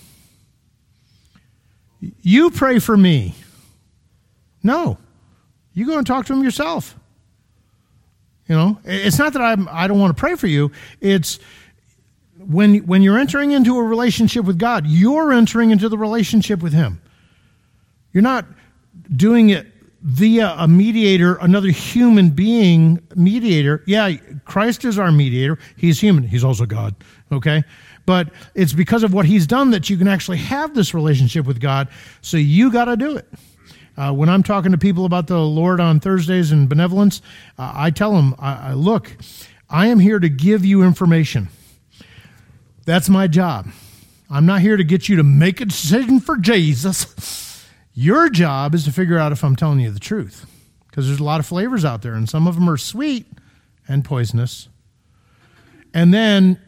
You 2.23 2.51
pray 2.51 2.79
for 2.79 2.97
me. 2.97 3.35
No. 4.63 4.99
You 5.73 5.87
go 5.87 5.99
and 5.99 6.07
talk 6.07 6.27
to 6.27 6.33
him 6.33 6.43
yourself. 6.43 6.97
You 8.49 8.55
know, 8.55 8.79
it's 8.85 9.19
not 9.19 9.33
that 9.33 9.43
I'm, 9.43 9.69
I 9.71 9.87
don't 9.87 9.99
want 9.99 10.15
to 10.15 10.21
pray 10.21 10.35
for 10.35 10.47
you. 10.47 10.71
It's 11.01 11.39
when, 12.39 12.87
when 12.87 13.03
you're 13.03 13.19
entering 13.19 13.53
into 13.53 13.79
a 13.79 13.83
relationship 13.83 14.45
with 14.45 14.59
God, 14.59 14.87
you're 14.87 15.33
entering 15.33 15.71
into 15.71 15.89
the 15.89 15.97
relationship 15.97 16.63
with 16.63 16.73
Him. 16.73 17.01
You're 18.13 18.23
not 18.23 18.47
doing 19.15 19.51
it 19.51 19.67
via 20.03 20.55
a 20.59 20.69
mediator, 20.69 21.37
another 21.37 21.69
human 21.69 22.31
being 22.31 23.01
mediator. 23.17 23.83
Yeah, 23.87 24.13
Christ 24.45 24.85
is 24.85 24.99
our 24.99 25.11
mediator. 25.11 25.59
He's 25.77 26.01
human. 26.01 26.25
He's 26.25 26.45
also 26.45 26.67
God. 26.67 26.95
Okay? 27.33 27.65
But 28.07 28.29
it's 28.55 28.73
because 28.73 29.03
of 29.03 29.15
what 29.15 29.27
he's 29.27 29.47
done 29.47 29.71
that 29.71 29.89
you 29.89 29.97
can 29.97 30.09
actually 30.09 30.39
have 30.39 30.75
this 30.75 30.93
relationship 30.93 31.47
with 31.47 31.61
God. 31.61 31.89
So 32.21 32.37
you 32.37 32.71
got 32.71 32.87
to 32.87 32.97
do 32.97 33.17
it. 33.17 33.27
Uh, 33.97 34.13
when 34.13 34.29
I'm 34.29 34.43
talking 34.43 34.73
to 34.73 34.79
people 34.79 35.05
about 35.05 35.29
the 35.29 35.39
Lord 35.39 35.81
on 35.81 36.01
Thursdays 36.01 36.51
and 36.51 36.69
benevolence, 36.69 37.23
uh, 37.59 37.73
I 37.75 37.91
tell 37.91 38.13
them, 38.13 38.35
I, 38.39 38.71
I, 38.71 38.73
look, 38.75 39.17
I 39.71 39.87
am 39.87 40.01
here 40.01 40.19
to 40.19 40.29
give 40.29 40.65
you 40.65 40.83
information. 40.83 41.49
That's 42.85 43.09
my 43.09 43.29
job. 43.29 43.69
I'm 44.29 44.47
not 44.47 44.61
here 44.61 44.77
to 44.77 44.85
get 44.85 45.09
you 45.09 45.17
to 45.17 45.23
make 45.23 45.61
a 45.61 45.67
decision 45.67 46.19
for 46.19 46.37
Jesus. 46.37 47.65
Your 47.95 48.29
job 48.29 48.75
is 48.75 48.85
to 48.85 48.93
figure 48.93 49.19
out 49.19 49.33
if 49.33 49.45
I'm 49.45 49.55
telling 49.55 49.81
you 49.81 49.91
the 49.91 50.01
truth. 50.01 50.47
Because 50.89 51.07
there's 51.07 51.21
a 51.21 51.25
lot 51.25 51.41
of 51.41 51.47
flavors 51.47 51.85
out 51.85 52.03
there, 52.03 52.15
and 52.15 52.29
some 52.29 52.47
of 52.47 52.57
them 52.57 52.69
are 52.69 52.77
sweet 52.77 53.27
and 53.89 54.05
poisonous. 54.05 54.69
And 55.93 56.13
then 56.13 56.61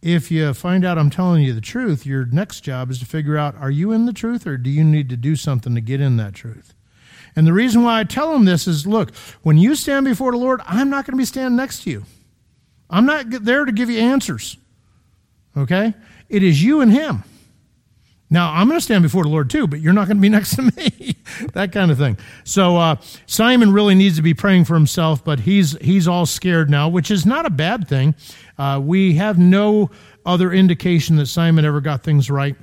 if 0.00 0.30
you 0.30 0.54
find 0.54 0.84
out 0.84 0.98
I'm 0.98 1.10
telling 1.10 1.42
you 1.42 1.52
the 1.52 1.60
truth, 1.60 2.06
your 2.06 2.26
next 2.26 2.60
job 2.60 2.90
is 2.90 2.98
to 3.00 3.06
figure 3.06 3.36
out 3.36 3.56
are 3.56 3.70
you 3.70 3.92
in 3.92 4.06
the 4.06 4.12
truth 4.12 4.46
or 4.46 4.56
do 4.56 4.70
you 4.70 4.84
need 4.84 5.08
to 5.10 5.16
do 5.16 5.36
something 5.36 5.74
to 5.74 5.80
get 5.80 6.00
in 6.00 6.16
that 6.18 6.34
truth? 6.34 6.74
And 7.34 7.46
the 7.46 7.52
reason 7.52 7.82
why 7.82 8.00
I 8.00 8.04
tell 8.04 8.32
them 8.32 8.44
this 8.44 8.66
is 8.66 8.86
look, 8.86 9.14
when 9.42 9.58
you 9.58 9.74
stand 9.74 10.06
before 10.06 10.32
the 10.32 10.38
Lord, 10.38 10.60
I'm 10.66 10.90
not 10.90 11.04
going 11.04 11.12
to 11.12 11.18
be 11.18 11.24
standing 11.24 11.56
next 11.56 11.82
to 11.84 11.90
you. 11.90 12.04
I'm 12.90 13.06
not 13.06 13.26
there 13.28 13.64
to 13.64 13.72
give 13.72 13.90
you 13.90 14.00
answers. 14.00 14.56
Okay? 15.56 15.94
It 16.28 16.42
is 16.42 16.62
you 16.62 16.80
and 16.80 16.92
Him. 16.92 17.24
Now, 18.30 18.52
I'm 18.52 18.68
going 18.68 18.78
to 18.78 18.84
stand 18.84 19.02
before 19.02 19.22
the 19.22 19.30
Lord 19.30 19.48
too, 19.48 19.66
but 19.66 19.80
you're 19.80 19.94
not 19.94 20.06
going 20.06 20.18
to 20.18 20.20
be 20.20 20.28
next 20.38 20.56
to 20.56 20.62
me. 20.62 21.16
that 21.54 21.72
kind 21.72 21.90
of 21.90 21.98
thing. 21.98 22.18
So, 22.44 22.76
uh, 22.76 22.96
Simon 23.26 23.72
really 23.72 23.94
needs 23.94 24.16
to 24.16 24.22
be 24.22 24.34
praying 24.34 24.66
for 24.66 24.74
himself, 24.74 25.24
but 25.24 25.40
he's, 25.40 25.78
he's 25.80 26.06
all 26.06 26.26
scared 26.26 26.68
now, 26.68 26.88
which 26.88 27.10
is 27.10 27.24
not 27.24 27.46
a 27.46 27.50
bad 27.50 27.88
thing. 27.88 28.14
Uh, 28.58 28.80
we 28.82 29.14
have 29.14 29.38
no 29.38 29.90
other 30.26 30.52
indication 30.52 31.16
that 31.16 31.26
Simon 31.26 31.64
ever 31.64 31.80
got 31.80 32.02
things 32.02 32.30
right. 32.30 32.56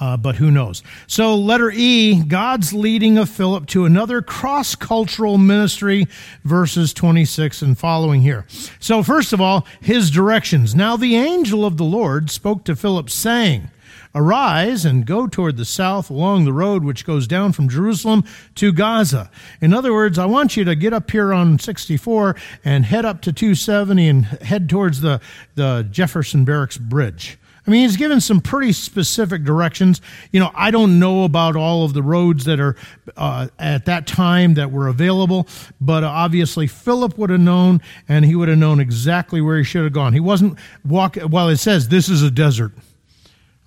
Uh, 0.00 0.16
but 0.16 0.34
who 0.34 0.50
knows? 0.50 0.82
So, 1.06 1.36
letter 1.36 1.70
E, 1.70 2.20
God's 2.24 2.72
leading 2.72 3.16
of 3.16 3.28
Philip 3.28 3.66
to 3.68 3.84
another 3.84 4.22
cross 4.22 4.74
cultural 4.74 5.38
ministry, 5.38 6.08
verses 6.42 6.92
26 6.92 7.62
and 7.62 7.78
following 7.78 8.20
here. 8.20 8.44
So, 8.80 9.04
first 9.04 9.32
of 9.32 9.40
all, 9.40 9.66
his 9.80 10.10
directions. 10.10 10.74
Now, 10.74 10.96
the 10.96 11.14
angel 11.14 11.64
of 11.64 11.76
the 11.76 11.84
Lord 11.84 12.28
spoke 12.28 12.64
to 12.64 12.74
Philip, 12.74 13.08
saying, 13.08 13.70
Arise 14.14 14.84
and 14.84 15.06
go 15.06 15.26
toward 15.26 15.56
the 15.56 15.64
south 15.64 16.10
along 16.10 16.44
the 16.44 16.52
road 16.52 16.84
which 16.84 17.04
goes 17.04 17.26
down 17.26 17.52
from 17.52 17.68
Jerusalem 17.68 18.24
to 18.56 18.72
Gaza. 18.72 19.30
In 19.60 19.72
other 19.72 19.92
words, 19.92 20.18
I 20.18 20.26
want 20.26 20.56
you 20.56 20.64
to 20.64 20.74
get 20.74 20.92
up 20.92 21.10
here 21.10 21.32
on 21.32 21.58
64 21.58 22.36
and 22.64 22.84
head 22.84 23.04
up 23.04 23.20
to 23.22 23.32
270 23.32 24.08
and 24.08 24.24
head 24.24 24.68
towards 24.68 25.00
the, 25.00 25.20
the 25.54 25.86
Jefferson 25.90 26.44
Barracks 26.44 26.78
Bridge. 26.78 27.38
I 27.66 27.70
mean, 27.70 27.80
he's 27.82 27.96
given 27.96 28.20
some 28.20 28.40
pretty 28.40 28.72
specific 28.72 29.42
directions. 29.42 30.02
You 30.32 30.40
know, 30.40 30.50
I 30.54 30.70
don't 30.70 30.98
know 30.98 31.24
about 31.24 31.56
all 31.56 31.84
of 31.84 31.94
the 31.94 32.02
roads 32.02 32.44
that 32.44 32.60
are 32.60 32.76
uh, 33.16 33.48
at 33.58 33.86
that 33.86 34.06
time 34.06 34.54
that 34.54 34.70
were 34.70 34.86
available, 34.86 35.48
but 35.80 36.04
obviously 36.04 36.66
Philip 36.66 37.16
would 37.16 37.30
have 37.30 37.40
known, 37.40 37.80
and 38.06 38.24
he 38.24 38.34
would 38.34 38.48
have 38.48 38.58
known 38.58 38.80
exactly 38.80 39.40
where 39.40 39.56
he 39.56 39.64
should 39.64 39.84
have 39.84 39.94
gone. 39.94 40.12
He 40.12 40.20
wasn't 40.20 40.58
walking. 40.84 41.30
Well, 41.30 41.48
it 41.48 41.56
says 41.56 41.88
this 41.88 42.08
is 42.08 42.22
a 42.22 42.30
desert 42.30 42.72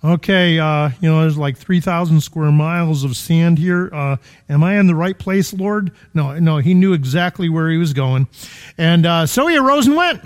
okay, 0.02 0.58
uh, 0.58 0.90
you 1.00 1.08
know, 1.08 1.20
there's 1.20 1.38
like 1.38 1.56
3,000 1.56 2.20
square 2.20 2.52
miles 2.52 3.04
of 3.04 3.16
sand 3.16 3.58
here. 3.58 3.90
Uh, 3.92 4.16
am 4.48 4.62
I 4.62 4.78
in 4.78 4.86
the 4.86 4.94
right 4.94 5.18
place, 5.18 5.52
Lord? 5.52 5.92
No, 6.14 6.38
no, 6.38 6.58
he 6.58 6.74
knew 6.74 6.92
exactly 6.92 7.48
where 7.48 7.70
he 7.70 7.78
was 7.78 7.92
going. 7.92 8.28
And 8.76 9.06
uh, 9.06 9.26
so 9.26 9.46
he 9.46 9.56
arose 9.56 9.86
and 9.86 9.96
went. 9.96 10.22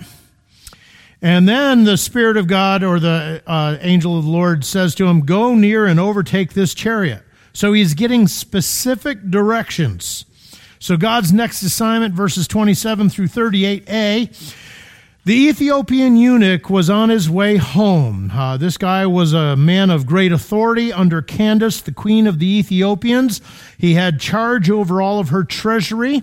And 1.22 1.48
then 1.48 1.84
the 1.84 1.96
Spirit 1.96 2.36
of 2.36 2.48
God 2.48 2.82
or 2.82 2.98
the 2.98 3.42
uh, 3.46 3.78
angel 3.80 4.18
of 4.18 4.24
the 4.24 4.30
Lord 4.30 4.64
says 4.64 4.94
to 4.96 5.06
him, 5.06 5.20
Go 5.24 5.54
near 5.54 5.86
and 5.86 6.00
overtake 6.00 6.52
this 6.52 6.74
chariot. 6.74 7.22
So 7.52 7.72
he's 7.72 7.94
getting 7.94 8.26
specific 8.26 9.30
directions. 9.30 10.24
So 10.80 10.96
God's 10.96 11.32
next 11.32 11.62
assignment, 11.62 12.12
verses 12.12 12.48
27 12.48 13.08
through 13.08 13.28
38a, 13.28 14.71
the 15.24 15.34
Ethiopian 15.34 16.16
eunuch 16.16 16.68
was 16.68 16.90
on 16.90 17.08
his 17.08 17.30
way 17.30 17.56
home. 17.56 18.32
Uh, 18.32 18.56
this 18.56 18.76
guy 18.76 19.06
was 19.06 19.32
a 19.32 19.54
man 19.54 19.88
of 19.88 20.04
great 20.04 20.32
authority 20.32 20.92
under 20.92 21.22
Candace, 21.22 21.80
the 21.80 21.92
queen 21.92 22.26
of 22.26 22.40
the 22.40 22.58
Ethiopians. 22.58 23.40
He 23.78 23.94
had 23.94 24.18
charge 24.18 24.68
over 24.68 25.00
all 25.00 25.20
of 25.20 25.28
her 25.28 25.44
treasury. 25.44 26.22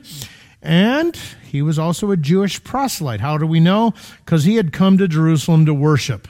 And 0.62 1.18
he 1.44 1.62
was 1.62 1.80
also 1.80 2.12
a 2.12 2.18
Jewish 2.18 2.62
proselyte. 2.64 3.22
How 3.22 3.38
do 3.38 3.48
we 3.48 3.62
know? 3.62 3.94
Because 4.26 4.44
he 4.44 4.56
had 4.56 4.74
come 4.74 4.98
to 4.98 5.08
Jerusalem 5.08 5.66
to 5.66 5.74
worship. 5.74 6.28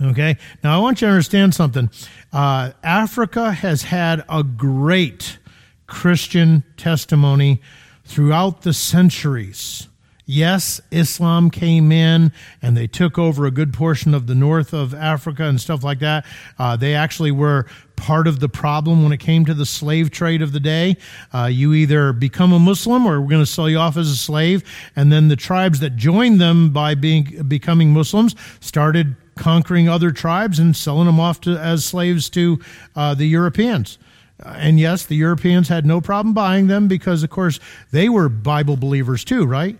Okay, 0.00 0.36
now 0.64 0.76
I 0.76 0.80
want 0.80 1.00
you 1.00 1.06
to 1.06 1.12
understand 1.12 1.54
something. 1.54 1.88
Uh, 2.32 2.72
Africa 2.82 3.52
has 3.52 3.84
had 3.84 4.24
a 4.28 4.42
great 4.42 5.38
Christian 5.86 6.64
testimony 6.76 7.62
throughout 8.04 8.62
the 8.62 8.72
centuries. 8.72 9.86
Yes, 10.32 10.80
Islam 10.90 11.50
came 11.50 11.92
in 11.92 12.32
and 12.62 12.74
they 12.74 12.86
took 12.86 13.18
over 13.18 13.44
a 13.44 13.50
good 13.50 13.74
portion 13.74 14.14
of 14.14 14.26
the 14.26 14.34
north 14.34 14.72
of 14.72 14.94
Africa 14.94 15.44
and 15.44 15.60
stuff 15.60 15.84
like 15.84 15.98
that. 15.98 16.24
Uh, 16.58 16.74
they 16.74 16.94
actually 16.94 17.30
were 17.30 17.66
part 17.96 18.26
of 18.26 18.40
the 18.40 18.48
problem 18.48 19.02
when 19.02 19.12
it 19.12 19.18
came 19.18 19.44
to 19.44 19.52
the 19.52 19.66
slave 19.66 20.10
trade 20.10 20.40
of 20.40 20.52
the 20.52 20.58
day. 20.58 20.96
Uh, 21.34 21.50
you 21.52 21.74
either 21.74 22.14
become 22.14 22.54
a 22.54 22.58
Muslim 22.58 23.06
or 23.06 23.20
we're 23.20 23.28
going 23.28 23.42
to 23.42 23.46
sell 23.46 23.68
you 23.68 23.76
off 23.76 23.98
as 23.98 24.08
a 24.08 24.16
slave. 24.16 24.64
And 24.96 25.12
then 25.12 25.28
the 25.28 25.36
tribes 25.36 25.80
that 25.80 25.96
joined 25.96 26.40
them 26.40 26.70
by 26.70 26.94
being 26.94 27.42
becoming 27.46 27.90
Muslims 27.90 28.34
started 28.58 29.16
conquering 29.34 29.86
other 29.86 30.12
tribes 30.12 30.58
and 30.58 30.74
selling 30.74 31.04
them 31.04 31.20
off 31.20 31.42
to, 31.42 31.58
as 31.58 31.84
slaves 31.84 32.30
to 32.30 32.58
uh, 32.96 33.12
the 33.12 33.26
Europeans. 33.26 33.98
And 34.42 34.80
yes, 34.80 35.04
the 35.04 35.14
Europeans 35.14 35.68
had 35.68 35.84
no 35.84 36.00
problem 36.00 36.32
buying 36.32 36.68
them 36.68 36.88
because, 36.88 37.22
of 37.22 37.28
course, 37.28 37.60
they 37.90 38.08
were 38.08 38.30
Bible 38.30 38.78
believers 38.78 39.24
too, 39.24 39.44
right? 39.44 39.76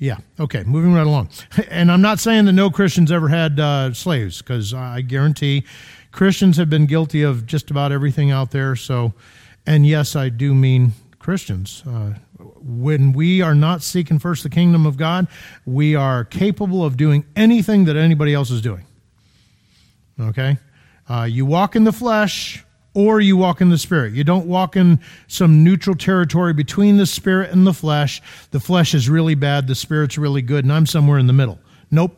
Yeah. 0.00 0.16
Okay. 0.40 0.64
Moving 0.64 0.94
right 0.94 1.06
along. 1.06 1.28
And 1.68 1.92
I'm 1.92 2.00
not 2.00 2.18
saying 2.18 2.46
that 2.46 2.52
no 2.52 2.70
Christians 2.70 3.12
ever 3.12 3.28
had 3.28 3.60
uh, 3.60 3.92
slaves, 3.92 4.38
because 4.38 4.74
I 4.74 5.02
guarantee 5.02 5.64
Christians 6.10 6.56
have 6.56 6.70
been 6.70 6.86
guilty 6.86 7.22
of 7.22 7.44
just 7.44 7.70
about 7.70 7.92
everything 7.92 8.30
out 8.30 8.50
there. 8.50 8.74
So, 8.74 9.12
and 9.66 9.86
yes, 9.86 10.16
I 10.16 10.30
do 10.30 10.54
mean 10.54 10.92
Christians. 11.18 11.84
Uh, 11.86 12.14
when 12.62 13.12
we 13.12 13.42
are 13.42 13.54
not 13.54 13.82
seeking 13.82 14.18
first 14.18 14.42
the 14.42 14.48
kingdom 14.48 14.86
of 14.86 14.96
God, 14.96 15.28
we 15.66 15.94
are 15.94 16.24
capable 16.24 16.82
of 16.82 16.96
doing 16.96 17.26
anything 17.36 17.84
that 17.84 17.96
anybody 17.96 18.32
else 18.32 18.50
is 18.50 18.62
doing. 18.62 18.86
Okay? 20.18 20.56
Uh, 21.08 21.24
you 21.24 21.44
walk 21.44 21.76
in 21.76 21.84
the 21.84 21.92
flesh, 21.92 22.64
or 22.94 23.20
you 23.20 23.36
walk 23.36 23.60
in 23.60 23.70
the 23.70 23.78
spirit. 23.78 24.12
You 24.12 24.24
don't 24.24 24.46
walk 24.46 24.76
in 24.76 25.00
some 25.28 25.62
neutral 25.62 25.96
territory 25.96 26.52
between 26.52 26.96
the 26.96 27.06
spirit 27.06 27.50
and 27.50 27.66
the 27.66 27.72
flesh. 27.72 28.20
The 28.50 28.60
flesh 28.60 28.94
is 28.94 29.08
really 29.08 29.34
bad, 29.34 29.66
the 29.66 29.74
spirit's 29.74 30.18
really 30.18 30.42
good, 30.42 30.64
and 30.64 30.72
I'm 30.72 30.86
somewhere 30.86 31.18
in 31.18 31.26
the 31.26 31.32
middle. 31.32 31.58
Nope. 31.90 32.16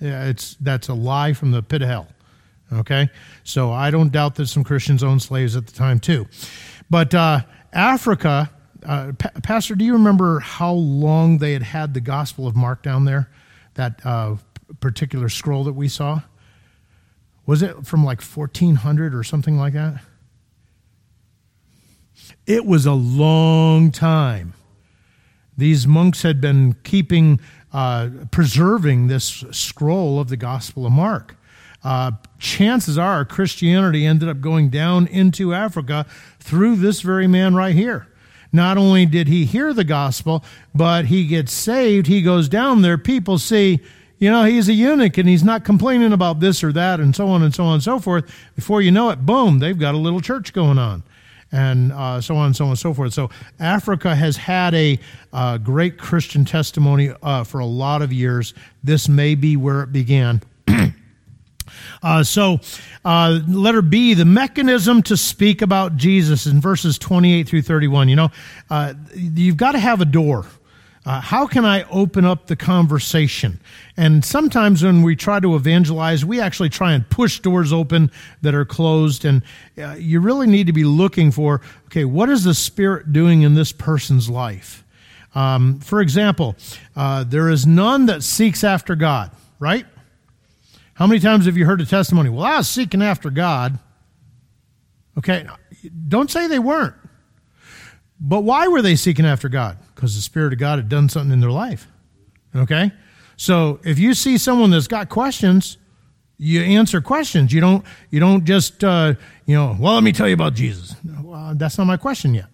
It's 0.00 0.56
that's 0.60 0.88
a 0.88 0.94
lie 0.94 1.32
from 1.32 1.50
the 1.50 1.62
pit 1.62 1.82
of 1.82 1.88
hell. 1.88 2.08
Okay? 2.72 3.08
So 3.44 3.72
I 3.72 3.90
don't 3.90 4.12
doubt 4.12 4.36
that 4.36 4.46
some 4.46 4.64
Christians 4.64 5.02
owned 5.02 5.22
slaves 5.22 5.56
at 5.56 5.66
the 5.66 5.72
time 5.72 5.98
too. 5.98 6.26
But 6.90 7.14
uh, 7.14 7.40
Africa, 7.72 8.50
uh, 8.86 9.12
pa- 9.18 9.30
Pastor, 9.42 9.74
do 9.74 9.84
you 9.84 9.94
remember 9.94 10.40
how 10.40 10.72
long 10.72 11.38
they 11.38 11.52
had 11.52 11.62
had 11.62 11.94
the 11.94 12.00
Gospel 12.00 12.46
of 12.46 12.54
Mark 12.54 12.82
down 12.82 13.04
there? 13.04 13.30
That 13.74 14.04
uh, 14.04 14.36
particular 14.80 15.28
scroll 15.28 15.64
that 15.64 15.72
we 15.72 15.88
saw? 15.88 16.20
Was 17.48 17.62
it 17.62 17.86
from 17.86 18.04
like 18.04 18.20
1400 18.20 19.14
or 19.14 19.24
something 19.24 19.56
like 19.56 19.72
that? 19.72 20.02
It 22.46 22.66
was 22.66 22.84
a 22.84 22.92
long 22.92 23.90
time. 23.90 24.52
These 25.56 25.86
monks 25.86 26.20
had 26.20 26.42
been 26.42 26.76
keeping, 26.84 27.40
uh, 27.72 28.10
preserving 28.30 29.06
this 29.06 29.44
scroll 29.50 30.20
of 30.20 30.28
the 30.28 30.36
Gospel 30.36 30.84
of 30.84 30.92
Mark. 30.92 31.36
Uh, 31.82 32.12
chances 32.38 32.98
are 32.98 33.24
Christianity 33.24 34.04
ended 34.04 34.28
up 34.28 34.42
going 34.42 34.68
down 34.68 35.06
into 35.06 35.54
Africa 35.54 36.04
through 36.38 36.76
this 36.76 37.00
very 37.00 37.26
man 37.26 37.54
right 37.54 37.74
here. 37.74 38.08
Not 38.52 38.76
only 38.76 39.06
did 39.06 39.26
he 39.26 39.46
hear 39.46 39.72
the 39.72 39.84
gospel, 39.84 40.44
but 40.74 41.06
he 41.06 41.26
gets 41.26 41.54
saved. 41.54 42.08
He 42.08 42.20
goes 42.20 42.50
down 42.50 42.82
there. 42.82 42.98
People 42.98 43.38
see, 43.38 43.80
you 44.18 44.30
know, 44.30 44.44
he's 44.44 44.68
a 44.68 44.72
eunuch 44.72 45.16
and 45.18 45.28
he's 45.28 45.44
not 45.44 45.64
complaining 45.64 46.12
about 46.12 46.40
this 46.40 46.64
or 46.64 46.72
that 46.72 47.00
and 47.00 47.14
so 47.14 47.28
on 47.28 47.42
and 47.42 47.54
so 47.54 47.64
on 47.64 47.74
and 47.74 47.82
so 47.82 47.98
forth. 47.98 48.32
Before 48.56 48.82
you 48.82 48.90
know 48.90 49.10
it, 49.10 49.24
boom, 49.24 49.58
they've 49.60 49.78
got 49.78 49.94
a 49.94 49.98
little 49.98 50.20
church 50.20 50.52
going 50.52 50.78
on 50.78 51.02
and 51.52 51.92
uh, 51.92 52.20
so 52.20 52.36
on 52.36 52.46
and 52.46 52.56
so 52.56 52.64
on 52.64 52.70
and 52.70 52.78
so 52.78 52.92
forth. 52.92 53.12
So 53.14 53.30
Africa 53.58 54.14
has 54.14 54.36
had 54.36 54.74
a 54.74 54.98
uh, 55.32 55.58
great 55.58 55.98
Christian 55.98 56.44
testimony 56.44 57.12
uh, 57.22 57.44
for 57.44 57.60
a 57.60 57.66
lot 57.66 58.02
of 58.02 58.12
years. 58.12 58.54
This 58.82 59.08
may 59.08 59.34
be 59.34 59.56
where 59.56 59.82
it 59.82 59.92
began. 59.92 60.42
Uh, 62.02 62.22
so, 62.22 62.58
uh, 63.04 63.40
letter 63.48 63.82
B, 63.82 64.14
the 64.14 64.24
mechanism 64.24 65.02
to 65.02 65.16
speak 65.16 65.62
about 65.62 65.96
Jesus 65.96 66.46
in 66.46 66.60
verses 66.60 66.98
28 66.98 67.48
through 67.48 67.62
31. 67.62 68.08
You 68.08 68.16
know, 68.16 68.30
uh, 68.70 68.94
you've 69.14 69.56
got 69.56 69.72
to 69.72 69.78
have 69.78 70.00
a 70.00 70.04
door. 70.04 70.46
Uh, 71.08 71.22
how 71.22 71.46
can 71.46 71.64
I 71.64 71.84
open 71.84 72.26
up 72.26 72.48
the 72.48 72.54
conversation? 72.54 73.60
And 73.96 74.22
sometimes 74.22 74.82
when 74.82 75.02
we 75.02 75.16
try 75.16 75.40
to 75.40 75.56
evangelize, 75.56 76.22
we 76.22 76.38
actually 76.38 76.68
try 76.68 76.92
and 76.92 77.08
push 77.08 77.40
doors 77.40 77.72
open 77.72 78.10
that 78.42 78.54
are 78.54 78.66
closed. 78.66 79.24
And 79.24 79.42
uh, 79.78 79.94
you 79.98 80.20
really 80.20 80.46
need 80.46 80.66
to 80.66 80.74
be 80.74 80.84
looking 80.84 81.30
for 81.30 81.62
okay, 81.86 82.04
what 82.04 82.28
is 82.28 82.44
the 82.44 82.52
Spirit 82.52 83.10
doing 83.10 83.40
in 83.40 83.54
this 83.54 83.72
person's 83.72 84.28
life? 84.28 84.84
Um, 85.34 85.80
for 85.80 86.02
example, 86.02 86.56
uh, 86.94 87.24
there 87.24 87.48
is 87.48 87.66
none 87.66 88.04
that 88.04 88.22
seeks 88.22 88.62
after 88.62 88.94
God, 88.94 89.30
right? 89.58 89.86
How 90.92 91.06
many 91.06 91.20
times 91.20 91.46
have 91.46 91.56
you 91.56 91.64
heard 91.64 91.80
a 91.80 91.86
testimony? 91.86 92.28
Well, 92.28 92.44
I 92.44 92.58
was 92.58 92.68
seeking 92.68 93.00
after 93.00 93.30
God. 93.30 93.78
Okay, 95.16 95.46
don't 96.06 96.30
say 96.30 96.48
they 96.48 96.58
weren't. 96.58 96.96
But 98.20 98.40
why 98.40 98.68
were 98.68 98.82
they 98.82 98.96
seeking 98.96 99.24
after 99.24 99.48
God? 99.48 99.78
Because 99.94 100.16
the 100.16 100.22
Spirit 100.22 100.52
of 100.52 100.58
God 100.58 100.78
had 100.78 100.88
done 100.88 101.08
something 101.08 101.32
in 101.32 101.40
their 101.40 101.50
life. 101.50 101.86
Okay? 102.54 102.92
So 103.36 103.78
if 103.84 103.98
you 103.98 104.14
see 104.14 104.38
someone 104.38 104.70
that's 104.70 104.88
got 104.88 105.08
questions, 105.08 105.78
you 106.38 106.62
answer 106.62 107.00
questions. 107.00 107.52
You 107.52 107.60
don't, 107.60 107.84
you 108.10 108.20
don't 108.20 108.44
just, 108.44 108.82
uh, 108.82 109.14
you 109.46 109.54
know, 109.54 109.76
well, 109.78 109.94
let 109.94 110.02
me 110.02 110.12
tell 110.12 110.28
you 110.28 110.34
about 110.34 110.54
Jesus. 110.54 110.94
Well, 111.22 111.54
that's 111.56 111.78
not 111.78 111.86
my 111.86 111.96
question 111.96 112.34
yet. 112.34 112.46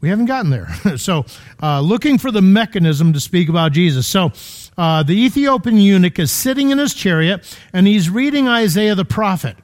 We 0.00 0.08
haven't 0.08 0.26
gotten 0.26 0.50
there. 0.50 0.68
so, 0.96 1.24
uh, 1.62 1.80
looking 1.80 2.18
for 2.18 2.30
the 2.30 2.42
mechanism 2.42 3.12
to 3.12 3.20
speak 3.20 3.48
about 3.48 3.72
Jesus. 3.72 4.06
So, 4.06 4.32
uh, 4.76 5.02
the 5.02 5.14
Ethiopian 5.14 5.78
eunuch 5.78 6.18
is 6.18 6.30
sitting 6.30 6.70
in 6.70 6.78
his 6.78 6.94
chariot 6.94 7.58
and 7.72 7.86
he's 7.86 8.10
reading 8.10 8.46
Isaiah 8.46 8.94
the 8.94 9.04
prophet. 9.04 9.56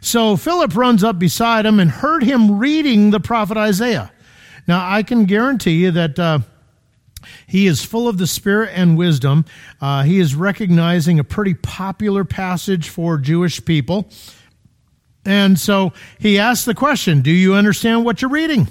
So, 0.00 0.36
Philip 0.36 0.76
runs 0.76 1.02
up 1.02 1.18
beside 1.18 1.64
him 1.64 1.80
and 1.80 1.90
heard 1.90 2.22
him 2.22 2.58
reading 2.58 3.10
the 3.10 3.20
prophet 3.20 3.56
Isaiah. 3.56 4.12
Now, 4.68 4.86
I 4.86 5.02
can 5.02 5.24
guarantee 5.24 5.82
you 5.82 5.90
that 5.92 6.18
uh, 6.18 6.40
he 7.46 7.66
is 7.66 7.82
full 7.82 8.06
of 8.06 8.18
the 8.18 8.26
Spirit 8.26 8.70
and 8.74 8.98
wisdom. 8.98 9.46
Uh, 9.80 10.02
he 10.02 10.20
is 10.20 10.34
recognizing 10.34 11.18
a 11.18 11.24
pretty 11.24 11.54
popular 11.54 12.22
passage 12.24 12.90
for 12.90 13.16
Jewish 13.16 13.64
people. 13.64 14.10
And 15.24 15.58
so 15.58 15.94
he 16.18 16.38
asks 16.38 16.66
the 16.66 16.74
question 16.74 17.22
Do 17.22 17.30
you 17.30 17.54
understand 17.54 18.04
what 18.04 18.20
you're 18.20 18.30
reading? 18.30 18.68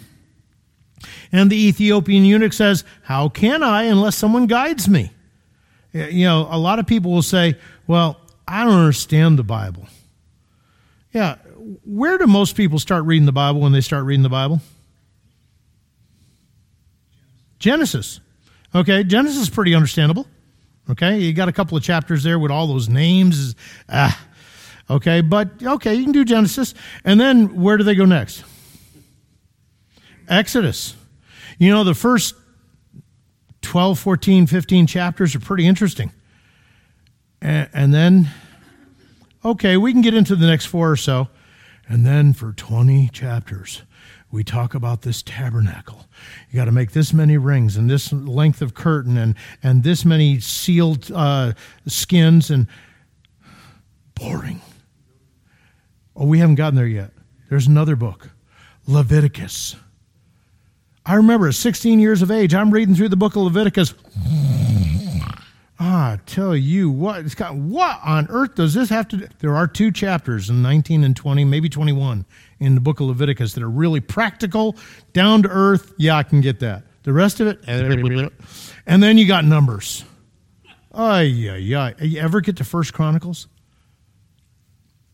And 1.32 1.52
the 1.52 1.68
Ethiopian 1.68 2.26
eunuch 2.26 2.54
says, 2.54 2.84
How 3.02 3.28
can 3.28 3.64
I 3.64 3.84
unless 3.84 4.16
someone 4.16 4.46
guides 4.46 4.88
me? 4.88 5.12
You 5.94 6.26
know, 6.26 6.48
a 6.50 6.60
lot 6.60 6.78
of 6.78 6.86
people 6.86 7.12
will 7.12 7.24
say, 7.24 7.56
Well, 7.88 8.22
I 8.48 8.64
don't 8.64 8.74
understand 8.74 9.40
the 9.40 9.44
Bible. 9.44 9.88
Yeah, 11.12 11.38
where 11.86 12.20
do 12.20 12.28
most 12.28 12.56
people 12.56 12.78
start 12.78 13.06
reading 13.06 13.26
the 13.26 13.32
Bible 13.32 13.62
when 13.62 13.72
they 13.72 13.82
start 13.82 14.06
reading 14.06 14.24
the 14.24 14.30
Bible? 14.30 14.62
Genesis. 17.60 18.20
Okay, 18.76 19.04
Genesis 19.04 19.44
is 19.44 19.50
pretty 19.50 19.74
understandable. 19.74 20.28
Okay, 20.90 21.20
you 21.20 21.34
got 21.34 21.50
a 21.50 21.52
couple 21.52 21.78
of 21.78 21.84
chapters 21.84 22.24
there 22.24 22.40
with 22.40 22.52
all 22.52 22.68
those 22.68 22.88
names. 22.88 23.56
Ah, 23.90 24.20
okay, 24.90 25.22
but 25.22 25.50
okay, 25.62 25.96
you 25.96 26.04
can 26.04 26.14
do 26.14 26.24
Genesis. 26.24 26.74
And 27.04 27.20
then 27.20 27.62
where 27.62 27.78
do 27.78 27.84
they 27.84 27.96
go 27.96 28.06
next? 28.06 28.44
Exodus. 30.30 30.96
You 31.58 31.72
know, 31.72 31.84
the 31.84 31.96
first 31.96 32.36
12, 33.62 34.00
14, 34.00 34.48
15 34.48 34.88
chapters 34.88 35.36
are 35.36 35.40
pretty 35.40 35.66
interesting. 35.66 36.12
And, 37.42 37.70
and 37.74 37.94
then, 37.94 38.30
okay, 39.44 39.78
we 39.78 39.92
can 39.92 40.02
get 40.02 40.14
into 40.14 40.36
the 40.36 40.48
next 40.48 40.66
four 40.66 40.92
or 40.92 40.96
so. 40.96 41.28
And 41.90 42.06
then 42.06 42.34
for 42.34 42.54
20 42.54 43.10
chapters, 43.10 43.84
we 44.32 44.44
talk 44.44 44.74
about 44.74 45.02
this 45.02 45.22
tabernacle. 45.22 46.07
You 46.50 46.58
got 46.58 46.66
to 46.66 46.72
make 46.72 46.92
this 46.92 47.14
many 47.14 47.38
rings 47.38 47.78
and 47.78 47.90
this 47.90 48.12
length 48.12 48.62
of 48.62 48.74
curtain 48.74 49.18
and, 49.18 49.36
and 49.64 49.84
this 49.84 50.06
many 50.06 50.40
sealed 50.40 51.12
uh, 51.14 51.54
skins 51.86 52.50
and 52.50 52.68
boring. 54.16 54.62
Oh, 56.16 56.26
we 56.26 56.40
haven't 56.40 56.56
gotten 56.56 56.76
there 56.76 56.88
yet. 56.88 57.12
There's 57.50 57.68
another 57.68 57.96
book, 57.96 58.30
Leviticus. 58.88 59.76
I 61.06 61.16
remember 61.16 61.48
at 61.48 61.56
16 61.56 62.00
years 62.00 62.22
of 62.22 62.32
age, 62.32 62.54
I'm 62.54 62.72
reading 62.72 62.96
through 62.96 63.10
the 63.10 63.16
book 63.16 63.36
of 63.36 63.44
Leviticus. 63.44 63.94
Ah, 65.80 66.18
tell 66.26 66.56
you 66.56 66.90
what, 66.90 67.20
it's 67.24 67.36
got 67.36 67.54
what 67.54 68.00
on 68.04 68.26
earth 68.32 68.56
does 68.56 68.74
this 68.74 68.90
have 68.90 69.08
to 69.10 69.18
do? 69.18 69.28
There 69.40 69.56
are 69.56 69.68
two 69.68 69.92
chapters 69.92 70.50
in 70.50 70.64
19 70.64 71.04
and 71.04 71.16
20, 71.16 71.46
maybe 71.46 71.70
21 71.70 72.26
in 72.60 72.76
the 72.76 72.82
book 72.82 73.00
of 73.00 73.08
Leviticus 73.08 73.54
that 73.54 73.64
are 73.64 73.70
really 73.70 74.00
practical, 74.00 74.76
down 75.14 75.44
to 75.44 75.50
earth. 75.50 75.94
Yeah, 75.98 76.18
I 76.18 76.24
can 76.24 76.42
get 76.42 76.60
that. 76.62 76.84
The 77.04 77.14
rest 77.14 77.40
of 77.40 77.48
it, 77.48 77.60
and 78.88 79.02
then 79.02 79.18
you 79.18 79.28
got 79.28 79.46
numbers. 79.46 80.04
Oh 80.92 81.20
yeah, 81.20 81.56
yeah. 81.56 81.92
You 82.02 82.20
ever 82.20 82.42
get 82.42 82.58
to 82.58 82.64
First 82.64 82.94
Chronicles? 82.94 83.48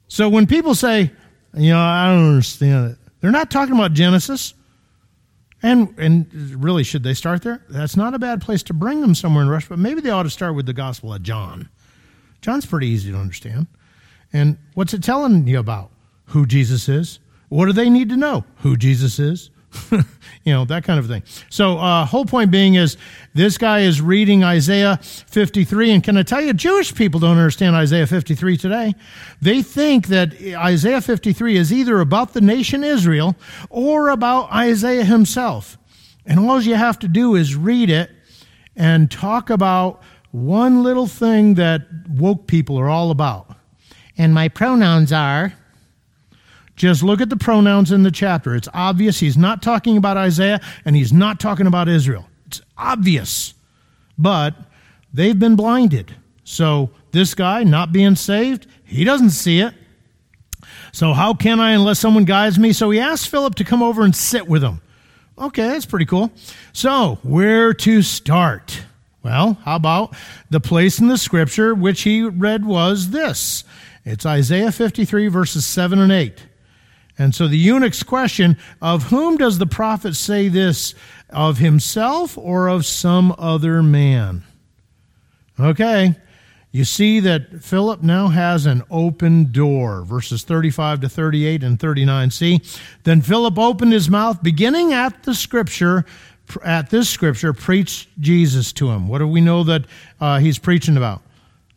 So 0.08 0.30
when 0.30 0.48
people 0.48 0.76
say, 0.76 1.12
you 1.56 1.72
know, 1.72 1.80
I 1.80 2.08
don't 2.08 2.30
understand 2.30 2.92
it, 2.92 2.98
they're 3.20 3.32
not 3.32 3.52
talking 3.52 3.76
about 3.76 3.94
Genesis. 3.94 4.54
And 5.62 5.94
and 5.98 6.34
really, 6.64 6.84
should 6.84 7.04
they 7.04 7.14
start 7.14 7.42
there? 7.42 7.64
That's 7.70 7.96
not 7.96 8.14
a 8.14 8.20
bad 8.20 8.42
place 8.42 8.64
to 8.64 8.74
bring 8.74 9.02
them 9.02 9.16
somewhere 9.16 9.44
in 9.44 9.50
rush, 9.50 9.68
but 9.68 9.80
maybe 9.80 10.02
they 10.02 10.10
ought 10.10 10.24
to 10.24 10.30
start 10.30 10.56
with 10.56 10.66
the 10.66 10.74
Gospel 10.74 11.14
of 11.14 11.22
John. 11.24 11.70
John's 12.42 12.66
pretty 12.66 12.88
easy 12.88 13.12
to 13.12 13.18
understand. 13.18 13.68
And 14.34 14.58
what's 14.74 14.94
it 14.94 15.04
telling 15.04 15.48
you 15.48 15.60
about? 15.60 15.92
Who 16.28 16.46
Jesus 16.46 16.90
is. 16.90 17.20
What 17.54 17.68
do 17.68 17.74
they 17.74 17.88
need 17.88 18.10
to 18.10 18.18
know? 18.18 18.46
Who 18.64 18.76
Jesus 18.76 19.20
is. 19.20 19.52
you 19.92 20.02
know, 20.52 20.66
that 20.66 20.84
kind 20.86 21.00
of 21.00 21.06
thing. 21.06 21.22
So, 21.52 21.78
uh, 21.78 22.04
whole 22.04 22.26
point 22.26 22.50
being 22.50 22.74
is 22.74 22.98
this 23.36 23.60
guy 23.60 23.82
is 23.82 24.02
reading 24.02 24.44
Isaiah 24.44 24.98
53. 25.04 25.92
And 25.92 26.04
can 26.04 26.18
I 26.18 26.24
tell 26.24 26.42
you, 26.42 26.54
Jewish 26.54 26.96
people 26.96 27.20
don't 27.20 27.38
understand 27.38 27.76
Isaiah 27.76 28.08
53 28.08 28.58
today. 28.58 28.96
They 29.40 29.62
think 29.62 30.08
that 30.08 30.34
Isaiah 30.42 31.00
53 31.00 31.56
is 31.56 31.72
either 31.72 32.00
about 32.00 32.34
the 32.34 32.42
nation 32.42 32.84
Israel 32.84 33.36
or 33.70 34.10
about 34.10 34.52
Isaiah 34.52 35.06
himself. 35.06 35.78
And 36.26 36.40
all 36.40 36.60
you 36.60 36.74
have 36.74 36.98
to 37.00 37.08
do 37.08 37.36
is 37.36 37.56
read 37.56 37.92
it 37.92 38.10
and 38.76 39.12
talk 39.12 39.52
about 39.52 40.02
one 40.32 40.82
little 40.82 41.06
thing 41.06 41.54
that 41.54 41.84
woke 42.10 42.48
people 42.48 42.80
are 42.80 42.90
all 42.90 43.12
about. 43.12 43.56
And 44.18 44.34
my 44.34 44.50
pronouns 44.50 45.14
are 45.14 45.54
just 46.76 47.04
look 47.04 47.22
at 47.22 47.30
the 47.30 47.38
pronouns 47.38 47.92
in 47.92 48.04
the 48.04 48.12
chapter. 48.12 48.56
It's 48.56 48.70
obvious 48.74 49.20
he's 49.20 49.38
not 49.38 49.62
talking 49.62 49.98
about 49.98 50.18
Isaiah 50.18 50.60
and 50.86 50.96
he's 50.96 51.14
not 51.14 51.40
talking 51.40 51.68
about 51.68 51.88
Israel. 51.88 52.28
It's 52.48 52.62
obvious. 52.78 53.54
But 54.18 54.56
they've 55.14 55.38
been 55.38 55.56
blinded. 55.56 56.16
So 56.44 56.90
this 57.12 57.34
guy 57.36 57.64
not 57.64 57.92
being 57.92 58.16
saved, 58.16 58.68
he 58.84 59.04
doesn't 59.04 59.32
see 59.32 59.60
it. 59.60 59.74
So 60.92 61.14
how 61.14 61.34
can 61.34 61.60
I 61.60 61.72
unless 61.72 62.00
someone 62.00 62.26
guides 62.26 62.60
me? 62.60 62.74
So 62.74 62.90
he 62.90 63.00
asked 63.00 63.30
Philip 63.30 63.56
to 63.56 63.64
come 63.64 63.82
over 63.82 64.04
and 64.04 64.16
sit 64.16 64.48
with 64.48 64.64
him. 64.64 64.82
Okay, 65.38 65.68
that's 65.68 65.86
pretty 65.86 66.06
cool. 66.06 66.32
So, 66.74 67.18
where 67.24 67.74
to 67.74 68.04
start? 68.04 68.82
Well, 69.24 69.58
how 69.64 69.78
about 69.78 70.16
the 70.52 70.60
place 70.60 71.00
in 71.00 71.08
the 71.08 71.18
scripture 71.18 71.74
which 71.74 72.04
he 72.04 72.22
read 72.24 72.66
was 72.66 73.10
this? 73.10 73.64
It's 74.06 74.26
Isaiah 74.26 74.72
53, 74.72 75.30
verses 75.30 75.66
7 75.66 75.98
and 75.98 76.12
8. 76.12 76.46
And 77.18 77.34
so 77.36 77.48
the 77.48 77.58
eunuch's 77.58 78.04
question 78.04 78.58
of 78.82 79.04
whom 79.04 79.38
does 79.38 79.60
the 79.60 79.68
prophet 79.68 80.16
say 80.16 80.48
this? 80.48 80.96
Of 81.30 81.58
himself 81.58 82.38
or 82.38 82.68
of 82.68 82.86
some 82.86 83.34
other 83.38 83.82
man? 83.84 84.44
Okay. 85.60 86.16
You 86.72 86.86
see 86.86 87.20
that 87.20 87.64
Philip 87.64 88.02
now 88.02 88.30
has 88.30 88.66
an 88.66 88.82
open 88.90 89.52
door, 89.52 90.04
verses 90.04 90.44
35 90.44 91.02
to 91.02 91.10
38 91.10 91.64
and 91.64 91.80
39. 91.80 92.32
See, 92.32 92.62
then 93.04 93.22
Philip 93.22 93.60
opened 93.60 93.94
his 93.94 94.10
mouth, 94.10 94.42
beginning 94.42 94.92
at 94.92 95.22
the 95.22 95.36
scripture, 95.36 96.04
at 96.64 96.90
this 96.90 97.10
scripture, 97.10 97.54
preached 97.54 98.10
Jesus 98.20 98.74
to 98.74 98.90
him. 98.90 99.08
What 99.08 99.20
do 99.20 99.28
we 99.28 99.40
know 99.40 99.64
that 99.64 99.86
uh, 100.20 100.40
he's 100.40 100.58
preaching 100.58 100.98
about? 100.98 101.22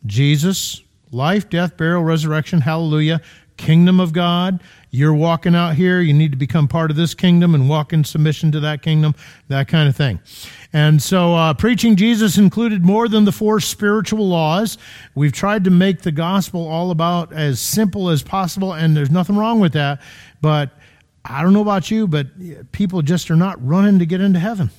Jesus, 0.07 0.81
life, 1.11 1.47
death, 1.47 1.77
burial, 1.77 2.03
resurrection, 2.03 2.61
hallelujah, 2.61 3.21
kingdom 3.55 3.99
of 3.99 4.13
God. 4.13 4.59
You're 4.97 5.13
walking 5.13 5.53
out 5.53 5.75
here, 5.75 6.01
you 6.01 6.11
need 6.11 6.31
to 6.31 6.37
become 6.37 6.67
part 6.67 6.89
of 6.89 6.97
this 6.97 7.13
kingdom 7.13 7.53
and 7.53 7.69
walk 7.69 7.93
in 7.93 8.03
submission 8.03 8.51
to 8.53 8.59
that 8.61 8.81
kingdom, 8.81 9.13
that 9.47 9.67
kind 9.67 9.87
of 9.87 9.95
thing. 9.95 10.19
And 10.73 10.99
so, 10.99 11.35
uh, 11.35 11.53
preaching 11.53 11.95
Jesus 11.95 12.39
included 12.39 12.83
more 12.83 13.07
than 13.07 13.23
the 13.23 13.31
four 13.31 13.59
spiritual 13.59 14.27
laws. 14.27 14.79
We've 15.13 15.31
tried 15.31 15.65
to 15.65 15.69
make 15.69 16.01
the 16.01 16.11
gospel 16.11 16.67
all 16.67 16.89
about 16.89 17.31
as 17.31 17.59
simple 17.59 18.09
as 18.09 18.23
possible, 18.23 18.73
and 18.73 18.97
there's 18.97 19.11
nothing 19.11 19.37
wrong 19.37 19.59
with 19.59 19.73
that. 19.73 20.01
But 20.41 20.71
I 21.23 21.43
don't 21.43 21.53
know 21.53 21.61
about 21.61 21.91
you, 21.91 22.07
but 22.07 22.71
people 22.71 23.03
just 23.03 23.29
are 23.29 23.35
not 23.35 23.63
running 23.63 23.99
to 23.99 24.05
get 24.07 24.19
into 24.19 24.39
heaven. 24.39 24.71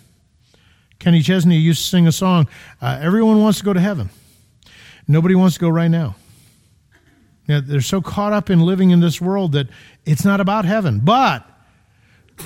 Kenny 0.99 1.23
Chesney 1.23 1.59
used 1.59 1.81
to 1.85 1.89
sing 1.89 2.09
a 2.09 2.13
song 2.13 2.49
uh, 2.83 2.99
Everyone 3.01 3.41
wants 3.41 3.59
to 3.59 3.65
go 3.65 3.73
to 3.73 3.81
heaven, 3.81 4.11
nobody 5.07 5.37
wants 5.37 5.55
to 5.55 5.61
go 5.61 5.69
right 5.69 5.87
now. 5.87 6.17
You 7.49 7.55
know, 7.55 7.61
they're 7.63 7.81
so 7.81 8.01
caught 8.01 8.33
up 8.33 8.51
in 8.51 8.61
living 8.61 8.91
in 8.91 9.01
this 9.01 9.21
world 9.21 9.53
that 9.53 9.69
it's 10.05 10.25
not 10.25 10.41
about 10.41 10.67
heaven. 10.67 11.01
But 11.01 11.45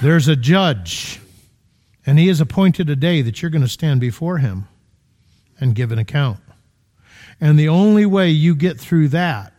there's 0.00 0.28
a 0.28 0.36
judge, 0.36 1.20
and 2.06 2.18
he 2.18 2.28
has 2.28 2.40
appointed 2.40 2.88
a 2.88 2.96
day 2.96 3.20
that 3.20 3.42
you're 3.42 3.50
going 3.50 3.62
to 3.62 3.68
stand 3.68 4.00
before 4.00 4.38
him 4.38 4.68
and 5.60 5.74
give 5.74 5.92
an 5.92 5.98
account. 5.98 6.38
And 7.40 7.58
the 7.58 7.68
only 7.68 8.06
way 8.06 8.30
you 8.30 8.54
get 8.54 8.78
through 8.78 9.08
that 9.08 9.52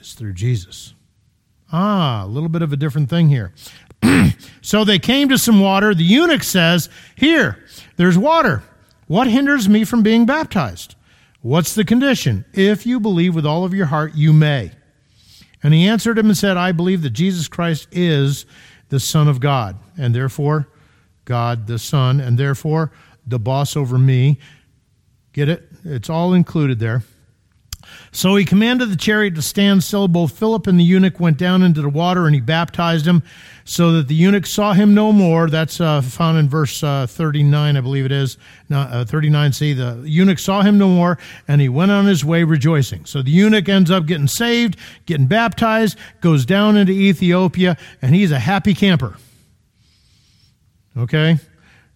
is 0.00 0.14
through 0.14 0.32
Jesus. 0.34 0.92
Ah, 1.72 2.24
a 2.24 2.26
little 2.26 2.48
bit 2.48 2.62
of 2.62 2.72
a 2.72 2.76
different 2.76 3.08
thing 3.08 3.28
here. 3.28 3.54
so 4.60 4.84
they 4.84 4.98
came 4.98 5.28
to 5.28 5.38
some 5.38 5.60
water. 5.60 5.94
The 5.94 6.04
eunuch 6.04 6.42
says, 6.42 6.88
Here, 7.14 7.64
there's 7.96 8.18
water. 8.18 8.64
What 9.06 9.28
hinders 9.28 9.68
me 9.68 9.84
from 9.84 10.02
being 10.02 10.26
baptized? 10.26 10.93
What's 11.44 11.74
the 11.74 11.84
condition? 11.84 12.46
If 12.54 12.86
you 12.86 12.98
believe 12.98 13.34
with 13.34 13.44
all 13.44 13.66
of 13.66 13.74
your 13.74 13.84
heart, 13.84 14.14
you 14.14 14.32
may. 14.32 14.70
And 15.62 15.74
he 15.74 15.86
answered 15.86 16.16
him 16.16 16.28
and 16.28 16.36
said, 16.38 16.56
I 16.56 16.72
believe 16.72 17.02
that 17.02 17.10
Jesus 17.10 17.48
Christ 17.48 17.86
is 17.92 18.46
the 18.88 18.98
Son 18.98 19.28
of 19.28 19.40
God, 19.40 19.76
and 19.98 20.14
therefore 20.14 20.70
God 21.26 21.66
the 21.66 21.78
Son, 21.78 22.18
and 22.18 22.38
therefore 22.38 22.92
the 23.26 23.38
boss 23.38 23.76
over 23.76 23.98
me. 23.98 24.38
Get 25.34 25.50
it? 25.50 25.68
It's 25.84 26.08
all 26.08 26.32
included 26.32 26.78
there. 26.78 27.02
So 28.12 28.36
he 28.36 28.44
commanded 28.44 28.90
the 28.90 28.96
chariot 28.96 29.34
to 29.34 29.42
stand 29.42 29.82
still. 29.82 30.08
Both 30.08 30.38
Philip 30.38 30.66
and 30.66 30.78
the 30.78 30.84
eunuch 30.84 31.20
went 31.20 31.38
down 31.38 31.62
into 31.62 31.82
the 31.82 31.88
water, 31.88 32.26
and 32.26 32.34
he 32.34 32.40
baptized 32.40 33.06
him, 33.06 33.22
so 33.64 33.92
that 33.92 34.08
the 34.08 34.14
eunuch 34.14 34.46
saw 34.46 34.72
him 34.72 34.94
no 34.94 35.12
more. 35.12 35.48
That's 35.48 35.80
uh, 35.80 36.00
found 36.02 36.38
in 36.38 36.48
verse 36.48 36.82
uh, 36.82 37.06
39, 37.06 37.76
I 37.76 37.80
believe 37.80 38.04
it 38.04 38.12
is. 38.12 38.36
uh, 38.70 39.04
39c. 39.04 39.76
The 39.76 40.08
eunuch 40.08 40.38
saw 40.38 40.62
him 40.62 40.78
no 40.78 40.88
more, 40.88 41.18
and 41.48 41.60
he 41.60 41.68
went 41.68 41.90
on 41.90 42.06
his 42.06 42.24
way 42.24 42.44
rejoicing. 42.44 43.04
So 43.06 43.22
the 43.22 43.30
eunuch 43.30 43.68
ends 43.68 43.90
up 43.90 44.06
getting 44.06 44.28
saved, 44.28 44.76
getting 45.06 45.26
baptized, 45.26 45.98
goes 46.20 46.44
down 46.44 46.76
into 46.76 46.92
Ethiopia, 46.92 47.76
and 48.02 48.14
he's 48.14 48.32
a 48.32 48.38
happy 48.38 48.74
camper. 48.74 49.16
Okay? 50.96 51.38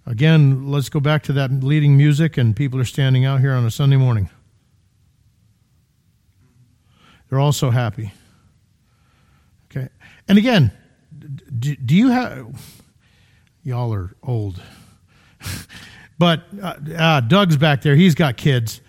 Again, 0.06 0.70
let's 0.70 0.88
go 0.88 1.00
back 1.00 1.22
to 1.24 1.32
that 1.34 1.52
leading 1.62 1.96
music, 1.96 2.38
and 2.38 2.56
people 2.56 2.80
are 2.80 2.84
standing 2.84 3.24
out 3.24 3.40
here 3.40 3.52
on 3.52 3.66
a 3.66 3.70
Sunday 3.70 3.96
morning. 3.96 4.30
They're 7.28 7.40
also 7.40 7.70
happy. 7.70 8.12
Okay. 9.70 9.88
And 10.26 10.38
again, 10.38 10.72
do, 11.58 11.76
do 11.76 11.94
you 11.94 12.08
have, 12.10 12.46
y'all 13.62 13.92
are 13.92 14.14
old. 14.22 14.60
but 16.18 16.44
uh, 16.60 16.74
uh, 16.96 17.20
Doug's 17.20 17.56
back 17.56 17.82
there. 17.82 17.96
He's 17.96 18.14
got 18.14 18.36
kids. 18.36 18.80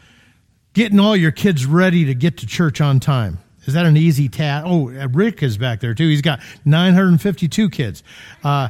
Getting 0.74 1.00
all 1.00 1.16
your 1.16 1.32
kids 1.32 1.66
ready 1.66 2.06
to 2.06 2.16
get 2.16 2.38
to 2.38 2.48
church 2.48 2.80
on 2.80 3.00
time. 3.00 3.40
Is 3.66 3.74
that 3.74 3.86
an 3.86 3.98
easy 3.98 4.30
task? 4.30 4.66
Oh, 4.68 4.90
uh, 4.90 5.08
Rick 5.12 5.44
is 5.44 5.58
back 5.58 5.80
there 5.80 5.94
too. 5.94 6.08
He's 6.08 6.22
got 6.22 6.40
952 6.66 7.70
kids. 7.70 8.04
Uh, 8.44 8.70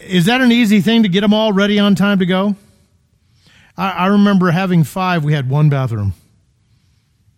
is 0.00 0.26
that 0.26 0.40
an 0.40 0.52
easy 0.52 0.80
thing 0.80 1.02
to 1.04 1.08
get 1.08 1.22
them 1.22 1.32
all 1.32 1.52
ready 1.52 1.78
on 1.78 1.94
time 1.94 2.18
to 2.18 2.26
go? 2.26 2.56
I, 3.76 3.90
I 3.90 4.06
remember 4.08 4.50
having 4.50 4.84
five. 4.84 5.24
We 5.24 5.32
had 5.32 5.48
one 5.48 5.70
bathroom. 5.70 6.14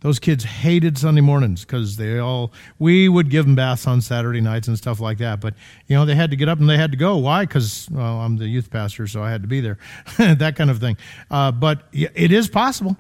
Those 0.05 0.19
kids 0.19 0.45
hated 0.45 0.99
Sunday 0.99 1.23
mornings 1.23 1.65
because 1.65 1.97
they 1.97 2.19
all, 2.19 2.53
we 2.79 3.09
would 3.09 3.31
give 3.31 3.47
them 3.47 3.55
baths 3.55 3.87
on 3.87 4.03
Saturday 4.03 4.43
nights 4.43 4.69
and 4.69 4.77
stuff 4.77 5.01
like 5.01 5.17
that. 5.17 5.41
But, 5.41 5.55
you 5.87 5.97
know, 5.97 6.05
they 6.05 6.15
had 6.15 6.31
to 6.31 6.37
get 6.37 6.47
up 6.47 6.61
and 6.61 6.69
they 6.69 6.77
had 6.77 6.91
to 6.91 6.99
go. 6.99 7.17
Why? 7.17 7.47
Because, 7.47 7.89
well, 7.91 8.21
I'm 8.21 8.37
the 8.37 8.47
youth 8.47 8.71
pastor, 8.71 9.07
so 9.07 9.23
I 9.23 9.31
had 9.31 9.41
to 9.41 9.49
be 9.49 9.63
there. 9.63 9.79
that 10.19 10.57
kind 10.57 10.69
of 10.69 10.79
thing. 10.79 10.99
Uh, 11.31 11.53
but 11.53 11.85
it 11.91 12.33
is 12.33 12.51
possible. 12.51 12.99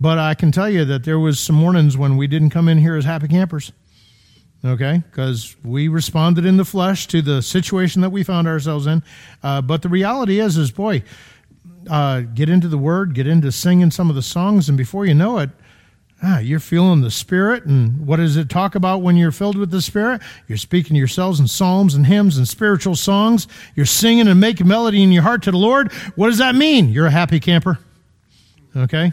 But 0.00 0.16
I 0.18 0.32
can 0.32 0.50
tell 0.50 0.70
you 0.70 0.86
that 0.86 1.04
there 1.04 1.18
was 1.18 1.38
some 1.38 1.56
mornings 1.56 1.98
when 1.98 2.16
we 2.16 2.26
didn't 2.26 2.48
come 2.48 2.68
in 2.68 2.78
here 2.78 2.96
as 2.96 3.04
happy 3.04 3.28
campers. 3.28 3.70
Okay? 4.64 5.02
Because 5.10 5.56
we 5.62 5.88
responded 5.88 6.46
in 6.46 6.56
the 6.56 6.64
flesh 6.64 7.06
to 7.08 7.20
the 7.20 7.42
situation 7.42 8.00
that 8.00 8.10
we 8.10 8.24
found 8.24 8.48
ourselves 8.48 8.86
in. 8.86 9.02
Uh, 9.42 9.60
but 9.60 9.82
the 9.82 9.90
reality 9.90 10.40
is, 10.40 10.56
is 10.56 10.70
boy, 10.70 11.02
uh, 11.90 12.20
get 12.20 12.48
into 12.48 12.68
the 12.68 12.78
word, 12.78 13.14
get 13.14 13.26
into 13.26 13.52
singing 13.52 13.90
some 13.90 14.08
of 14.08 14.16
the 14.16 14.22
songs, 14.22 14.70
and 14.70 14.78
before 14.78 15.04
you 15.04 15.12
know 15.12 15.36
it, 15.36 15.50
Ah, 16.22 16.38
you're 16.38 16.60
feeling 16.60 17.02
the 17.02 17.10
Spirit. 17.10 17.64
And 17.66 18.06
what 18.06 18.16
does 18.16 18.36
it 18.36 18.48
talk 18.48 18.74
about 18.74 19.02
when 19.02 19.16
you're 19.16 19.32
filled 19.32 19.56
with 19.56 19.70
the 19.70 19.82
Spirit? 19.82 20.22
You're 20.48 20.58
speaking 20.58 20.94
to 20.94 20.98
yourselves 20.98 21.40
in 21.40 21.46
psalms 21.46 21.94
and 21.94 22.06
hymns 22.06 22.38
and 22.38 22.48
spiritual 22.48 22.96
songs. 22.96 23.46
You're 23.74 23.86
singing 23.86 24.26
and 24.26 24.40
making 24.40 24.66
melody 24.66 25.02
in 25.02 25.12
your 25.12 25.22
heart 25.22 25.42
to 25.42 25.50
the 25.50 25.58
Lord. 25.58 25.92
What 26.14 26.28
does 26.28 26.38
that 26.38 26.54
mean? 26.54 26.88
You're 26.88 27.06
a 27.06 27.10
happy 27.10 27.38
camper. 27.38 27.78
Okay? 28.74 29.12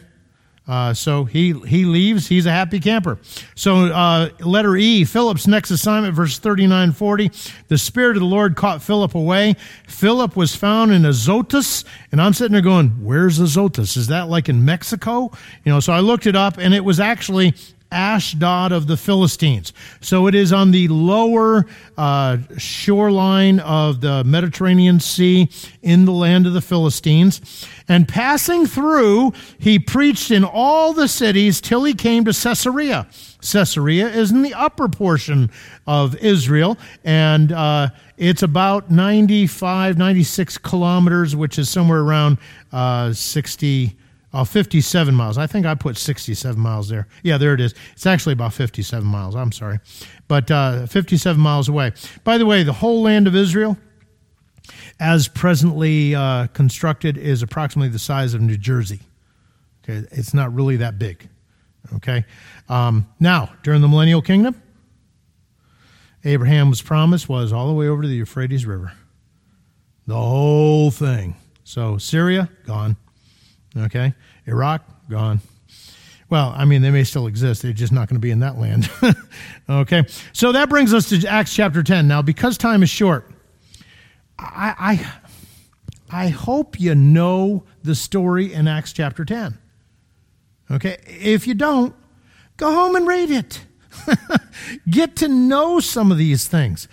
Uh, 0.65 0.93
so 0.93 1.25
he 1.25 1.51
he 1.67 1.83
leaves. 1.83 2.27
He's 2.27 2.45
a 2.45 2.51
happy 2.51 2.79
camper. 2.79 3.19
So 3.53 3.87
uh, 3.87 4.29
letter 4.39 4.77
E, 4.77 5.03
Philip's 5.03 5.45
next 5.45 5.71
assignment, 5.71 6.15
verse 6.15 6.39
39 6.39 6.93
40. 6.93 7.31
The 7.67 7.77
Spirit 7.77 8.15
of 8.15 8.21
the 8.21 8.27
Lord 8.27 8.55
caught 8.55 8.81
Philip 8.81 9.13
away. 9.13 9.55
Philip 9.87 10.37
was 10.37 10.55
found 10.55 10.93
in 10.93 11.03
Azotus. 11.03 11.83
And 12.13 12.21
I'm 12.21 12.33
sitting 12.33 12.53
there 12.53 12.61
going, 12.61 12.89
where's 13.03 13.39
Azotus? 13.39 13.97
Is 13.97 14.07
that 14.07 14.29
like 14.29 14.47
in 14.47 14.63
Mexico? 14.63 15.31
You 15.65 15.73
know, 15.73 15.81
so 15.81 15.91
I 15.91 15.99
looked 15.99 16.27
it 16.27 16.35
up 16.35 16.57
and 16.57 16.73
it 16.73 16.85
was 16.85 16.99
actually 16.99 17.55
Ashdod 17.93 18.71
of 18.71 18.87
the 18.87 18.97
Philistines. 18.97 19.71
So 20.01 20.27
it 20.27 20.35
is 20.35 20.51
on 20.51 20.71
the 20.71 20.87
lower 20.87 21.65
uh, 21.97 22.37
shoreline 22.57 23.59
of 23.59 24.01
the 24.01 24.23
Mediterranean 24.23 24.99
Sea 24.99 25.49
in 25.81 26.05
the 26.05 26.11
land 26.11 26.47
of 26.47 26.53
the 26.53 26.61
Philistines. 26.61 27.67
And 27.87 28.07
passing 28.07 28.65
through, 28.65 29.33
he 29.59 29.77
preached 29.79 30.31
in 30.31 30.43
all 30.43 30.93
the 30.93 31.07
cities 31.07 31.61
till 31.61 31.83
he 31.83 31.93
came 31.93 32.25
to 32.25 32.33
Caesarea. 32.33 33.07
Caesarea 33.41 34.07
is 34.07 34.31
in 34.31 34.41
the 34.41 34.53
upper 34.53 34.87
portion 34.87 35.51
of 35.85 36.15
Israel, 36.15 36.77
and 37.03 37.51
uh, 37.51 37.89
it's 38.17 38.41
about 38.41 38.89
95, 38.89 39.97
96 39.97 40.57
kilometers, 40.59 41.35
which 41.35 41.59
is 41.59 41.69
somewhere 41.69 41.99
around 41.99 42.37
uh, 42.71 43.11
60 43.11 43.97
Oh, 44.33 44.43
57 44.43 45.13
miles. 45.13 45.37
I 45.37 45.45
think 45.45 45.67
I 45.67 45.75
put 45.75 45.95
67 45.95 46.59
miles 46.59 46.89
there. 46.89 47.07
Yeah, 47.21 47.37
there 47.37 47.53
it 47.53 47.61
is. 47.61 47.75
It's 47.91 48.07
actually 48.07 48.33
about 48.33 48.53
57 48.53 49.07
miles. 49.07 49.35
I'm 49.35 49.51
sorry. 49.51 49.79
But 50.27 50.49
uh, 50.49 50.87
57 50.87 51.39
miles 51.39 51.69
away. 51.69 51.91
By 52.23 52.39
the 52.39 52.45
way, 52.45 52.63
the 52.63 52.73
whole 52.73 53.03
land 53.03 53.27
of 53.27 53.35
Israel, 53.35 53.77
as 54.99 55.27
presently 55.27 56.15
uh, 56.15 56.47
constructed, 56.47 57.15
is 57.15 57.43
approximately 57.43 57.89
the 57.89 57.99
size 57.99 58.33
of 58.33 58.41
New 58.41 58.57
Jersey. 58.57 59.01
Okay, 59.83 60.07
it's 60.11 60.33
not 60.33 60.53
really 60.53 60.77
that 60.77 60.97
big. 60.97 61.29
Okay. 61.95 62.25
Um, 62.69 63.07
now, 63.19 63.53
during 63.61 63.81
the 63.81 63.87
millennial 63.87 64.21
kingdom, 64.21 64.59
Abraham's 66.23 66.81
promise 66.81 67.27
was 67.27 67.53
all 67.53 67.67
the 67.67 67.73
way 67.73 67.87
over 67.87 68.01
to 68.01 68.07
the 68.07 68.15
Euphrates 68.15 68.65
River. 68.65 68.93
The 70.07 70.15
whole 70.15 70.89
thing. 70.89 71.35
So, 71.65 71.97
Syria, 71.97 72.49
gone. 72.65 72.97
Okay? 73.77 74.13
Iraq, 74.45 74.83
gone. 75.09 75.39
Well, 76.29 76.53
I 76.55 76.65
mean, 76.65 76.81
they 76.81 76.89
may 76.89 77.03
still 77.03 77.27
exist. 77.27 77.61
They're 77.61 77.73
just 77.73 77.91
not 77.91 78.07
going 78.09 78.15
to 78.15 78.19
be 78.19 78.31
in 78.31 78.39
that 78.39 78.57
land. 78.57 78.89
okay? 79.69 80.03
So 80.31 80.51
that 80.51 80.69
brings 80.69 80.93
us 80.93 81.09
to 81.09 81.27
Acts 81.27 81.53
chapter 81.53 81.83
10. 81.83 82.07
Now, 82.07 82.21
because 82.21 82.57
time 82.57 82.81
is 82.81 82.89
short, 82.89 83.29
I, 84.39 85.05
I, 86.11 86.25
I 86.25 86.27
hope 86.29 86.79
you 86.79 86.95
know 86.95 87.65
the 87.83 87.93
story 87.93 88.53
in 88.53 88.67
Acts 88.67 88.93
chapter 88.93 89.25
10. 89.25 89.57
Okay? 90.71 90.97
If 91.05 91.45
you 91.45 91.53
don't, 91.53 91.93
go 92.57 92.71
home 92.71 92.95
and 92.95 93.07
read 93.07 93.29
it. 93.29 93.65
Get 94.89 95.15
to 95.17 95.27
know 95.27 95.79
some 95.79 96.11
of 96.11 96.17
these 96.17 96.47
things. 96.47 96.87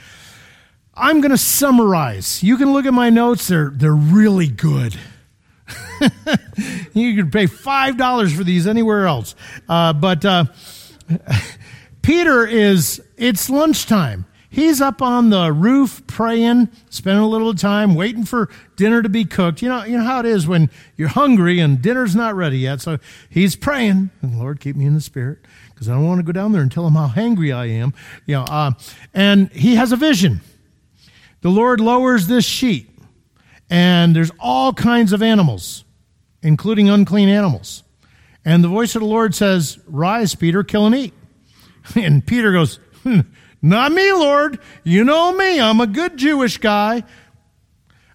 I'm 0.94 1.20
going 1.20 1.30
to 1.30 1.38
summarize. 1.38 2.42
You 2.42 2.58
can 2.58 2.72
look 2.72 2.84
at 2.84 2.92
my 2.92 3.08
notes, 3.08 3.48
they're, 3.48 3.70
they're 3.70 3.94
really 3.94 4.48
good. 4.48 4.98
you 6.92 7.16
could 7.16 7.32
pay 7.32 7.46
$5 7.46 8.36
for 8.36 8.44
these 8.44 8.66
anywhere 8.66 9.06
else. 9.06 9.34
Uh, 9.68 9.92
but 9.92 10.24
uh, 10.24 10.44
Peter 12.02 12.46
is, 12.46 13.02
it's 13.16 13.50
lunchtime. 13.50 14.26
He's 14.52 14.80
up 14.80 15.00
on 15.00 15.30
the 15.30 15.52
roof 15.52 16.04
praying, 16.08 16.70
spending 16.90 17.22
a 17.22 17.28
little 17.28 17.54
time 17.54 17.94
waiting 17.94 18.24
for 18.24 18.50
dinner 18.74 19.00
to 19.00 19.08
be 19.08 19.24
cooked. 19.24 19.62
You 19.62 19.68
know, 19.68 19.84
you 19.84 19.96
know 19.96 20.02
how 20.02 20.18
it 20.18 20.26
is 20.26 20.48
when 20.48 20.70
you're 20.96 21.08
hungry 21.08 21.60
and 21.60 21.80
dinner's 21.80 22.16
not 22.16 22.34
ready 22.34 22.58
yet. 22.58 22.80
So 22.80 22.98
he's 23.28 23.54
praying, 23.54 24.10
Lord, 24.24 24.58
keep 24.58 24.74
me 24.74 24.86
in 24.86 24.94
the 24.94 25.00
spirit 25.00 25.38
because 25.72 25.88
I 25.88 25.94
don't 25.94 26.04
want 26.04 26.18
to 26.18 26.24
go 26.24 26.32
down 26.32 26.50
there 26.50 26.62
and 26.62 26.72
tell 26.72 26.84
him 26.84 26.94
how 26.94 27.06
hungry 27.06 27.52
I 27.52 27.66
am. 27.66 27.94
You 28.26 28.36
know, 28.36 28.42
uh, 28.42 28.72
and 29.14 29.52
he 29.52 29.76
has 29.76 29.92
a 29.92 29.96
vision. 29.96 30.40
The 31.42 31.48
Lord 31.48 31.80
lowers 31.80 32.26
this 32.26 32.44
sheet, 32.44 32.89
and 33.70 34.14
there's 34.14 34.32
all 34.38 34.74
kinds 34.74 35.12
of 35.12 35.22
animals 35.22 35.84
including 36.42 36.88
unclean 36.88 37.28
animals. 37.28 37.82
And 38.44 38.64
the 38.64 38.68
voice 38.68 38.94
of 38.94 39.00
the 39.00 39.06
Lord 39.08 39.34
says, 39.34 39.78
Rise, 39.86 40.34
Peter, 40.34 40.62
kill 40.62 40.86
and 40.86 40.94
eat. 40.94 41.14
And 41.96 42.24
Peter 42.24 42.52
goes, 42.52 42.78
hmm, 43.02 43.20
Not 43.62 43.92
me, 43.92 44.12
Lord. 44.12 44.60
You 44.84 45.02
know 45.02 45.32
me. 45.32 45.60
I'm 45.60 45.80
a 45.80 45.86
good 45.86 46.16
Jewish 46.16 46.58
guy. 46.58 47.04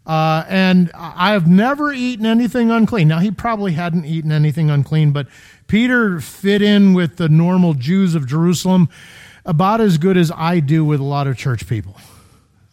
Uh, 0.06 0.46
and 0.48 0.92
I 0.94 1.32
have 1.32 1.48
never 1.48 1.92
eaten 1.92 2.28
anything 2.28 2.70
unclean. 2.70 3.08
Now, 3.08 3.20
he 3.20 3.32
probably 3.32 3.74
hadn't 3.74 4.06
eaten 4.06 4.32
anything 4.32 4.70
unclean, 4.70 5.12
but 5.12 5.28
Peter 5.66 6.20
fit 6.20 6.62
in 6.62 6.94
with 6.94 7.18
the 7.18 7.28
normal 7.28 7.74
Jews 7.74 8.14
of 8.14 8.28
Jerusalem 8.28 8.88
about 9.46 9.82
as 9.82 9.98
good 9.98 10.16
as 10.16 10.32
I 10.36 10.60
do 10.60 10.86
with 10.86 11.00
a 11.00 11.04
lot 11.04 11.26
of 11.26 11.38
church 11.38 11.68
people 11.68 11.96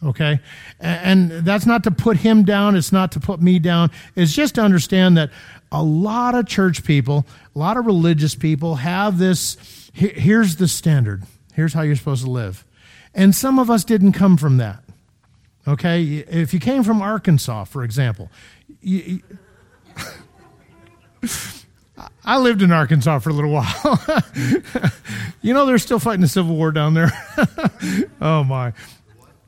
okay? 0.05 0.39
And 0.79 1.31
that's 1.31 1.65
not 1.65 1.83
to 1.85 1.91
put 1.91 2.17
him 2.17 2.43
down, 2.43 2.75
it's 2.75 2.91
not 2.91 3.11
to 3.13 3.19
put 3.19 3.41
me 3.41 3.59
down. 3.59 3.91
It's 4.15 4.33
just 4.33 4.55
to 4.55 4.61
understand 4.61 5.17
that 5.17 5.31
a 5.71 5.83
lot 5.83 6.35
of 6.35 6.47
church 6.47 6.83
people, 6.83 7.25
a 7.55 7.59
lot 7.59 7.77
of 7.77 7.85
religious 7.85 8.35
people 8.35 8.75
have 8.75 9.17
this 9.17 9.57
here's 9.93 10.55
the 10.57 10.67
standard, 10.67 11.23
here's 11.53 11.73
how 11.73 11.81
you're 11.81 11.95
supposed 11.95 12.23
to 12.25 12.31
live. 12.31 12.65
And 13.13 13.35
some 13.35 13.59
of 13.59 13.69
us 13.69 13.83
didn't 13.83 14.13
come 14.13 14.37
from 14.37 14.57
that. 14.57 14.83
Okay? 15.67 16.03
If 16.03 16.53
you 16.53 16.59
came 16.59 16.83
from 16.83 17.01
Arkansas, 17.01 17.65
for 17.65 17.83
example, 17.83 18.31
you, 18.81 19.21
I 22.25 22.37
lived 22.39 22.61
in 22.61 22.71
Arkansas 22.71 23.19
for 23.19 23.29
a 23.29 23.33
little 23.33 23.51
while. 23.53 23.99
you 25.41 25.53
know, 25.53 25.65
they're 25.65 25.77
still 25.77 25.99
fighting 25.99 26.21
the 26.21 26.27
Civil 26.27 26.55
War 26.55 26.71
down 26.71 26.95
there. 26.95 27.11
oh, 28.21 28.43
my. 28.43 28.73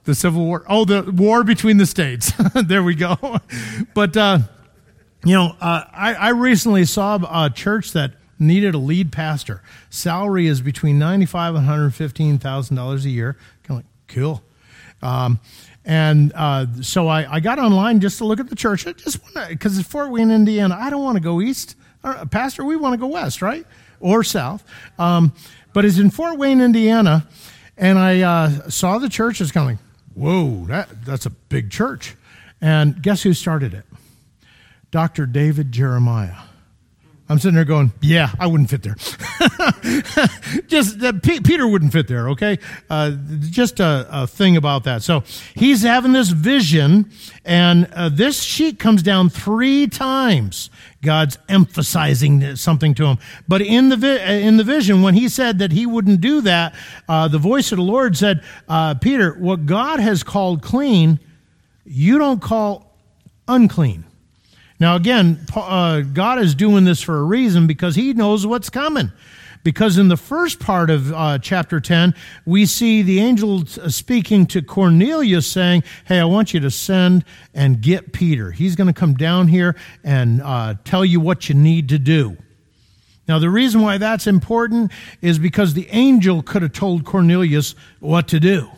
The 0.06 0.16
Civil 0.16 0.46
War. 0.46 0.64
Oh, 0.70 0.86
the 0.86 1.12
war 1.12 1.44
between 1.44 1.78
the 1.78 1.86
states. 1.86 2.32
there 2.54 2.84
we 2.84 2.96
go. 2.96 3.18
But, 3.94 4.16
uh, 4.16 4.40
you 5.24 5.34
know, 5.34 5.56
uh, 5.60 5.84
I, 5.92 6.14
I 6.14 6.30
recently 6.30 6.86
saw 6.86 7.20
a 7.46 7.50
church 7.50 7.92
that 7.94 8.14
needed 8.40 8.76
a 8.76 8.78
lead 8.78 9.12
pastor. 9.12 9.64
Salary 9.90 10.48
is 10.48 10.62
between 10.62 11.00
ninety-five 11.00 11.56
and 11.56 11.66
hundred 11.66 11.96
fifteen 11.96 12.38
thousand 12.38 12.76
dollars 12.76 13.06
a 13.06 13.10
year. 13.10 13.38
Kind 13.64 13.80
of 13.80 13.86
like 13.86 13.86
cool. 14.08 14.44
Um, 15.02 15.40
and 15.84 16.32
uh, 16.36 16.68
so 16.82 17.08
I, 17.08 17.36
I, 17.36 17.40
got 17.40 17.60
online 17.60 18.00
just 18.00 18.18
to 18.18 18.26
look 18.26 18.40
at 18.40 18.50
the 18.50 18.56
church. 18.56 18.88
I 18.88 18.94
just 18.94 19.22
want 19.24 19.50
because 19.50 19.78
it's 19.78 19.88
Fort 19.88 20.10
Wayne, 20.10 20.32
Indiana. 20.32 20.78
I 20.80 20.90
don't 20.90 21.04
want 21.04 21.16
to 21.18 21.24
go 21.24 21.42
east, 21.42 21.76
Pastor. 22.32 22.64
We 22.64 22.76
want 22.76 22.94
to 22.94 22.98
go 22.98 23.08
west, 23.08 23.42
right, 23.42 23.66
or 24.00 24.24
south. 24.24 24.64
Um, 24.98 25.34
but 25.74 25.86
it's 25.86 25.98
in 25.98 26.10
Fort 26.10 26.38
Wayne, 26.38 26.62
Indiana, 26.62 27.28
and 27.78 28.00
I 28.00 28.22
uh, 28.22 28.70
saw 28.70 28.98
the 28.98 29.10
church 29.10 29.42
is 29.42 29.52
coming 29.52 29.80
whoa, 30.16 30.66
that, 30.66 31.06
that's 31.06 31.26
a 31.26 31.30
big 31.30 31.70
church. 31.70 32.16
And 32.60 33.02
guess 33.02 33.22
who 33.24 33.34
started 33.34 33.74
it? 33.74 33.86
Dr. 34.90 35.26
David 35.26 35.72
Jeremiah. 35.72 36.38
I'm 37.28 37.40
sitting 37.40 37.56
there 37.56 37.66
going, 37.66 37.92
yeah, 38.02 38.30
I 38.40 38.46
wouldn't 38.46 38.70
fit 38.70 38.84
there. 38.84 38.96
just 40.68 41.02
uh, 41.02 41.14
P- 41.24 41.40
Peter 41.40 41.68
wouldn't 41.68 41.92
fit 41.92 42.08
there, 42.08 42.30
okay? 42.30 42.60
Uh, 42.88 43.14
just 43.40 43.80
a, 43.80 44.08
a, 44.12 44.28
thing 44.28 44.58
about 44.58 44.84
that. 44.84 45.02
So 45.02 45.24
he's 45.56 45.82
having 45.82 46.12
this 46.12 46.30
vision, 46.30 47.10
and 47.44 47.90
uh, 47.94 48.10
this 48.10 48.44
sheet 48.44 48.78
comes 48.78 49.02
down 49.02 49.30
three 49.30 49.88
times. 49.88 50.70
God's 51.02 51.40
emphasizing 51.50 52.56
something 52.58 52.94
to 52.96 53.06
him. 53.06 53.18
But 53.48 53.64
in 53.64 53.90
the 53.90 53.98
vi- 53.98 54.24
uh, 54.24 54.32
in 54.32 54.58
the 54.58 54.64
vision, 54.64 55.02
when 55.02 55.16
he 55.16 55.28
said 55.28 55.58
that 55.60 55.72
he 55.72 55.88
wouldn't 55.88 56.22
do 56.22 56.42
that, 56.42 56.76
uh, 57.10 57.28
the 57.28 57.40
voice 57.40 57.72
of 57.72 57.78
the 57.78 57.84
Lord 57.84 58.16
said, 58.16 58.44
uh, 58.70 58.94
"Peter, 58.96 59.34
what 59.34 59.66
God 59.66 60.00
has 60.00 60.22
called 60.22 60.62
clean, 60.62 61.20
you 61.86 62.20
don't 62.20 62.42
call 62.42 62.96
unclean." 63.48 64.06
Now, 64.80 64.96
again, 64.96 65.46
uh, 65.56 66.02
God 66.02 66.40
is 66.40 66.54
doing 66.54 66.84
this 66.84 67.02
for 67.02 67.18
a 67.18 67.24
reason 67.24 67.68
because 67.68 67.96
He 67.96 68.14
knows 68.14 68.46
what's 68.46 68.70
coming. 68.70 69.12
Because 69.64 69.98
in 69.98 70.10
the 70.10 70.18
first 70.18 70.60
part 70.60 70.92
of 70.92 71.12
uh, 71.12 71.40
chapter 71.40 71.80
10, 71.80 72.14
we 72.46 72.68
see 72.68 73.02
the 73.02 73.20
angel 73.20 73.62
uh, 73.62 73.90
speaking 73.90 74.46
to 74.48 74.62
Cornelius 74.62 75.48
saying, 75.48 75.84
Hey, 76.06 76.20
I 76.20 76.26
want 76.26 76.54
you 76.54 76.60
to 76.60 76.70
send 76.70 77.26
and 77.54 77.82
get 77.82 78.14
Peter. 78.14 78.52
He's 78.52 78.76
going 78.76 78.88
to 78.88 78.94
come 78.94 79.16
down 79.16 79.48
here 79.48 79.76
and 80.04 80.42
uh, 80.44 80.76
tell 80.84 81.04
you 81.04 81.20
what 81.20 81.50
you 81.50 81.56
need 81.56 81.90
to 81.90 81.98
do. 81.98 82.38
Now, 83.28 83.40
the 83.40 83.50
reason 83.50 83.82
why 83.82 83.98
that's 83.98 84.28
important 84.28 84.92
is 85.22 85.40
because 85.40 85.74
the 85.74 85.88
angel 85.90 86.44
could 86.44 86.62
have 86.62 86.74
told 86.74 87.04
Cornelius 87.06 87.74
what 88.00 88.28
to 88.28 88.40
do. 88.40 88.70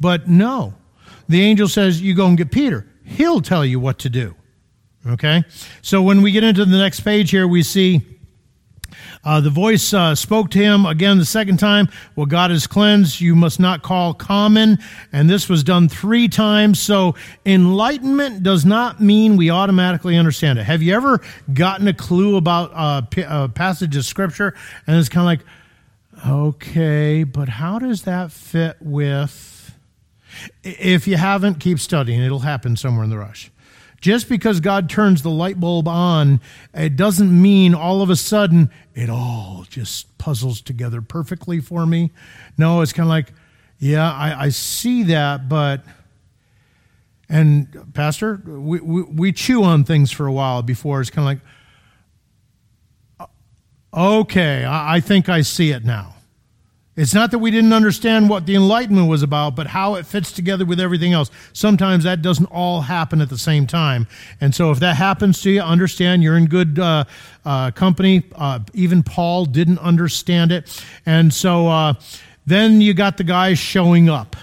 But 0.00 0.26
no, 0.26 0.72
the 1.28 1.42
angel 1.42 1.68
says, 1.68 2.00
You 2.00 2.14
go 2.14 2.26
and 2.26 2.38
get 2.38 2.50
Peter. 2.50 2.86
He'll 3.16 3.40
tell 3.40 3.64
you 3.64 3.80
what 3.80 3.98
to 4.00 4.08
do. 4.08 4.34
Okay? 5.06 5.44
So 5.82 6.02
when 6.02 6.22
we 6.22 6.32
get 6.32 6.44
into 6.44 6.64
the 6.64 6.78
next 6.78 7.00
page 7.00 7.30
here, 7.30 7.48
we 7.48 7.62
see 7.62 8.02
Uh, 9.24 9.40
the 9.40 9.50
voice 9.50 9.92
uh, 9.92 10.14
spoke 10.14 10.48
to 10.48 10.58
him 10.58 10.86
again 10.86 11.18
the 11.18 11.24
second 11.24 11.58
time. 11.58 11.88
Well, 12.16 12.26
God 12.26 12.50
has 12.50 12.66
cleansed, 12.66 13.20
you 13.20 13.34
must 13.34 13.60
not 13.60 13.82
call 13.82 14.14
common. 14.14 14.78
And 15.12 15.28
this 15.28 15.48
was 15.48 15.62
done 15.62 15.88
three 15.88 16.28
times. 16.28 16.80
So 16.80 17.14
enlightenment 17.44 18.42
does 18.42 18.64
not 18.64 19.00
mean 19.00 19.36
we 19.36 19.50
automatically 19.50 20.16
understand 20.16 20.58
it. 20.58 20.64
Have 20.64 20.82
you 20.82 20.94
ever 20.94 21.20
gotten 21.52 21.88
a 21.88 21.92
clue 21.92 22.36
about 22.36 22.70
uh, 22.74 23.02
a 23.28 23.48
passage 23.48 23.96
of 23.96 24.04
scripture 24.04 24.54
and 24.86 24.96
it's 24.96 25.08
kind 25.08 25.22
of 25.22 25.26
like, 25.26 25.44
okay, 26.26 27.24
but 27.24 27.48
how 27.48 27.78
does 27.78 28.02
that 28.02 28.32
fit 28.32 28.76
with? 28.80 29.57
If 30.62 31.06
you 31.06 31.16
haven't, 31.16 31.56
keep 31.56 31.78
studying. 31.78 32.20
It'll 32.20 32.40
happen 32.40 32.76
somewhere 32.76 33.04
in 33.04 33.10
the 33.10 33.18
rush. 33.18 33.50
Just 34.00 34.28
because 34.28 34.60
God 34.60 34.88
turns 34.88 35.22
the 35.22 35.30
light 35.30 35.58
bulb 35.58 35.88
on, 35.88 36.40
it 36.72 36.94
doesn't 36.94 37.42
mean 37.42 37.74
all 37.74 38.00
of 38.00 38.10
a 38.10 38.16
sudden 38.16 38.70
it 38.94 39.10
all 39.10 39.66
just 39.68 40.16
puzzles 40.18 40.60
together 40.60 41.02
perfectly 41.02 41.60
for 41.60 41.84
me. 41.84 42.12
No, 42.56 42.80
it's 42.80 42.92
kind 42.92 43.06
of 43.06 43.10
like, 43.10 43.32
yeah, 43.78 44.12
I, 44.12 44.44
I 44.44 44.48
see 44.50 45.04
that, 45.04 45.48
but. 45.48 45.84
And, 47.28 47.92
Pastor, 47.92 48.40
we, 48.46 48.80
we, 48.80 49.02
we 49.02 49.32
chew 49.32 49.62
on 49.62 49.84
things 49.84 50.10
for 50.10 50.26
a 50.26 50.32
while 50.32 50.62
before 50.62 51.00
it's 51.00 51.10
kind 51.10 51.40
of 53.18 53.28
like, 53.28 53.30
okay, 53.92 54.64
I, 54.64 54.96
I 54.96 55.00
think 55.00 55.28
I 55.28 55.42
see 55.42 55.70
it 55.72 55.84
now. 55.84 56.14
It's 56.98 57.14
not 57.14 57.30
that 57.30 57.38
we 57.38 57.52
didn't 57.52 57.72
understand 57.72 58.28
what 58.28 58.44
the 58.44 58.56
Enlightenment 58.56 59.08
was 59.08 59.22
about, 59.22 59.54
but 59.54 59.68
how 59.68 59.94
it 59.94 60.04
fits 60.04 60.32
together 60.32 60.66
with 60.66 60.80
everything 60.80 61.12
else. 61.12 61.30
Sometimes 61.52 62.02
that 62.02 62.22
doesn't 62.22 62.46
all 62.46 62.80
happen 62.80 63.20
at 63.20 63.28
the 63.28 63.38
same 63.38 63.68
time. 63.68 64.08
And 64.40 64.52
so 64.52 64.72
if 64.72 64.80
that 64.80 64.96
happens 64.96 65.40
to 65.42 65.50
you, 65.52 65.60
understand 65.60 66.24
you're 66.24 66.36
in 66.36 66.46
good 66.46 66.76
uh, 66.80 67.04
uh, 67.44 67.70
company. 67.70 68.24
Uh, 68.34 68.58
even 68.74 69.04
Paul 69.04 69.44
didn't 69.44 69.78
understand 69.78 70.50
it. 70.50 70.84
And 71.06 71.32
so 71.32 71.68
uh, 71.68 71.94
then 72.46 72.80
you 72.80 72.94
got 72.94 73.16
the 73.16 73.22
guys 73.22 73.60
showing 73.60 74.08
up. 74.08 74.34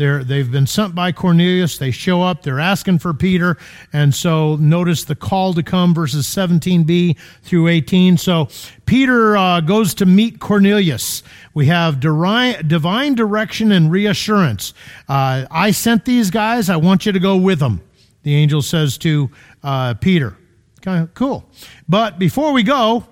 They're, 0.00 0.24
they've 0.24 0.50
been 0.50 0.66
sent 0.66 0.94
by 0.94 1.12
Cornelius. 1.12 1.76
They 1.76 1.90
show 1.90 2.22
up. 2.22 2.42
They're 2.42 2.58
asking 2.58 3.00
for 3.00 3.12
Peter. 3.12 3.58
And 3.92 4.14
so 4.14 4.56
notice 4.56 5.04
the 5.04 5.14
call 5.14 5.52
to 5.52 5.62
come, 5.62 5.92
verses 5.92 6.26
17b 6.26 7.18
through 7.42 7.68
18. 7.68 8.16
So 8.16 8.48
Peter 8.86 9.36
uh, 9.36 9.60
goes 9.60 9.92
to 9.96 10.06
meet 10.06 10.40
Cornelius. 10.40 11.22
We 11.52 11.66
have 11.66 12.00
divine 12.00 13.14
direction 13.14 13.72
and 13.72 13.92
reassurance. 13.92 14.72
Uh, 15.06 15.44
I 15.50 15.70
sent 15.70 16.06
these 16.06 16.30
guys. 16.30 16.70
I 16.70 16.76
want 16.76 17.04
you 17.04 17.12
to 17.12 17.20
go 17.20 17.36
with 17.36 17.58
them. 17.58 17.82
The 18.22 18.34
angel 18.34 18.62
says 18.62 18.96
to 18.98 19.30
uh, 19.62 19.92
Peter. 20.00 20.34
Kind 20.80 21.02
of 21.02 21.12
cool. 21.12 21.44
But 21.90 22.18
before 22.18 22.54
we 22.54 22.62
go, 22.62 23.04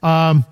um, 0.00 0.44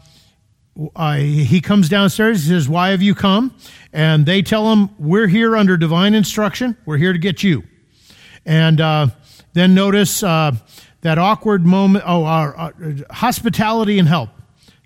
uh, 0.97 1.15
he 1.15 1.61
comes 1.61 1.89
downstairs. 1.89 2.45
He 2.45 2.51
says, 2.51 2.69
Why 2.69 2.91
have 2.91 3.03
you 3.03 3.15
come? 3.15 3.55
And 3.93 4.27
they 4.27 4.43
tell 4.43 4.73
him, 4.73 4.91
We're 4.99 5.29
here 5.29 5.57
under 5.57 5.77
divine 5.77 6.15
instruction. 6.15 6.77
We're 6.85 6.97
here 6.97 7.13
to 7.13 7.19
get 7.19 7.43
you. 7.43 7.63
And 8.45 8.81
uh, 8.81 9.09
then 9.53 9.75
notice 9.75 10.23
uh, 10.23 10.53
that 11.03 11.19
awkward 11.19 11.65
moment 11.65 12.05
oh, 12.07 12.25
our, 12.25 12.59
uh, 12.59 12.73
hospitality 13.11 13.99
and 13.99 14.09
help. 14.09 14.31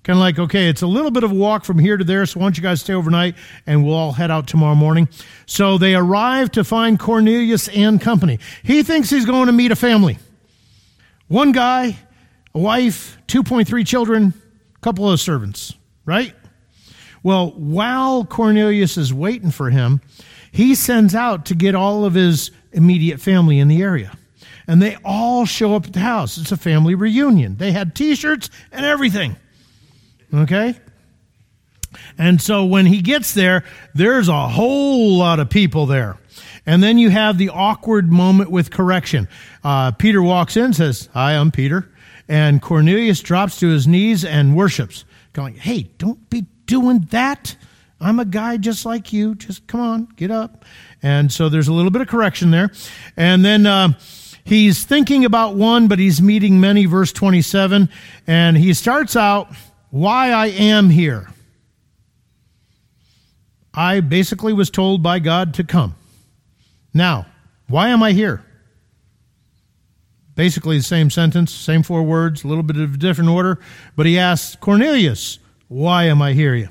Kind 0.05 0.17
of 0.17 0.21
like, 0.21 0.39
okay, 0.39 0.69
it's 0.69 0.83
a 0.83 0.87
little 0.87 1.11
bit 1.11 1.25
of 1.25 1.33
a 1.33 1.35
walk 1.35 1.65
from 1.65 1.79
here 1.79 1.97
to 1.97 2.05
there, 2.05 2.25
so 2.25 2.41
why 2.41 2.47
don't 2.47 2.57
you 2.57 2.63
guys 2.63 2.81
stay 2.81 2.95
overnight 2.95 3.35
and 3.67 3.85
we'll 3.85 3.95
all 3.95 4.13
head 4.13 4.31
out 4.31 4.47
tomorrow 4.47 4.75
morning. 4.75 5.09
So 5.45 5.77
they 5.77 5.95
arrive 5.95 6.51
to 6.53 6.65
find 6.65 6.99
Cornelius 6.99 7.69
and 7.69 8.01
company. 8.01 8.39
He 8.63 8.83
thinks 8.83 9.11
he's 9.11 9.27
going 9.27 9.47
to 9.47 9.53
meet 9.53 9.71
a 9.71 9.77
family. 9.77 10.19
One 11.27 11.53
guy, 11.53 11.99
a 12.55 12.59
wife, 12.59 13.19
2.3 13.27 13.87
children, 13.87 14.33
couple 14.81 15.11
of 15.11 15.21
servants 15.21 15.75
right? 16.09 16.35
Well, 17.23 17.51
while 17.51 18.25
Cornelius 18.25 18.97
is 18.97 19.13
waiting 19.13 19.51
for 19.51 19.69
him, 19.69 20.01
he 20.51 20.75
sends 20.75 21.15
out 21.15 21.45
to 21.47 21.55
get 21.55 21.75
all 21.75 22.07
of 22.07 22.15
his 22.15 22.51
immediate 22.73 23.21
family 23.21 23.59
in 23.59 23.69
the 23.69 23.83
area. 23.83 24.17
And 24.67 24.81
they 24.81 24.97
all 25.05 25.45
show 25.45 25.75
up 25.75 25.87
at 25.87 25.93
the 25.93 26.01
house. 26.01 26.39
It's 26.39 26.51
a 26.51 26.57
family 26.57 26.95
reunion. 26.95 27.57
They 27.57 27.73
had 27.73 27.95
t 27.95 28.15
shirts 28.15 28.49
and 28.73 28.87
everything. 28.87 29.37
Okay? 30.33 30.75
And 32.17 32.41
so 32.41 32.65
when 32.65 32.87
he 32.87 33.03
gets 33.03 33.35
there, 33.35 33.65
there's 33.95 34.29
a 34.29 34.49
whole 34.49 35.19
lot 35.19 35.41
of 35.41 35.51
people 35.51 35.85
there. 35.85 36.17
And 36.65 36.83
then 36.83 36.97
you 36.97 37.11
have 37.11 37.37
the 37.37 37.51
awkward 37.51 38.11
moment 38.11 38.51
with 38.51 38.71
correction. 38.71 39.29
Uh, 39.63 39.93
Peter 39.93 40.23
walks 40.23 40.57
in, 40.57 40.73
says, 40.73 41.11
Hi, 41.13 41.37
I'm 41.37 41.51
Peter. 41.51 41.91
And 42.29 42.63
Cornelius 42.63 43.21
drops 43.21 43.59
to 43.61 43.69
his 43.69 43.87
knees 43.87 44.25
and 44.25 44.57
worships 44.57 45.05
going, 45.33 45.55
hey, 45.55 45.91
don't 45.99 46.29
be 46.31 46.47
doing 46.67 47.07
that. 47.11 47.57
I'm 48.01 48.21
a 48.21 48.25
guy 48.25 48.57
just 48.57 48.87
like 48.87 49.13
you. 49.13 49.35
Just 49.35 49.67
come 49.67 49.81
on, 49.81 50.09
get 50.17 50.31
up. 50.31 50.65
And 51.03 51.33
so 51.33 51.49
there's 51.49 51.69
a 51.69 51.73
little 51.73 51.91
bit 51.91 52.03
of 52.03 52.09
correction 52.09 52.51
there. 52.51 52.71
And 53.17 53.45
then 53.45 53.67
uh, 53.67 53.93
he's 54.45 54.85
thinking 54.85 55.25
about 55.25 55.55
one, 55.57 55.89
but 55.89 55.99
he's 55.99 56.23
meeting 56.23 56.61
many, 56.61 56.87
verse 56.87 57.13
27. 57.13 57.89
And 58.27 58.57
he 58.57 58.73
starts 58.75 59.17
out, 59.17 59.49
why 59.91 60.31
I 60.31 60.47
am 60.49 60.91
here. 60.91 61.29
I 63.75 64.01
basically 64.01 64.53
was 64.53 64.71
told 64.71 65.03
by 65.03 65.19
God 65.19 65.55
to 65.55 65.65
come. 65.65 65.95
Now, 66.93 67.27
why 67.69 67.89
am 67.89 68.03
I 68.03 68.13
here? 68.13 68.45
Basically, 70.39 70.77
the 70.77 70.85
same 70.85 71.11
sentence, 71.11 71.53
same 71.53 71.83
four 71.83 72.05
words, 72.05 72.45
a 72.45 72.47
little 72.47 72.63
bit 72.63 72.77
of 72.77 72.95
a 72.95 72.97
different 72.97 73.29
order. 73.29 73.59
But 73.97 74.07
he 74.07 74.21
asks 74.21 74.55
Cornelius, 74.55 75.41
Why 75.67 76.05
am 76.05 76.23
I 76.23 76.33
here? 76.33 76.71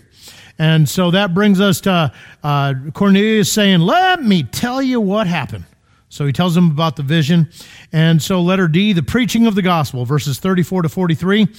And 0.58 0.88
so 0.88 1.12
that 1.12 1.34
brings 1.34 1.60
us 1.60 1.82
to 1.82 2.14
uh, 2.44 2.74
Cornelius 2.94 3.52
saying, 3.52 3.82
Let 3.82 4.24
me 4.24 4.44
tell 4.44 4.82
you 4.82 5.02
what 5.02 5.28
happened. 5.28 5.66
So 6.08 6.26
he 6.26 6.32
tells 6.32 6.56
him 6.56 6.72
about 6.72 6.96
the 6.96 7.04
vision. 7.04 7.50
And 7.92 8.24
so, 8.24 8.42
letter 8.42 8.70
D, 8.70 8.94
the 8.94 9.04
preaching 9.04 9.48
of 9.48 9.56
the 9.56 9.62
gospel, 9.62 10.06
verses 10.06 10.40
34 10.40 10.84
to 10.84 10.90
43. 10.90 11.50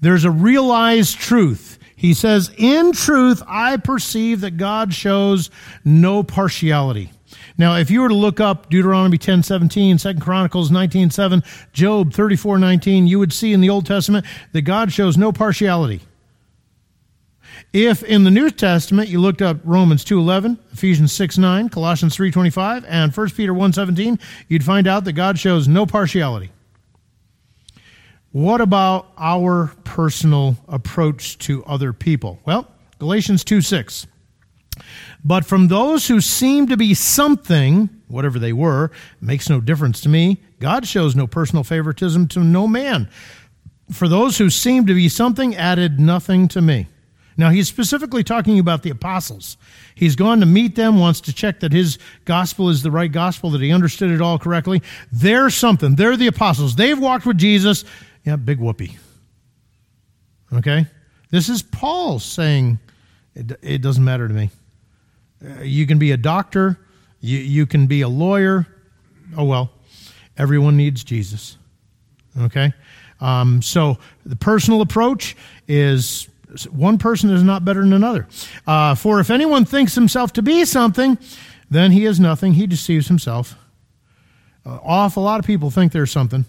There's 0.00 0.24
a 0.24 0.32
realized 0.32 1.20
truth. 1.20 1.78
He 1.94 2.14
says, 2.14 2.50
In 2.58 2.90
truth, 2.90 3.44
I 3.46 3.76
perceive 3.76 4.40
that 4.40 4.56
God 4.56 4.92
shows 4.92 5.50
no 5.84 6.24
partiality. 6.24 7.12
Now, 7.56 7.76
if 7.76 7.90
you 7.90 8.00
were 8.00 8.08
to 8.08 8.14
look 8.14 8.40
up 8.40 8.70
Deuteronomy 8.70 9.18
10 9.18 9.42
17, 9.42 9.98
2 9.98 10.14
Chronicles 10.14 10.70
19 10.70 11.10
7, 11.10 11.42
Job 11.72 12.12
34 12.12 12.58
19, 12.58 13.06
you 13.06 13.18
would 13.18 13.32
see 13.32 13.52
in 13.52 13.60
the 13.60 13.70
Old 13.70 13.86
Testament 13.86 14.26
that 14.52 14.62
God 14.62 14.92
shows 14.92 15.16
no 15.16 15.32
partiality. 15.32 16.00
If 17.72 18.02
in 18.02 18.24
the 18.24 18.30
New 18.30 18.50
Testament 18.50 19.08
you 19.08 19.20
looked 19.20 19.42
up 19.42 19.58
Romans 19.64 20.04
2:11, 20.04 20.58
Ephesians 20.72 21.12
6:9, 21.12 21.68
Colossians 21.68 22.16
3:25, 22.16 22.84
and 22.88 23.12
1 23.12 23.34
Peter 23.36 23.52
1:17, 23.52 24.18
you'd 24.48 24.64
find 24.64 24.86
out 24.86 25.04
that 25.04 25.12
God 25.12 25.38
shows 25.38 25.68
no 25.68 25.86
partiality. 25.86 26.50
What 28.32 28.60
about 28.60 29.12
our 29.16 29.72
personal 29.84 30.56
approach 30.68 31.38
to 31.38 31.64
other 31.64 31.92
people? 31.92 32.40
Well, 32.44 32.68
Galatians 32.98 33.44
2:6. 33.44 34.06
But 35.24 35.46
from 35.46 35.68
those 35.68 36.08
who 36.08 36.20
seem 36.20 36.66
to 36.66 36.76
be 36.76 36.92
something, 36.92 37.88
whatever 38.08 38.38
they 38.38 38.52
were, 38.52 38.90
makes 39.20 39.48
no 39.48 39.60
difference 39.60 40.00
to 40.02 40.08
me. 40.10 40.42
God 40.60 40.86
shows 40.86 41.16
no 41.16 41.26
personal 41.26 41.64
favoritism 41.64 42.28
to 42.28 42.40
no 42.40 42.68
man. 42.68 43.08
For 43.90 44.06
those 44.06 44.38
who 44.38 44.50
seem 44.50 44.86
to 44.86 44.94
be 44.94 45.08
something, 45.08 45.56
added 45.56 45.98
nothing 45.98 46.48
to 46.48 46.60
me. 46.60 46.88
Now, 47.36 47.50
he's 47.50 47.68
specifically 47.68 48.22
talking 48.22 48.58
about 48.58 48.82
the 48.82 48.90
apostles. 48.90 49.56
He's 49.94 50.14
gone 50.14 50.40
to 50.40 50.46
meet 50.46 50.76
them, 50.76 51.00
wants 51.00 51.20
to 51.22 51.32
check 51.32 51.60
that 51.60 51.72
his 51.72 51.98
gospel 52.24 52.68
is 52.68 52.82
the 52.82 52.92
right 52.92 53.10
gospel, 53.10 53.50
that 53.50 53.60
he 53.60 53.72
understood 53.72 54.10
it 54.10 54.20
all 54.20 54.38
correctly. 54.38 54.82
They're 55.10 55.50
something. 55.50 55.96
They're 55.96 56.16
the 56.16 56.28
apostles. 56.28 56.76
They've 56.76 56.98
walked 56.98 57.26
with 57.26 57.38
Jesus. 57.38 57.84
Yeah, 58.24 58.36
big 58.36 58.60
whoopee. 58.60 58.96
Okay? 60.52 60.86
This 61.30 61.48
is 61.48 61.62
Paul 61.62 62.20
saying, 62.20 62.78
it, 63.34 63.58
it 63.62 63.82
doesn't 63.82 64.04
matter 64.04 64.28
to 64.28 64.34
me. 64.34 64.50
Uh, 65.42 65.62
you 65.62 65.86
can 65.86 65.98
be 65.98 66.12
a 66.12 66.16
doctor, 66.16 66.78
you, 67.20 67.38
you 67.38 67.66
can 67.66 67.86
be 67.86 68.02
a 68.02 68.08
lawyer. 68.08 68.66
Oh, 69.36 69.44
well, 69.44 69.70
everyone 70.36 70.76
needs 70.76 71.02
Jesus. 71.04 71.56
Okay? 72.38 72.72
Um, 73.20 73.62
so 73.62 73.98
the 74.26 74.36
personal 74.36 74.80
approach 74.80 75.36
is 75.66 76.28
one 76.70 76.98
person 76.98 77.30
is 77.30 77.42
not 77.42 77.64
better 77.64 77.80
than 77.80 77.92
another. 77.92 78.28
Uh, 78.66 78.94
for 78.94 79.20
if 79.20 79.30
anyone 79.30 79.64
thinks 79.64 79.94
himself 79.94 80.32
to 80.34 80.42
be 80.42 80.64
something, 80.64 81.18
then 81.70 81.90
he 81.92 82.04
is 82.04 82.20
nothing. 82.20 82.54
He 82.54 82.66
deceives 82.66 83.08
himself. 83.08 83.56
Uh, 84.64 84.78
awful 84.82 85.22
lot 85.22 85.40
of 85.40 85.46
people 85.46 85.70
think 85.70 85.92
they're 85.92 86.06
something. 86.06 86.44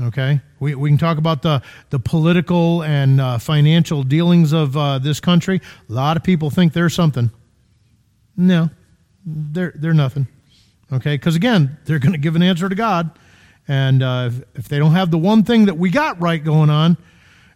Okay, 0.00 0.40
we, 0.60 0.76
we 0.76 0.90
can 0.90 0.98
talk 0.98 1.18
about 1.18 1.42
the, 1.42 1.60
the 1.90 1.98
political 1.98 2.84
and 2.84 3.20
uh, 3.20 3.38
financial 3.38 4.04
dealings 4.04 4.52
of 4.52 4.76
uh, 4.76 5.00
this 5.00 5.18
country. 5.18 5.60
A 5.88 5.92
lot 5.92 6.16
of 6.16 6.22
people 6.22 6.50
think 6.50 6.72
they're 6.72 6.88
something. 6.88 7.32
No, 8.36 8.70
they're, 9.26 9.72
they're 9.74 9.94
nothing. 9.94 10.28
Okay, 10.92 11.16
because 11.16 11.34
again, 11.34 11.78
they're 11.84 11.98
going 11.98 12.12
to 12.12 12.18
give 12.18 12.36
an 12.36 12.42
answer 12.42 12.68
to 12.68 12.74
God. 12.76 13.10
And 13.66 14.02
uh, 14.02 14.30
if, 14.32 14.58
if, 14.60 14.68
they 14.68 14.78
don't 14.78 14.92
have 14.92 15.10
the 15.10 15.18
one 15.18 15.42
thing 15.42 15.66
that 15.66 15.76
we 15.76 15.90
got 15.90 16.20
right 16.20 16.42
going 16.42 16.70
on, 16.70 16.96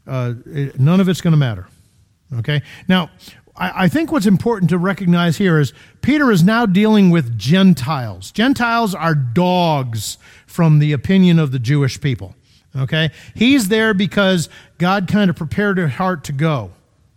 uh, 0.07 0.35
it, 0.45 0.81
none 0.81 1.01
of 1.01 1.09
it's 1.09 1.21
going 1.21 1.33
to 1.33 1.39
matter. 1.39 1.69
Okay? 2.39 2.63
Now, 2.89 3.11
I, 3.63 3.85
I 3.85 3.89
think 3.89 4.11
what's 4.11 4.27
important 4.27 4.71
to 4.71 4.79
recognize 4.79 5.37
here 5.37 5.61
is 5.61 5.73
Peter 6.01 6.33
is 6.33 6.43
now 6.43 6.67
dealing 6.67 7.11
with 7.11 7.39
Gentiles. 7.39 8.33
Gentiles 8.33 8.93
are 8.93 9.15
dogs 9.15 10.19
from 10.47 10.81
the 10.81 10.93
opinion 10.93 11.39
of 11.39 11.53
the 11.53 11.61
Jewish 11.61 12.01
people. 12.01 12.35
Okay? 12.77 13.11
He's 13.37 13.69
there 13.69 13.95
because 13.95 14.49
God 14.79 15.07
kind 15.07 15.31
of 15.31 15.37
prepared 15.37 15.79
her 15.79 15.87
heart 15.87 16.25
to 16.25 16.33
go. 16.33 16.73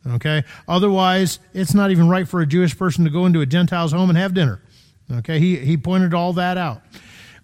Okay? 0.07 0.43
Otherwise, 0.67 1.39
it's 1.55 1.73
not 1.73 1.89
even 1.89 2.07
right 2.07 2.27
for 2.27 2.41
a 2.41 2.45
Jewish 2.45 2.77
person 2.77 3.05
to 3.05 3.09
go 3.09 3.25
into 3.25 3.41
a 3.41 3.47
Gentile's 3.47 3.91
home 3.91 4.09
and 4.09 4.17
have 4.17 4.35
dinner. 4.35 4.61
Okay? 5.11 5.39
He, 5.39 5.57
he 5.57 5.77
pointed 5.77 6.13
all 6.13 6.33
that 6.33 6.59
out. 6.59 6.83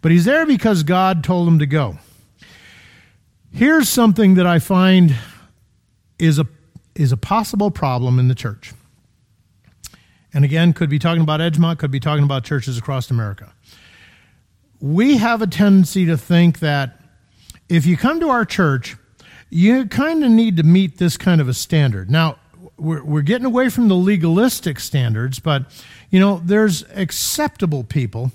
But 0.02 0.12
he's 0.12 0.26
there 0.26 0.46
because 0.46 0.84
God 0.84 1.24
told 1.24 1.48
him 1.48 1.58
to 1.58 1.66
go. 1.66 1.98
Here's 3.52 3.90
something 3.90 4.36
that 4.36 4.46
I 4.46 4.60
find 4.60 5.16
is 6.20 6.38
a, 6.38 6.46
is 6.94 7.12
a 7.12 7.18
possible 7.18 7.72
problem 7.72 8.20
in 8.20 8.28
the 8.28 8.36
church. 8.36 8.74
And 10.34 10.46
again, 10.46 10.74
could 10.74 10.90
be 10.90 11.00
talking 11.00 11.22
about 11.22 11.40
Edgemont, 11.40 11.80
could 11.80 11.92
be 11.92 12.00
talking 12.00 12.24
about 12.24 12.44
churches 12.44 12.78
across 12.78 13.12
America. 13.12 13.54
We 14.80 15.18
have 15.18 15.42
a 15.42 15.48
tendency 15.48 16.06
to 16.06 16.18
think 16.18 16.60
that 16.60 17.00
if 17.70 17.86
you 17.86 17.98
come 17.98 18.20
to 18.20 18.30
our 18.30 18.46
church, 18.46 18.98
you 19.50 19.86
kind 19.86 20.24
of 20.24 20.32
need 20.32 20.58
to 20.58 20.64
meet 20.64 20.98
this 20.98 21.18
kind 21.18 21.42
of 21.42 21.50
a 21.50 21.54
standard. 21.54 22.10
Now, 22.10 22.38
we're, 22.78 23.04
we're 23.04 23.22
getting 23.22 23.46
away 23.46 23.70
from 23.70 23.90
the 23.90 23.96
legalistic 23.96 24.80
standards, 24.80 25.40
but, 25.40 25.66
you 26.10 26.20
know, 26.20 26.42
there's 26.44 26.84
acceptable 26.96 27.84
people, 27.84 28.32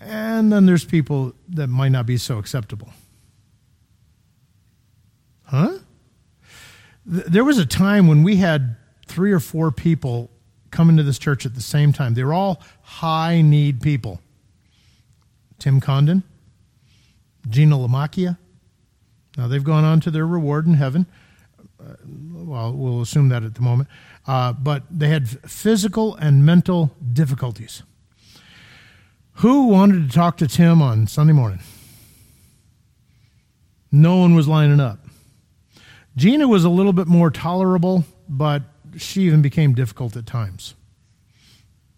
and 0.00 0.50
then 0.50 0.66
there's 0.66 0.84
people 0.84 1.34
that 1.50 1.68
might 1.68 1.90
not 1.90 2.06
be 2.06 2.16
so 2.16 2.38
acceptable. 2.38 2.88
Huh? 5.44 5.78
There 7.06 7.44
was 7.44 7.58
a 7.58 7.66
time 7.66 8.06
when 8.06 8.22
we 8.22 8.36
had 8.36 8.76
three 9.06 9.32
or 9.32 9.40
four 9.40 9.70
people 9.70 10.30
come 10.70 10.88
into 10.90 11.02
this 11.02 11.18
church 11.18 11.46
at 11.46 11.54
the 11.54 11.60
same 11.60 11.92
time. 11.92 12.14
They 12.14 12.24
were 12.24 12.34
all 12.34 12.60
high 12.82 13.40
need 13.42 13.80
people. 13.80 14.20
Tim 15.58 15.80
Condon, 15.80 16.22
Gina 17.48 17.76
Lamacchia. 17.76 18.38
Now 19.36 19.48
they've 19.48 19.64
gone 19.64 19.84
on 19.84 20.00
to 20.00 20.10
their 20.10 20.26
reward 20.26 20.66
in 20.66 20.74
heaven. 20.74 21.06
Uh, 21.80 21.94
well, 22.32 22.72
we'll 22.72 23.02
assume 23.02 23.28
that 23.28 23.44
at 23.44 23.54
the 23.54 23.60
moment. 23.60 23.88
Uh, 24.26 24.52
but 24.52 24.82
they 24.90 25.08
had 25.08 25.28
physical 25.28 26.14
and 26.16 26.44
mental 26.44 26.90
difficulties. 27.12 27.82
Who 29.34 29.68
wanted 29.68 30.08
to 30.08 30.14
talk 30.14 30.36
to 30.38 30.48
Tim 30.48 30.82
on 30.82 31.06
Sunday 31.06 31.32
morning? 31.32 31.60
No 33.92 34.16
one 34.16 34.34
was 34.34 34.48
lining 34.48 34.80
up. 34.80 34.98
Gina 36.16 36.48
was 36.48 36.64
a 36.64 36.68
little 36.68 36.92
bit 36.92 37.06
more 37.06 37.30
tolerable, 37.30 38.04
but 38.28 38.62
she 38.98 39.22
even 39.22 39.42
became 39.42 39.74
difficult 39.74 40.16
at 40.16 40.26
times. 40.26 40.74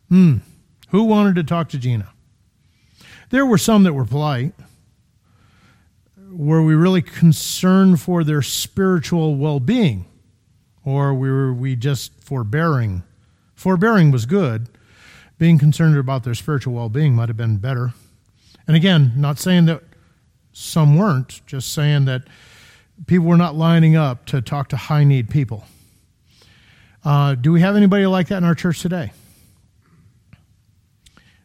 Hmm. 0.09 0.39
Who 0.91 1.05
wanted 1.05 1.37
to 1.37 1.45
talk 1.45 1.69
to 1.71 1.79
Gina? 1.79 2.09
There 3.31 3.47
were 3.47 3.59
some 3.59 3.85
that 3.85 3.93
were 3.93 4.05
polite. 4.05 4.55
Were 6.31 6.63
we 6.63 6.75
really 6.75 7.03
concerned 7.03 8.01
for 8.01 8.25
their 8.25 8.43
spiritual 8.43 9.37
well 9.37 9.61
being? 9.61 10.07
Or 10.85 11.15
were 11.15 11.53
we 11.53 11.77
just 11.77 12.13
forbearing? 12.23 13.03
Forbearing 13.55 14.11
was 14.11 14.27
good. 14.27 14.69
Being 15.39 15.59
concerned 15.59 15.97
about 15.97 16.25
their 16.25 16.35
spiritual 16.35 16.75
well 16.75 16.89
being 16.89 17.15
might 17.15 17.29
have 17.29 17.37
been 17.37 17.59
better. 17.59 17.93
And 18.67 18.77
again, 18.77 19.13
not 19.17 19.39
saying 19.39 19.67
that 19.67 19.83
some 20.53 20.97
weren't, 20.97 21.41
just 21.47 21.73
saying 21.73 22.05
that 22.07 22.23
people 23.07 23.27
were 23.27 23.37
not 23.37 23.55
lining 23.55 23.97
up 23.97 24.27
to 24.27 24.43
talk 24.43 24.69
to 24.69 24.77
high 24.77 25.05
need 25.05 25.31
people. 25.31 25.65
Uh, 27.05 27.35
do 27.35 27.53
we 27.53 27.61
have 27.61 27.77
anybody 27.77 28.07
like 28.07 28.29
that 28.29 28.39
in 28.39 28.45
our 28.45 28.55
church 28.55 28.81
today? 28.81 29.13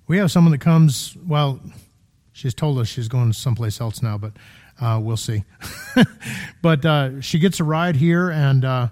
We 0.07 0.17
have 0.17 0.31
someone 0.31 0.51
that 0.51 0.61
comes, 0.61 1.15
well, 1.25 1.59
she's 2.33 2.53
told 2.53 2.77
us 2.77 2.87
she's 2.87 3.07
going 3.07 3.31
someplace 3.33 3.79
else 3.79 4.01
now, 4.01 4.17
but 4.17 4.33
uh, 4.79 4.99
we'll 5.01 5.17
see. 5.17 5.45
but 6.61 6.85
uh, 6.85 7.21
she 7.21 7.39
gets 7.39 7.59
a 7.59 7.63
ride 7.63 7.95
here, 7.95 8.29
and 8.29 8.65
uh, 8.65 8.89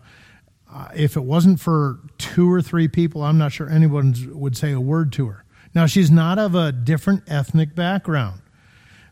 if 0.96 1.18
it 1.18 1.24
wasn't 1.24 1.60
for 1.60 2.00
two 2.18 2.52
or 2.52 2.62
three 2.62 2.88
people, 2.88 3.22
I'm 3.22 3.38
not 3.38 3.52
sure 3.52 3.70
anyone 3.70 4.16
would 4.32 4.58
say 4.58 4.72
a 4.72 4.80
word 4.80 5.12
to 5.14 5.28
her. 5.28 5.44
Now, 5.76 5.86
she's 5.86 6.10
not 6.10 6.40
of 6.40 6.56
a 6.56 6.72
different 6.72 7.24
ethnic 7.28 7.76
background, 7.76 8.42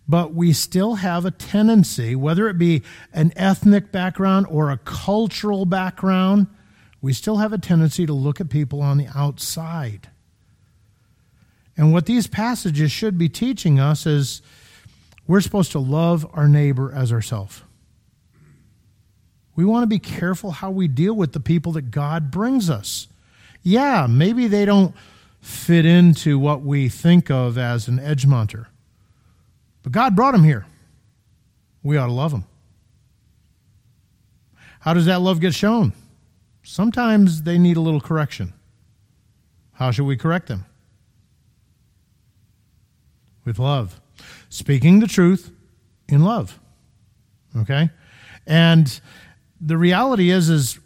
but 0.08 0.34
we 0.34 0.54
still 0.54 0.96
have 0.96 1.26
a 1.26 1.32
tendency, 1.32 2.16
whether 2.16 2.48
it 2.48 2.58
be 2.58 2.84
an 3.14 3.34
ethnic 3.36 3.92
background 3.92 4.48
or 4.50 4.72
a 4.72 4.78
cultural 4.78 5.66
background, 5.66 6.48
we 7.02 7.14
still 7.14 7.38
have 7.38 7.52
a 7.52 7.58
tendency 7.58 8.06
to 8.06 8.14
look 8.14 8.40
at 8.40 8.50
people 8.50 8.82
on 8.82 8.98
the 8.98 9.08
outside. 9.16 10.10
And 11.76 11.92
what 11.92 12.06
these 12.06 12.28
passages 12.28 12.92
should 12.92 13.18
be 13.18 13.30
teaching 13.30 13.80
us 13.80 14.06
is 14.06 14.42
we're 15.26 15.42
supposed 15.42 15.72
to 15.72 15.80
love 15.80 16.28
our 16.34 16.48
neighbor 16.48 16.92
as 16.94 17.12
ourselves. 17.12 17.64
We 19.56 19.66
want 19.66 19.84
to 19.84 19.88
be 19.88 20.00
careful 20.00 20.52
how 20.52 20.72
we 20.72 20.88
deal 20.88 21.14
with 21.14 21.34
the 21.34 21.40
people 21.40 21.72
that 21.74 21.92
God 21.92 22.32
brings 22.32 22.70
us. 22.70 23.08
Yeah, 23.64 24.08
maybe 24.10 24.48
they 24.48 24.66
don't 24.66 24.94
fit 25.40 25.86
into 25.86 26.38
what 26.38 26.62
we 26.62 26.88
think 26.88 27.32
of 27.32 27.58
as 27.58 27.88
an 27.88 27.98
Edgemonter, 27.98 28.68
but 29.84 29.92
God 29.92 30.16
brought 30.16 30.32
them 30.34 30.44
here. 30.44 30.66
We 31.84 31.98
ought 31.98 32.08
to 32.08 32.14
love 32.14 32.32
them. 32.32 32.46
How 34.82 34.94
does 34.94 35.06
that 35.08 35.22
love 35.22 35.40
get 35.40 35.54
shown? 35.54 35.94
Sometimes 36.72 37.42
they 37.44 37.58
need 37.58 37.76
a 37.76 37.82
little 37.82 38.00
correction. 38.00 38.54
How 39.74 39.92
should 39.92 40.06
we 40.06 40.16
correct 40.16 40.48
them? 40.48 40.66
With 43.44 43.60
love. 43.60 44.00
Speaking 44.48 45.02
the 45.02 45.08
truth 45.08 45.52
in 46.08 46.24
love. 46.24 46.58
Okay? 47.58 47.90
And 48.48 49.02
the 49.60 49.76
reality 49.76 50.30
is 50.30 50.50
is 50.50 50.80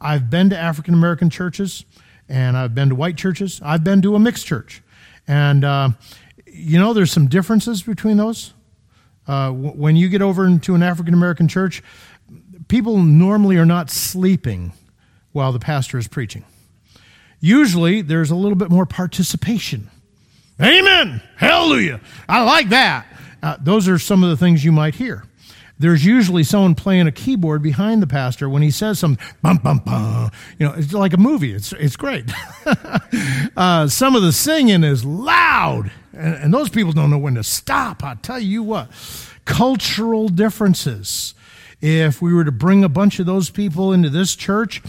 I've 0.00 0.30
been 0.30 0.50
to 0.50 0.56
African 0.56 0.94
American 0.94 1.28
churches 1.28 1.84
and 2.28 2.56
I've 2.56 2.76
been 2.76 2.90
to 2.90 2.94
white 2.94 3.16
churches. 3.16 3.60
I've 3.64 3.82
been 3.82 4.00
to 4.02 4.14
a 4.14 4.20
mixed 4.20 4.46
church. 4.46 4.80
And 5.26 5.64
uh, 5.64 5.88
you 6.46 6.78
know 6.78 6.92
there's 6.92 7.10
some 7.10 7.26
differences 7.26 7.82
between 7.82 8.16
those. 8.16 8.54
Uh, 9.26 9.50
when 9.50 9.96
you 9.96 10.08
get 10.08 10.22
over 10.22 10.46
into 10.46 10.76
an 10.76 10.84
African 10.84 11.14
American 11.14 11.48
church, 11.48 11.82
people 12.68 12.98
normally 12.98 13.56
are 13.56 13.66
not 13.66 13.90
sleeping 13.90 14.72
while 15.34 15.52
the 15.52 15.58
pastor 15.58 15.98
is 15.98 16.08
preaching. 16.08 16.44
Usually, 17.40 18.00
there's 18.00 18.30
a 18.30 18.36
little 18.36 18.56
bit 18.56 18.70
more 18.70 18.86
participation. 18.86 19.90
Amen. 20.62 21.20
Hallelujah. 21.36 22.00
I 22.28 22.42
like 22.44 22.68
that. 22.70 23.06
Uh, 23.42 23.56
those 23.60 23.88
are 23.88 23.98
some 23.98 24.22
of 24.22 24.30
the 24.30 24.36
things 24.36 24.64
you 24.64 24.72
might 24.72 24.94
hear. 24.94 25.24
There's 25.76 26.04
usually 26.04 26.44
someone 26.44 26.76
playing 26.76 27.08
a 27.08 27.12
keyboard 27.12 27.60
behind 27.60 28.00
the 28.00 28.06
pastor 28.06 28.48
when 28.48 28.62
he 28.62 28.70
says 28.70 29.00
something, 29.00 29.22
bum 29.42 29.56
bum 29.58 29.78
bum. 29.78 30.30
You 30.56 30.68
know, 30.68 30.74
it's 30.74 30.92
like 30.92 31.12
a 31.12 31.18
movie. 31.18 31.52
It's 31.52 31.72
it's 31.72 31.96
great. 31.96 32.30
uh, 33.56 33.88
some 33.88 34.14
of 34.14 34.22
the 34.22 34.32
singing 34.32 34.84
is 34.84 35.04
loud, 35.04 35.90
and, 36.12 36.34
and 36.36 36.54
those 36.54 36.68
people 36.68 36.92
don't 36.92 37.10
know 37.10 37.18
when 37.18 37.34
to 37.34 37.42
stop. 37.42 38.04
I 38.04 38.14
tell 38.14 38.38
you 38.38 38.62
what, 38.62 38.88
cultural 39.44 40.28
differences 40.28 41.34
if 41.84 42.22
we 42.22 42.32
were 42.32 42.44
to 42.44 42.52
bring 42.52 42.82
a 42.82 42.88
bunch 42.88 43.18
of 43.18 43.26
those 43.26 43.50
people 43.50 43.92
into 43.92 44.08
this 44.08 44.34
church, 44.34 44.80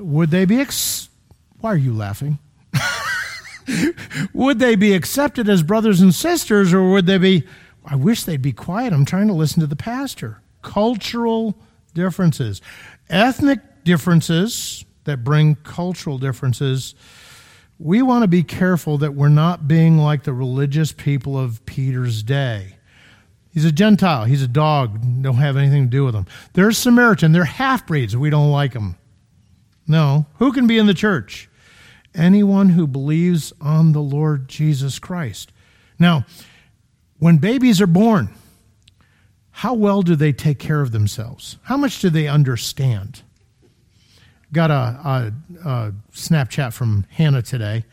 would 0.00 0.30
they 0.30 0.44
be 0.44 0.60
ex- 0.60 1.08
Why 1.60 1.72
are 1.72 1.76
you 1.76 1.92
laughing? 1.92 2.38
would 4.32 4.58
they 4.58 4.76
be 4.76 4.94
accepted 4.94 5.48
as 5.48 5.62
brothers 5.62 6.00
and 6.00 6.14
sisters 6.14 6.72
or 6.72 6.90
would 6.90 7.06
they 7.06 7.18
be 7.18 7.44
I 7.84 7.96
wish 7.96 8.24
they'd 8.24 8.42
be 8.42 8.52
quiet. 8.52 8.92
I'm 8.92 9.06
trying 9.06 9.28
to 9.28 9.32
listen 9.32 9.60
to 9.60 9.66
the 9.66 9.76
pastor. 9.76 10.42
Cultural 10.62 11.56
differences. 11.94 12.60
Ethnic 13.08 13.84
differences 13.84 14.84
that 15.04 15.24
bring 15.24 15.54
cultural 15.56 16.18
differences. 16.18 16.94
We 17.78 18.02
want 18.02 18.22
to 18.22 18.28
be 18.28 18.42
careful 18.42 18.98
that 18.98 19.14
we're 19.14 19.28
not 19.28 19.66
being 19.66 19.96
like 19.96 20.24
the 20.24 20.34
religious 20.34 20.92
people 20.92 21.38
of 21.38 21.64
Peter's 21.64 22.22
day 22.22 22.76
He's 23.52 23.64
a 23.64 23.72
Gentile. 23.72 24.24
He's 24.24 24.42
a 24.42 24.48
dog. 24.48 25.22
Don't 25.22 25.34
have 25.34 25.56
anything 25.56 25.84
to 25.84 25.90
do 25.90 26.04
with 26.04 26.14
him. 26.14 26.26
They're 26.52 26.70
Samaritan. 26.72 27.32
They're 27.32 27.44
half 27.44 27.86
breeds. 27.86 28.16
We 28.16 28.30
don't 28.30 28.50
like 28.50 28.72
them. 28.72 28.96
No. 29.90 30.26
Who 30.38 30.52
can 30.52 30.68
be 30.68 30.78
in 30.78 30.86
the 30.86 30.94
church? 30.94 31.50
Anyone 32.14 32.68
who 32.70 32.86
believes 32.86 33.52
on 33.60 33.90
the 33.90 34.00
Lord 34.00 34.46
Jesus 34.46 35.00
Christ. 35.00 35.50
Now, 35.98 36.24
when 37.18 37.38
babies 37.38 37.80
are 37.80 37.88
born, 37.88 38.32
how 39.50 39.74
well 39.74 40.02
do 40.02 40.14
they 40.14 40.32
take 40.32 40.60
care 40.60 40.80
of 40.80 40.92
themselves? 40.92 41.58
How 41.62 41.76
much 41.76 42.00
do 42.00 42.08
they 42.08 42.28
understand? 42.28 43.22
Got 44.52 44.70
a, 44.70 44.74
a, 44.74 45.32
a 45.68 45.94
Snapchat 46.12 46.72
from 46.72 47.04
Hannah 47.10 47.42
today. 47.42 47.84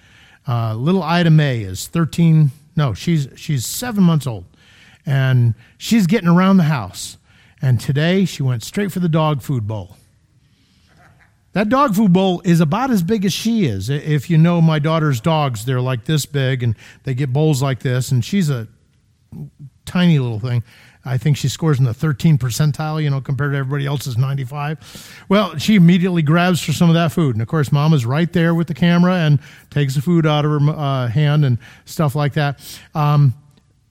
Uh, 0.48 0.76
little 0.76 1.02
Ida 1.02 1.32
May 1.32 1.62
is 1.62 1.88
13. 1.88 2.52
No, 2.76 2.94
she's 2.94 3.28
she's 3.36 3.66
seven 3.66 4.04
months 4.04 4.28
old 4.28 4.46
and 5.04 5.56
she's 5.80 6.06
getting 6.06 6.30
around 6.30 6.58
the 6.58 6.64
house. 6.64 7.18
And 7.60 7.82
today 7.82 8.26
she 8.26 8.44
went 8.44 8.62
straight 8.62 8.92
for 8.92 9.00
the 9.00 9.10
dog 9.10 9.42
food 9.42 9.66
bowl. 9.66 9.98
That 11.58 11.70
dog 11.70 11.96
food 11.96 12.14
bowl 12.14 12.44
is 12.46 12.62
about 12.62 12.92
as 12.92 13.02
big 13.02 13.26
as 13.26 13.34
she 13.34 13.66
is. 13.66 13.90
If 13.90 14.30
you 14.30 14.38
know 14.38 14.62
my 14.62 14.78
daughter's 14.78 15.20
dogs, 15.20 15.66
they're 15.66 15.82
like 15.82 16.06
this 16.06 16.28
big 16.28 16.62
and 16.62 16.76
they 17.02 17.16
get 17.16 17.34
bowls 17.34 17.64
like 17.64 17.80
this, 17.80 18.12
and 18.12 18.24
she's 18.24 18.52
a 18.52 18.68
tiny 19.84 20.20
little 20.20 20.40
thing. 20.40 20.64
I 21.04 21.18
think 21.18 21.36
she 21.36 21.48
scores 21.50 21.80
in 21.80 21.86
the 21.86 21.96
13 21.96 22.38
percentile, 22.38 23.02
you 23.02 23.10
know, 23.10 23.22
compared 23.22 23.54
to 23.54 23.58
everybody 23.58 23.88
else's 23.88 24.20
95. 24.20 25.26
Well, 25.30 25.58
she 25.58 25.74
immediately 25.74 26.22
grabs 26.22 26.62
for 26.62 26.74
some 26.74 26.90
of 26.90 26.94
that 26.94 27.12
food. 27.12 27.34
And 27.34 27.42
of 27.42 27.48
course, 27.48 27.72
mama's 27.72 28.06
right 28.06 28.32
there 28.32 28.54
with 28.54 28.68
the 28.68 28.76
camera 28.76 29.16
and 29.16 29.40
takes 29.72 29.96
the 29.96 30.04
food 30.04 30.28
out 30.28 30.46
of 30.46 30.52
her 30.52 30.70
uh, 30.70 31.08
hand 31.08 31.44
and 31.44 31.58
stuff 31.86 32.14
like 32.14 32.34
that. 32.34 32.60
Um, 32.94 33.34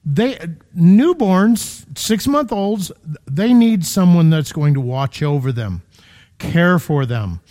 they 0.09 0.35
newborns, 0.73 1.85
six 1.97 2.27
month 2.27 2.53
olds, 2.53 2.93
they 3.29 3.53
need 3.53 3.85
someone 3.85 4.29
that's 4.29 4.53
going 4.53 4.73
to 4.75 4.79
watch 4.79 5.21
over 5.21 5.51
them, 5.51 5.81
care 6.39 6.79
for 6.79 7.05
them, 7.05 7.41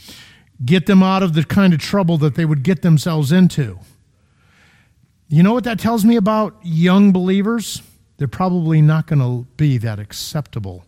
get 0.64 0.86
them 0.86 1.02
out 1.02 1.22
of 1.22 1.34
the 1.34 1.44
kind 1.44 1.72
of 1.72 1.80
trouble 1.80 2.18
that 2.18 2.34
they 2.34 2.44
would 2.44 2.62
get 2.62 2.82
themselves 2.82 3.32
into. 3.32 3.78
You 5.28 5.42
know 5.42 5.52
what 5.52 5.64
that 5.64 5.80
tells 5.80 6.04
me 6.04 6.16
about 6.16 6.56
young 6.62 7.12
believers? 7.12 7.82
they're 8.16 8.28
probably 8.28 8.80
not 8.80 9.06
going 9.06 9.18
to 9.18 9.46
be 9.56 9.78
that 9.78 9.98
acceptable 9.98 10.84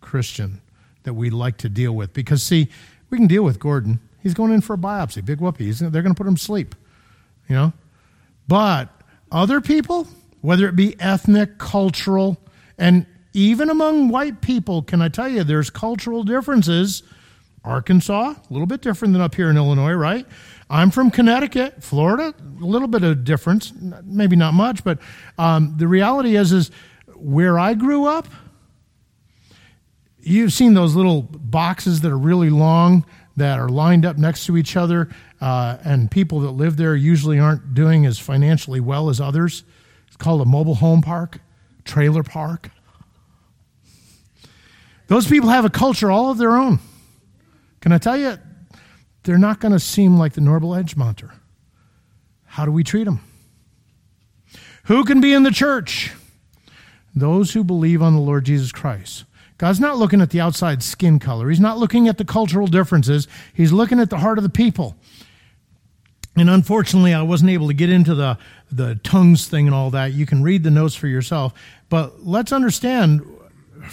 Christian 0.00 0.60
that 1.04 1.14
we 1.14 1.30
like 1.30 1.56
to 1.58 1.68
deal 1.68 1.92
with. 1.92 2.12
Because, 2.12 2.42
see, 2.42 2.68
we 3.10 3.18
can 3.18 3.26
deal 3.26 3.42
with 3.42 3.58
Gordon. 3.58 4.00
He's 4.22 4.34
going 4.34 4.52
in 4.52 4.60
for 4.60 4.74
a 4.74 4.78
biopsy, 4.78 5.24
big 5.24 5.40
whoopee. 5.40 5.70
They're 5.72 6.02
going 6.02 6.14
to 6.14 6.18
put 6.18 6.26
him 6.26 6.36
to 6.36 6.42
sleep, 6.42 6.74
you 7.48 7.56
know? 7.56 7.72
But 8.48 8.88
other 9.30 9.60
people, 9.60 10.08
whether 10.40 10.68
it 10.68 10.76
be 10.76 10.98
ethnic, 11.00 11.58
cultural, 11.58 12.38
and 12.78 13.06
even 13.32 13.70
among 13.70 14.08
white 14.08 14.40
people, 14.40 14.82
can 14.82 15.00
I 15.00 15.08
tell 15.08 15.28
you, 15.28 15.44
there's 15.44 15.70
cultural 15.70 16.22
differences. 16.22 17.02
Arkansas, 17.64 18.30
a 18.30 18.52
little 18.52 18.66
bit 18.66 18.82
different 18.82 19.12
than 19.12 19.22
up 19.22 19.34
here 19.34 19.48
in 19.48 19.56
Illinois, 19.56 19.92
right? 19.92 20.26
I'm 20.68 20.90
from 20.90 21.10
Connecticut, 21.10 21.82
Florida, 21.82 22.34
a 22.60 22.64
little 22.64 22.88
bit 22.88 23.04
of 23.04 23.24
difference, 23.24 23.72
maybe 24.04 24.36
not 24.36 24.54
much, 24.54 24.82
but 24.82 24.98
um, 25.38 25.74
the 25.76 25.86
reality 25.86 26.36
is, 26.36 26.52
is 26.52 26.70
where 27.14 27.58
I 27.58 27.74
grew 27.74 28.06
up, 28.06 28.26
you've 30.20 30.52
seen 30.52 30.74
those 30.74 30.96
little 30.96 31.22
boxes 31.22 32.00
that 32.00 32.10
are 32.10 32.18
really 32.18 32.50
long 32.50 33.04
that 33.36 33.58
are 33.58 33.68
lined 33.68 34.04
up 34.04 34.18
next 34.18 34.46
to 34.46 34.56
each 34.56 34.76
other, 34.76 35.08
uh, 35.40 35.78
and 35.84 36.10
people 36.10 36.40
that 36.40 36.50
live 36.50 36.76
there 36.76 36.94
usually 36.94 37.38
aren't 37.38 37.74
doing 37.74 38.06
as 38.06 38.18
financially 38.18 38.80
well 38.80 39.08
as 39.08 39.20
others. 39.20 39.64
It's 40.06 40.16
called 40.16 40.40
a 40.40 40.44
mobile 40.44 40.74
home 40.74 41.00
park, 41.00 41.40
trailer 41.84 42.22
park. 42.22 42.70
Those 45.06 45.26
people 45.26 45.48
have 45.50 45.64
a 45.64 45.70
culture 45.70 46.10
all 46.10 46.30
of 46.30 46.38
their 46.38 46.56
own. 46.56 46.78
Can 47.82 47.92
I 47.92 47.98
tell 47.98 48.16
you, 48.16 48.38
they're 49.24 49.38
not 49.38 49.60
going 49.60 49.72
to 49.72 49.80
seem 49.80 50.16
like 50.16 50.32
the 50.32 50.40
Normal 50.40 50.70
Edgemonter. 50.70 51.32
How 52.46 52.64
do 52.64 52.72
we 52.72 52.84
treat 52.84 53.04
them? 53.04 53.20
Who 54.84 55.04
can 55.04 55.20
be 55.20 55.32
in 55.32 55.42
the 55.42 55.50
church? 55.50 56.12
Those 57.14 57.52
who 57.52 57.62
believe 57.62 58.00
on 58.00 58.14
the 58.14 58.20
Lord 58.20 58.44
Jesus 58.44 58.72
Christ. 58.72 59.24
God's 59.58 59.80
not 59.80 59.98
looking 59.98 60.20
at 60.20 60.30
the 60.30 60.40
outside 60.40 60.82
skin 60.82 61.18
color. 61.18 61.48
He's 61.48 61.60
not 61.60 61.78
looking 61.78 62.08
at 62.08 62.18
the 62.18 62.24
cultural 62.24 62.66
differences. 62.66 63.28
He's 63.52 63.72
looking 63.72 64.00
at 64.00 64.10
the 64.10 64.18
heart 64.18 64.38
of 64.38 64.44
the 64.44 64.50
people. 64.50 64.96
And 66.36 66.48
unfortunately, 66.48 67.14
I 67.14 67.22
wasn't 67.22 67.50
able 67.50 67.68
to 67.68 67.74
get 67.74 67.90
into 67.90 68.14
the, 68.14 68.38
the 68.70 68.94
tongues 69.02 69.46
thing 69.46 69.66
and 69.66 69.74
all 69.74 69.90
that. 69.90 70.12
You 70.12 70.24
can 70.24 70.42
read 70.42 70.62
the 70.62 70.70
notes 70.70 70.94
for 70.94 71.06
yourself. 71.06 71.52
But 71.88 72.24
let's 72.24 72.52
understand, 72.52 73.22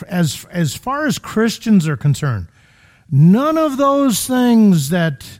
as, 0.07 0.45
as 0.49 0.75
far 0.75 1.05
as 1.05 1.19
Christians 1.19 1.87
are 1.87 1.97
concerned, 1.97 2.47
None 3.11 3.57
of 3.57 3.77
those 3.77 4.27
things 4.27 4.89
that 4.89 5.39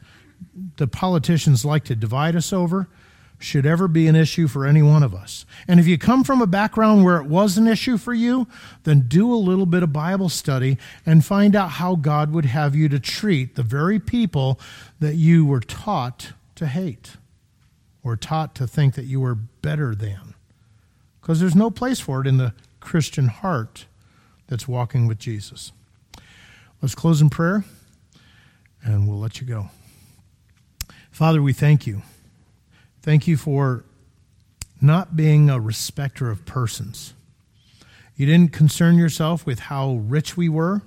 the 0.77 0.87
politicians 0.87 1.63
like 1.63 1.83
to 1.85 1.95
divide 1.95 2.35
us 2.35 2.51
over 2.51 2.87
should 3.37 3.65
ever 3.65 3.87
be 3.87 4.07
an 4.07 4.15
issue 4.15 4.47
for 4.47 4.65
any 4.65 4.81
one 4.81 5.01
of 5.01 5.13
us. 5.15 5.45
And 5.67 5.79
if 5.79 5.87
you 5.87 5.97
come 5.97 6.23
from 6.23 6.41
a 6.41 6.47
background 6.47 7.05
where 7.05 7.17
it 7.17 7.27
was 7.27 7.57
an 7.57 7.67
issue 7.67 7.97
for 7.97 8.13
you, 8.13 8.47
then 8.83 9.07
do 9.07 9.33
a 9.33 9.35
little 9.35 9.65
bit 9.65 9.81
of 9.81 9.93
Bible 9.93 10.27
study 10.29 10.77
and 11.05 11.23
find 11.23 11.55
out 11.55 11.71
how 11.71 11.95
God 11.95 12.33
would 12.33 12.45
have 12.45 12.75
you 12.75 12.89
to 12.89 12.99
treat 12.99 13.55
the 13.55 13.63
very 13.63 13.99
people 13.99 14.59
that 14.99 15.15
you 15.15 15.45
were 15.45 15.61
taught 15.61 16.33
to 16.55 16.67
hate 16.67 17.15
or 18.03 18.17
taught 18.17 18.55
to 18.55 18.67
think 18.67 18.95
that 18.95 19.05
you 19.05 19.21
were 19.21 19.35
better 19.35 19.95
than. 19.95 20.33
Because 21.21 21.39
there's 21.39 21.55
no 21.55 21.71
place 21.71 21.99
for 21.99 22.19
it 22.19 22.27
in 22.27 22.37
the 22.37 22.53
Christian 22.81 23.27
heart 23.27 23.85
that's 24.47 24.67
walking 24.67 25.07
with 25.07 25.19
Jesus. 25.19 25.71
Let's 26.81 26.95
close 26.95 27.21
in 27.21 27.29
prayer 27.29 27.65
and 28.83 29.07
we'll 29.07 29.19
let 29.19 29.41
you 29.41 29.47
go. 29.47 29.69
Father, 31.11 31.41
we 31.41 31.51
thank 31.51 31.85
you. 31.85 32.03
Thank 33.01 33.27
you 33.27 33.35
for 33.35 33.83
not 34.81 35.17
being 35.17 35.49
a 35.49 35.59
respecter 35.59 36.29
of 36.29 36.45
persons. 36.45 37.13
You 38.15 38.25
didn't 38.25 38.53
concern 38.53 38.97
yourself 38.97 39.45
with 39.45 39.59
how 39.59 39.95
rich 39.95 40.37
we 40.37 40.47
were, 40.47 40.81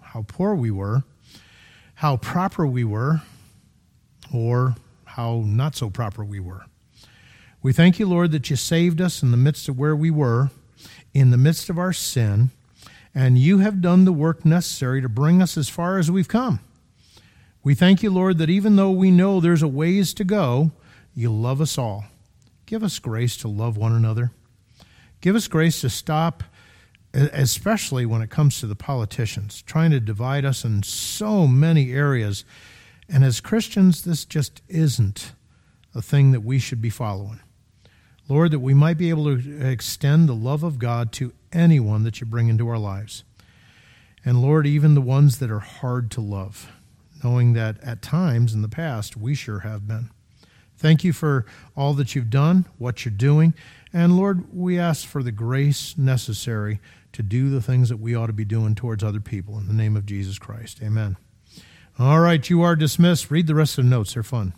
how 0.00 0.24
poor 0.26 0.54
we 0.54 0.70
were, 0.70 1.04
how 1.96 2.16
proper 2.16 2.66
we 2.66 2.84
were, 2.84 3.20
or 4.32 4.76
how 5.04 5.42
not 5.44 5.76
so 5.76 5.90
proper 5.90 6.24
we 6.24 6.40
were. 6.40 6.64
We 7.62 7.74
thank 7.74 7.98
you, 7.98 8.06
Lord, 8.06 8.32
that 8.32 8.48
you 8.48 8.56
saved 8.56 9.00
us 9.00 9.22
in 9.22 9.30
the 9.30 9.36
midst 9.36 9.68
of 9.68 9.78
where 9.78 9.96
we 9.96 10.10
were, 10.10 10.50
in 11.12 11.30
the 11.30 11.36
midst 11.36 11.68
of 11.68 11.78
our 11.78 11.92
sin 11.92 12.50
and 13.14 13.38
you 13.38 13.58
have 13.58 13.80
done 13.80 14.04
the 14.04 14.12
work 14.12 14.44
necessary 14.44 15.00
to 15.00 15.08
bring 15.08 15.40
us 15.40 15.56
as 15.56 15.68
far 15.68 15.98
as 15.98 16.10
we've 16.10 16.28
come. 16.28 16.60
We 17.62 17.74
thank 17.74 18.02
you, 18.02 18.10
Lord, 18.10 18.38
that 18.38 18.50
even 18.50 18.76
though 18.76 18.90
we 18.90 19.10
know 19.10 19.40
there's 19.40 19.62
a 19.62 19.68
ways 19.68 20.12
to 20.14 20.24
go, 20.24 20.72
you 21.14 21.32
love 21.32 21.60
us 21.60 21.78
all. 21.78 22.04
Give 22.66 22.82
us 22.82 22.98
grace 22.98 23.36
to 23.38 23.48
love 23.48 23.76
one 23.76 23.92
another. 23.92 24.32
Give 25.20 25.36
us 25.36 25.48
grace 25.48 25.80
to 25.82 25.88
stop, 25.88 26.42
especially 27.14 28.04
when 28.04 28.20
it 28.20 28.30
comes 28.30 28.60
to 28.60 28.66
the 28.66 28.74
politicians, 28.74 29.62
trying 29.62 29.92
to 29.92 30.00
divide 30.00 30.44
us 30.44 30.64
in 30.64 30.82
so 30.82 31.46
many 31.46 31.92
areas. 31.92 32.44
And 33.08 33.24
as 33.24 33.40
Christians, 33.40 34.02
this 34.02 34.24
just 34.24 34.60
isn't 34.68 35.32
a 35.94 36.02
thing 36.02 36.32
that 36.32 36.40
we 36.40 36.58
should 36.58 36.82
be 36.82 36.90
following. 36.90 37.40
Lord, 38.28 38.50
that 38.50 38.58
we 38.58 38.74
might 38.74 38.98
be 38.98 39.10
able 39.10 39.36
to 39.36 39.66
extend 39.66 40.28
the 40.28 40.34
love 40.34 40.62
of 40.62 40.78
God 40.78 41.12
to 41.12 41.32
anyone 41.54 42.02
that 42.02 42.20
you 42.20 42.26
bring 42.26 42.48
into 42.48 42.68
our 42.68 42.78
lives. 42.78 43.24
And 44.24 44.42
Lord, 44.42 44.66
even 44.66 44.94
the 44.94 45.00
ones 45.00 45.38
that 45.38 45.50
are 45.50 45.60
hard 45.60 46.10
to 46.12 46.20
love, 46.20 46.70
knowing 47.22 47.52
that 47.54 47.82
at 47.82 48.02
times 48.02 48.54
in 48.54 48.62
the 48.62 48.68
past 48.68 49.16
we 49.16 49.34
sure 49.34 49.60
have 49.60 49.86
been. 49.86 50.10
Thank 50.76 51.04
you 51.04 51.12
for 51.12 51.46
all 51.76 51.94
that 51.94 52.14
you've 52.14 52.30
done, 52.30 52.66
what 52.78 53.04
you're 53.04 53.12
doing. 53.12 53.54
And 53.92 54.16
Lord, 54.16 54.52
we 54.52 54.78
ask 54.78 55.06
for 55.06 55.22
the 55.22 55.32
grace 55.32 55.96
necessary 55.96 56.80
to 57.12 57.22
do 57.22 57.48
the 57.48 57.62
things 57.62 57.88
that 57.90 58.00
we 58.00 58.14
ought 58.14 58.26
to 58.26 58.32
be 58.32 58.44
doing 58.44 58.74
towards 58.74 59.04
other 59.04 59.20
people. 59.20 59.56
In 59.56 59.68
the 59.68 59.72
name 59.72 59.96
of 59.96 60.04
Jesus 60.04 60.38
Christ. 60.38 60.80
Amen. 60.82 61.16
All 61.98 62.18
right, 62.18 62.50
you 62.50 62.60
are 62.62 62.74
dismissed. 62.74 63.30
Read 63.30 63.46
the 63.46 63.54
rest 63.54 63.78
of 63.78 63.84
the 63.84 63.90
notes, 63.90 64.14
they're 64.14 64.24
fun. 64.24 64.52